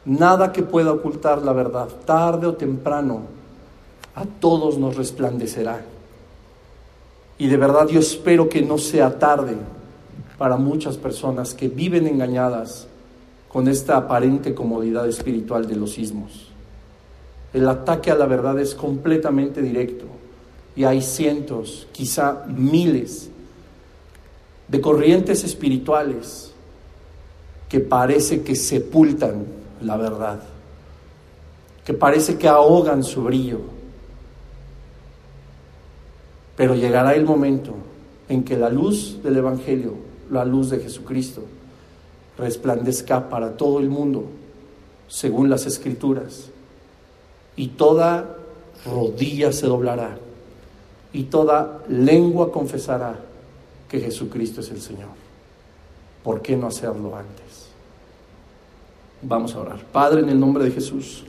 nada 0.05 0.53
que 0.53 0.63
pueda 0.63 0.93
ocultar 0.93 1.43
la 1.43 1.53
verdad. 1.53 1.89
Tarde 2.07 2.47
o 2.47 2.55
temprano, 2.55 3.23
a 4.15 4.25
todos 4.25 4.79
nos 4.79 4.97
resplandecerá. 4.97 5.85
Y 7.45 7.47
de 7.47 7.59
verdad 7.59 7.89
yo 7.89 8.01
espero 8.01 8.49
que 8.49 8.63
no 8.63 8.79
sea 8.79 9.19
tarde 9.19 9.55
para 10.39 10.57
muchas 10.57 10.97
personas 10.97 11.53
que 11.53 11.69
viven 11.69 12.07
engañadas 12.07 12.87
con 13.51 13.69
esta 13.69 13.99
aparente 13.99 14.55
comodidad 14.55 15.07
espiritual 15.07 15.69
de 15.69 15.77
los 15.77 15.93
sismos. 15.93 16.49
El 17.53 17.69
ataque 17.69 18.11
a 18.11 18.15
la 18.15 18.25
verdad 18.25 18.59
es 18.61 18.75
completamente 18.75 19.61
directo 19.61 20.07
y 20.75 20.85
hay 20.85 21.03
cientos, 21.03 21.87
quizá 21.93 22.47
miles 22.49 23.29
de 24.67 24.81
corrientes 24.81 25.45
espirituales 25.45 26.51
que 27.69 27.81
parece 27.81 28.43
que 28.43 28.57
sepultan 28.57 29.45
la 29.83 29.99
verdad, 29.99 30.41
que 31.85 31.93
parece 31.93 32.39
que 32.39 32.49
ahogan 32.49 33.05
su 33.05 33.23
brillo 33.23 33.74
pero 36.57 36.75
llegará 36.75 37.15
el 37.15 37.25
momento 37.25 37.75
en 38.29 38.45
que 38.45 38.57
la 38.57 38.71
luz 38.71 39.23
del 39.23 39.37
Evangelio, 39.37 39.95
la 40.31 40.45
luz 40.45 40.71
de 40.71 40.81
Jesucristo, 40.81 41.43
resplandezca 42.39 43.29
para 43.29 43.57
todo 43.57 43.81
el 43.81 43.89
mundo, 43.89 44.25
según 45.09 45.51
las 45.51 45.67
Escrituras, 45.67 46.51
y 47.57 47.69
toda 47.69 48.37
rodilla 48.87 49.53
se 49.53 49.67
doblará, 49.67 50.17
y 51.13 51.25
toda 51.25 51.83
lengua 51.89 52.51
confesará 52.51 53.21
que 53.89 54.01
Jesucristo 54.01 54.61
es 54.61 54.71
el 54.71 54.81
Señor. 54.81 55.11
¿Por 56.23 56.41
qué 56.41 56.57
no 56.57 56.69
hacerlo 56.69 57.15
antes? 57.17 57.69
Vamos 59.23 59.55
a 59.55 59.61
orar. 59.61 59.85
Padre, 59.85 60.21
en 60.21 60.31
el 60.31 60.41
nombre 60.41 60.65
de 60.65 60.71
Jesús, 60.71 61.25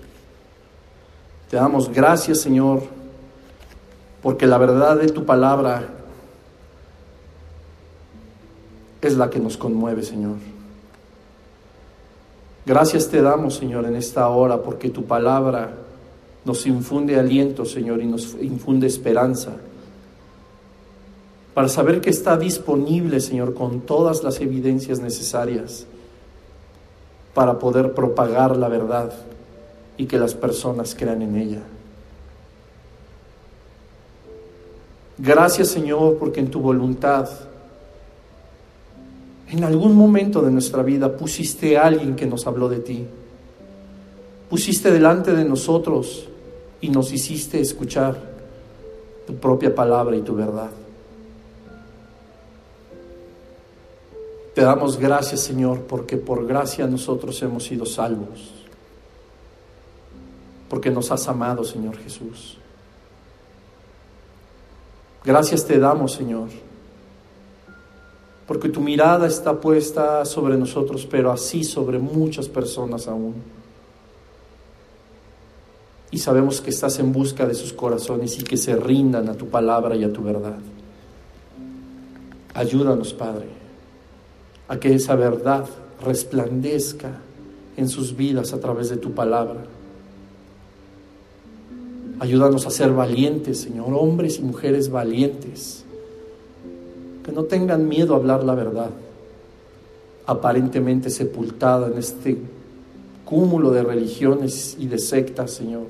te 1.50 1.58
damos 1.58 1.92
gracias, 1.92 2.42
Señor 2.42 2.95
porque 4.26 4.48
la 4.48 4.58
verdad 4.58 4.98
de 4.98 5.10
tu 5.10 5.24
palabra 5.24 5.88
es 9.00 9.16
la 9.18 9.30
que 9.30 9.38
nos 9.38 9.56
conmueve, 9.56 10.02
Señor. 10.02 10.38
Gracias 12.66 13.08
te 13.08 13.22
damos, 13.22 13.54
Señor, 13.54 13.86
en 13.86 13.96
esta 13.96 14.28
hora, 14.30 14.64
porque 14.64 14.90
tu 14.90 15.06
palabra 15.06 15.74
nos 16.44 16.66
infunde 16.66 17.20
aliento, 17.20 17.66
Señor, 17.66 18.02
y 18.02 18.08
nos 18.08 18.34
infunde 18.42 18.88
esperanza, 18.88 19.52
para 21.54 21.68
saber 21.68 22.02
que 22.02 22.10
está 22.10 22.36
disponible, 22.36 23.20
Señor, 23.20 23.54
con 23.54 23.82
todas 23.82 24.24
las 24.24 24.42
evidencias 24.42 25.02
necesarias 25.02 25.86
para 27.36 27.60
poder 27.60 27.94
propagar 27.94 28.58
la 28.58 28.70
verdad 28.70 29.14
y 29.98 30.08
que 30.08 30.18
las 30.18 30.34
personas 30.34 30.96
crean 30.96 31.22
en 31.22 31.36
ella. 31.36 31.62
Gracias 35.18 35.70
Señor 35.70 36.18
porque 36.18 36.40
en 36.40 36.52
tu 36.52 36.60
voluntad, 36.60 37.30
en 39.50 39.64
algún 39.64 39.96
momento 39.96 40.42
de 40.42 40.52
nuestra 40.52 40.84
vida 40.84 41.16
pusiste 41.16 41.78
a 41.78 41.86
alguien 41.86 42.16
que 42.16 42.26
nos 42.26 42.46
habló 42.48 42.68
de 42.68 42.80
ti. 42.80 43.06
Pusiste 44.50 44.92
delante 44.92 45.34
de 45.34 45.46
nosotros 45.46 46.28
y 46.82 46.90
nos 46.90 47.12
hiciste 47.12 47.60
escuchar 47.60 48.16
tu 49.26 49.36
propia 49.36 49.74
palabra 49.74 50.16
y 50.16 50.22
tu 50.22 50.36
verdad. 50.36 50.70
Te 54.54 54.62
damos 54.62 54.98
gracias, 54.98 55.42
Señor, 55.42 55.82
porque 55.82 56.16
por 56.16 56.48
gracia 56.48 56.88
nosotros 56.88 57.42
hemos 57.42 57.66
sido 57.66 57.86
salvos. 57.86 58.54
Porque 60.70 60.90
nos 60.90 61.12
has 61.12 61.28
amado, 61.28 61.64
Señor 61.66 61.98
Jesús. 61.98 62.58
Gracias 65.26 65.66
te 65.66 65.80
damos, 65.80 66.14
Señor, 66.14 66.50
porque 68.46 68.70
tu 68.70 68.80
mirada 68.80 69.26
está 69.26 69.60
puesta 69.60 70.24
sobre 70.24 70.56
nosotros, 70.56 71.08
pero 71.10 71.32
así 71.32 71.64
sobre 71.64 71.98
muchas 71.98 72.48
personas 72.48 73.08
aún. 73.08 73.34
Y 76.12 76.20
sabemos 76.20 76.62
que 76.62 76.70
estás 76.70 77.00
en 77.00 77.12
busca 77.12 77.48
de 77.48 77.56
sus 77.56 77.74
corazones 77.74 78.38
y 78.40 78.44
que 78.44 78.56
se 78.56 78.76
rindan 78.76 79.28
a 79.28 79.34
tu 79.34 79.48
palabra 79.48 79.96
y 79.96 80.04
a 80.04 80.14
tu 80.14 80.22
verdad. 80.22 80.60
Ayúdanos, 82.54 83.14
Padre, 83.14 83.48
a 84.68 84.80
que 84.80 84.94
esa 84.94 85.16
verdad 85.16 85.66
resplandezca 86.04 87.20
en 87.76 87.90
sus 87.90 88.16
vidas 88.16 88.54
a 88.54 88.60
través 88.60 88.90
de 88.90 88.98
tu 88.98 89.14
palabra. 89.14 89.66
Ayúdanos 92.20 92.66
a 92.66 92.70
ser 92.70 92.92
valientes, 92.92 93.60
Señor, 93.60 93.94
hombres 93.94 94.40
y 94.40 94.42
mujeres 94.42 94.90
valientes, 94.90 95.84
que 97.26 97.32
no 97.32 97.44
tengan 97.44 97.90
miedo 97.90 98.14
a 98.14 98.18
hablar 98.18 98.44
la 98.44 98.56
verdad, 98.56 98.90
aparentemente 100.26 101.10
sepultada 101.10 101.88
en 101.88 101.98
este 101.98 102.38
cúmulo 103.26 103.72
de 103.72 103.84
religiones 103.84 104.78
y 104.80 104.88
de 104.88 104.98
sectas, 104.98 105.52
Señor, 105.52 105.88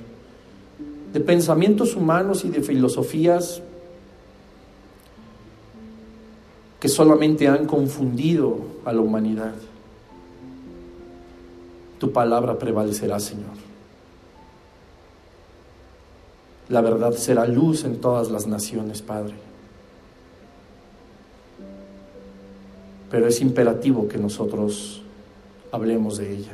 de 1.13 1.19
pensamientos 1.19 1.95
humanos 1.95 2.43
y 2.43 2.49
de 2.49 2.61
filosofías 2.61 3.61
que 6.79 6.87
solamente 6.87 7.47
han 7.47 7.65
confundido 7.65 8.57
a 8.83 8.93
la 8.93 9.01
humanidad. 9.01 9.53
Tu 11.99 12.11
palabra 12.11 12.57
prevalecerá, 12.57 13.19
Señor. 13.19 13.74
La 16.69 16.81
verdad 16.81 17.13
será 17.13 17.45
luz 17.45 17.83
en 17.83 17.97
todas 17.97 18.31
las 18.31 18.47
naciones, 18.47 19.01
Padre. 19.01 19.35
Pero 23.11 23.27
es 23.27 23.39
imperativo 23.41 24.07
que 24.07 24.17
nosotros 24.17 25.01
hablemos 25.71 26.17
de 26.17 26.33
ella. 26.33 26.53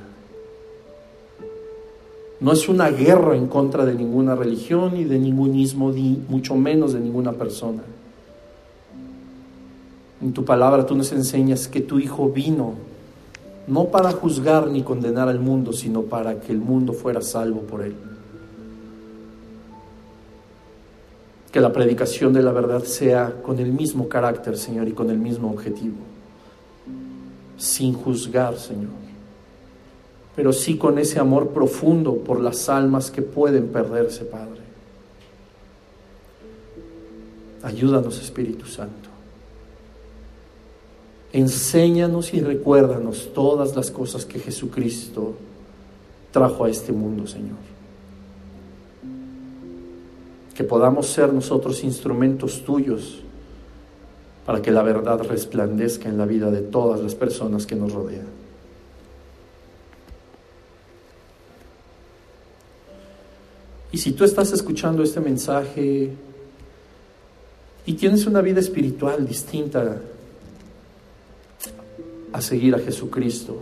No 2.41 2.51
es 2.51 2.67
una 2.67 2.89
guerra 2.89 3.35
en 3.37 3.47
contra 3.47 3.85
de 3.85 3.93
ninguna 3.93 4.35
religión 4.35 4.95
ni 4.95 5.05
de 5.05 5.19
ningún 5.19 5.55
ismo, 5.55 5.91
ni 5.91 6.21
mucho 6.27 6.55
menos 6.55 6.93
de 6.93 6.99
ninguna 6.99 7.33
persona. 7.33 7.83
En 10.21 10.33
tu 10.33 10.43
palabra 10.43 10.85
tú 10.85 10.95
nos 10.95 11.11
enseñas 11.11 11.67
que 11.67 11.81
tu 11.81 11.99
Hijo 11.99 12.29
vino 12.29 12.75
no 13.67 13.85
para 13.85 14.11
juzgar 14.11 14.67
ni 14.67 14.83
condenar 14.83 15.29
al 15.29 15.39
mundo, 15.39 15.71
sino 15.71 16.01
para 16.03 16.39
que 16.39 16.51
el 16.51 16.59
mundo 16.59 16.93
fuera 16.93 17.21
salvo 17.21 17.61
por 17.61 17.83
él. 17.83 17.95
Que 21.51 21.59
la 21.59 21.73
predicación 21.73 22.31
de 22.33 22.41
la 22.41 22.51
verdad 22.51 22.83
sea 22.83 23.41
con 23.41 23.59
el 23.59 23.71
mismo 23.73 24.07
carácter, 24.07 24.57
Señor, 24.57 24.87
y 24.87 24.93
con 24.93 25.09
el 25.09 25.17
mismo 25.17 25.51
objetivo. 25.51 25.97
Sin 27.57 27.93
juzgar, 27.93 28.57
Señor. 28.57 29.01
Pero 30.35 30.53
sí 30.53 30.77
con 30.77 30.97
ese 30.97 31.19
amor 31.19 31.49
profundo 31.49 32.15
por 32.15 32.39
las 32.39 32.69
almas 32.69 33.11
que 33.11 33.21
pueden 33.21 33.67
perderse, 33.67 34.23
Padre. 34.23 34.61
Ayúdanos, 37.63 38.19
Espíritu 38.21 38.65
Santo. 38.65 39.09
Enséñanos 41.33 42.33
y 42.33 42.41
recuérdanos 42.41 43.29
todas 43.33 43.75
las 43.75 43.91
cosas 43.91 44.25
que 44.25 44.39
Jesucristo 44.39 45.35
trajo 46.31 46.63
a 46.63 46.69
este 46.69 46.91
mundo, 46.91 47.27
Señor 47.27 47.70
que 50.55 50.63
podamos 50.63 51.07
ser 51.07 51.33
nosotros 51.33 51.83
instrumentos 51.83 52.63
tuyos 52.63 53.21
para 54.45 54.61
que 54.61 54.71
la 54.71 54.83
verdad 54.83 55.21
resplandezca 55.23 56.09
en 56.09 56.17
la 56.17 56.25
vida 56.25 56.51
de 56.51 56.61
todas 56.61 56.99
las 56.99 57.15
personas 57.15 57.65
que 57.65 57.75
nos 57.75 57.93
rodean. 57.93 58.41
Y 63.91 63.97
si 63.97 64.13
tú 64.13 64.23
estás 64.23 64.51
escuchando 64.53 65.03
este 65.03 65.19
mensaje 65.19 66.11
y 67.85 67.93
tienes 67.93 68.25
una 68.25 68.41
vida 68.41 68.59
espiritual 68.59 69.27
distinta 69.27 70.01
a 72.31 72.41
seguir 72.41 72.73
a 72.73 72.79
Jesucristo, 72.79 73.61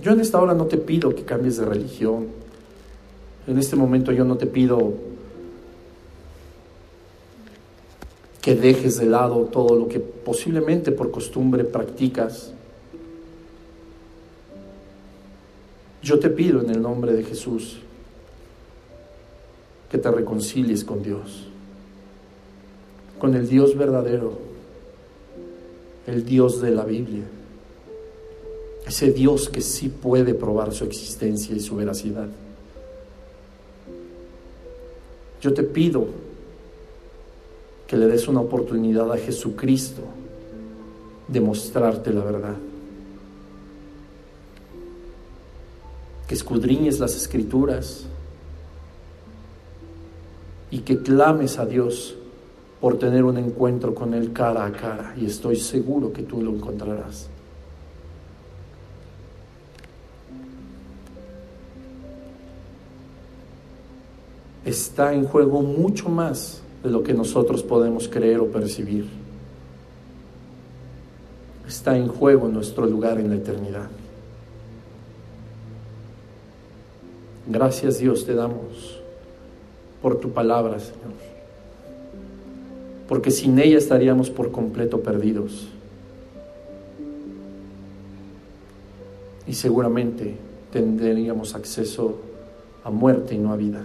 yo 0.00 0.12
en 0.12 0.20
esta 0.20 0.40
hora 0.40 0.54
no 0.54 0.66
te 0.66 0.78
pido 0.78 1.14
que 1.14 1.24
cambies 1.24 1.56
de 1.56 1.64
religión, 1.64 2.41
en 3.46 3.58
este 3.58 3.76
momento 3.76 4.12
yo 4.12 4.24
no 4.24 4.36
te 4.36 4.46
pido 4.46 4.94
que 8.40 8.56
dejes 8.56 8.98
de 8.98 9.06
lado 9.06 9.44
todo 9.44 9.76
lo 9.76 9.88
que 9.88 10.00
posiblemente 10.00 10.90
por 10.90 11.10
costumbre 11.12 11.64
practicas. 11.64 12.52
Yo 16.02 16.18
te 16.18 16.28
pido 16.28 16.60
en 16.60 16.70
el 16.70 16.82
nombre 16.82 17.12
de 17.12 17.22
Jesús 17.22 17.78
que 19.88 19.98
te 19.98 20.10
reconcilies 20.10 20.84
con 20.84 21.02
Dios, 21.02 21.46
con 23.20 23.34
el 23.36 23.48
Dios 23.48 23.76
verdadero, 23.76 24.38
el 26.08 26.24
Dios 26.24 26.60
de 26.60 26.72
la 26.72 26.84
Biblia, 26.84 27.24
ese 28.84 29.12
Dios 29.12 29.48
que 29.48 29.60
sí 29.60 29.88
puede 29.88 30.34
probar 30.34 30.72
su 30.72 30.84
existencia 30.84 31.54
y 31.54 31.60
su 31.60 31.76
veracidad. 31.76 32.28
Yo 35.42 35.52
te 35.52 35.64
pido 35.64 36.06
que 37.88 37.96
le 37.96 38.06
des 38.06 38.28
una 38.28 38.40
oportunidad 38.40 39.12
a 39.12 39.18
Jesucristo 39.18 40.02
de 41.26 41.40
mostrarte 41.40 42.12
la 42.12 42.24
verdad. 42.24 42.56
Que 46.28 46.34
escudriñes 46.34 47.00
las 47.00 47.16
escrituras 47.16 48.06
y 50.70 50.78
que 50.78 51.02
clames 51.02 51.58
a 51.58 51.66
Dios 51.66 52.14
por 52.80 52.98
tener 52.98 53.24
un 53.24 53.36
encuentro 53.36 53.96
con 53.96 54.14
Él 54.14 54.32
cara 54.32 54.64
a 54.64 54.72
cara. 54.72 55.14
Y 55.20 55.26
estoy 55.26 55.56
seguro 55.56 56.12
que 56.12 56.22
tú 56.22 56.40
lo 56.40 56.52
encontrarás. 56.52 57.28
Está 64.72 65.12
en 65.14 65.24
juego 65.24 65.62
mucho 65.62 66.08
más 66.08 66.62
de 66.82 66.90
lo 66.90 67.02
que 67.02 67.14
nosotros 67.14 67.62
podemos 67.62 68.08
creer 68.08 68.40
o 68.40 68.46
percibir. 68.46 69.06
Está 71.68 71.96
en 71.96 72.08
juego 72.08 72.48
nuestro 72.48 72.86
lugar 72.86 73.20
en 73.20 73.30
la 73.30 73.36
eternidad. 73.36 73.88
Gracias 77.46 77.98
Dios 77.98 78.24
te 78.24 78.34
damos 78.34 79.00
por 80.00 80.18
tu 80.18 80.30
palabra, 80.30 80.80
Señor. 80.80 81.12
Porque 83.08 83.30
sin 83.30 83.58
ella 83.58 83.78
estaríamos 83.78 84.30
por 84.30 84.50
completo 84.50 85.00
perdidos. 85.00 85.68
Y 89.46 89.52
seguramente 89.52 90.36
tendríamos 90.72 91.54
acceso 91.54 92.16
a 92.84 92.90
muerte 92.90 93.34
y 93.34 93.38
no 93.38 93.52
a 93.52 93.56
vida. 93.56 93.84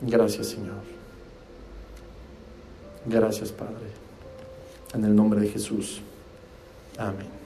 Gracias, 0.00 0.48
Señor. 0.48 0.82
Gracias, 3.06 3.52
Padre. 3.52 3.90
En 4.94 5.04
el 5.04 5.14
nombre 5.14 5.40
de 5.40 5.48
Jesús. 5.48 6.00
Amén. 6.98 7.40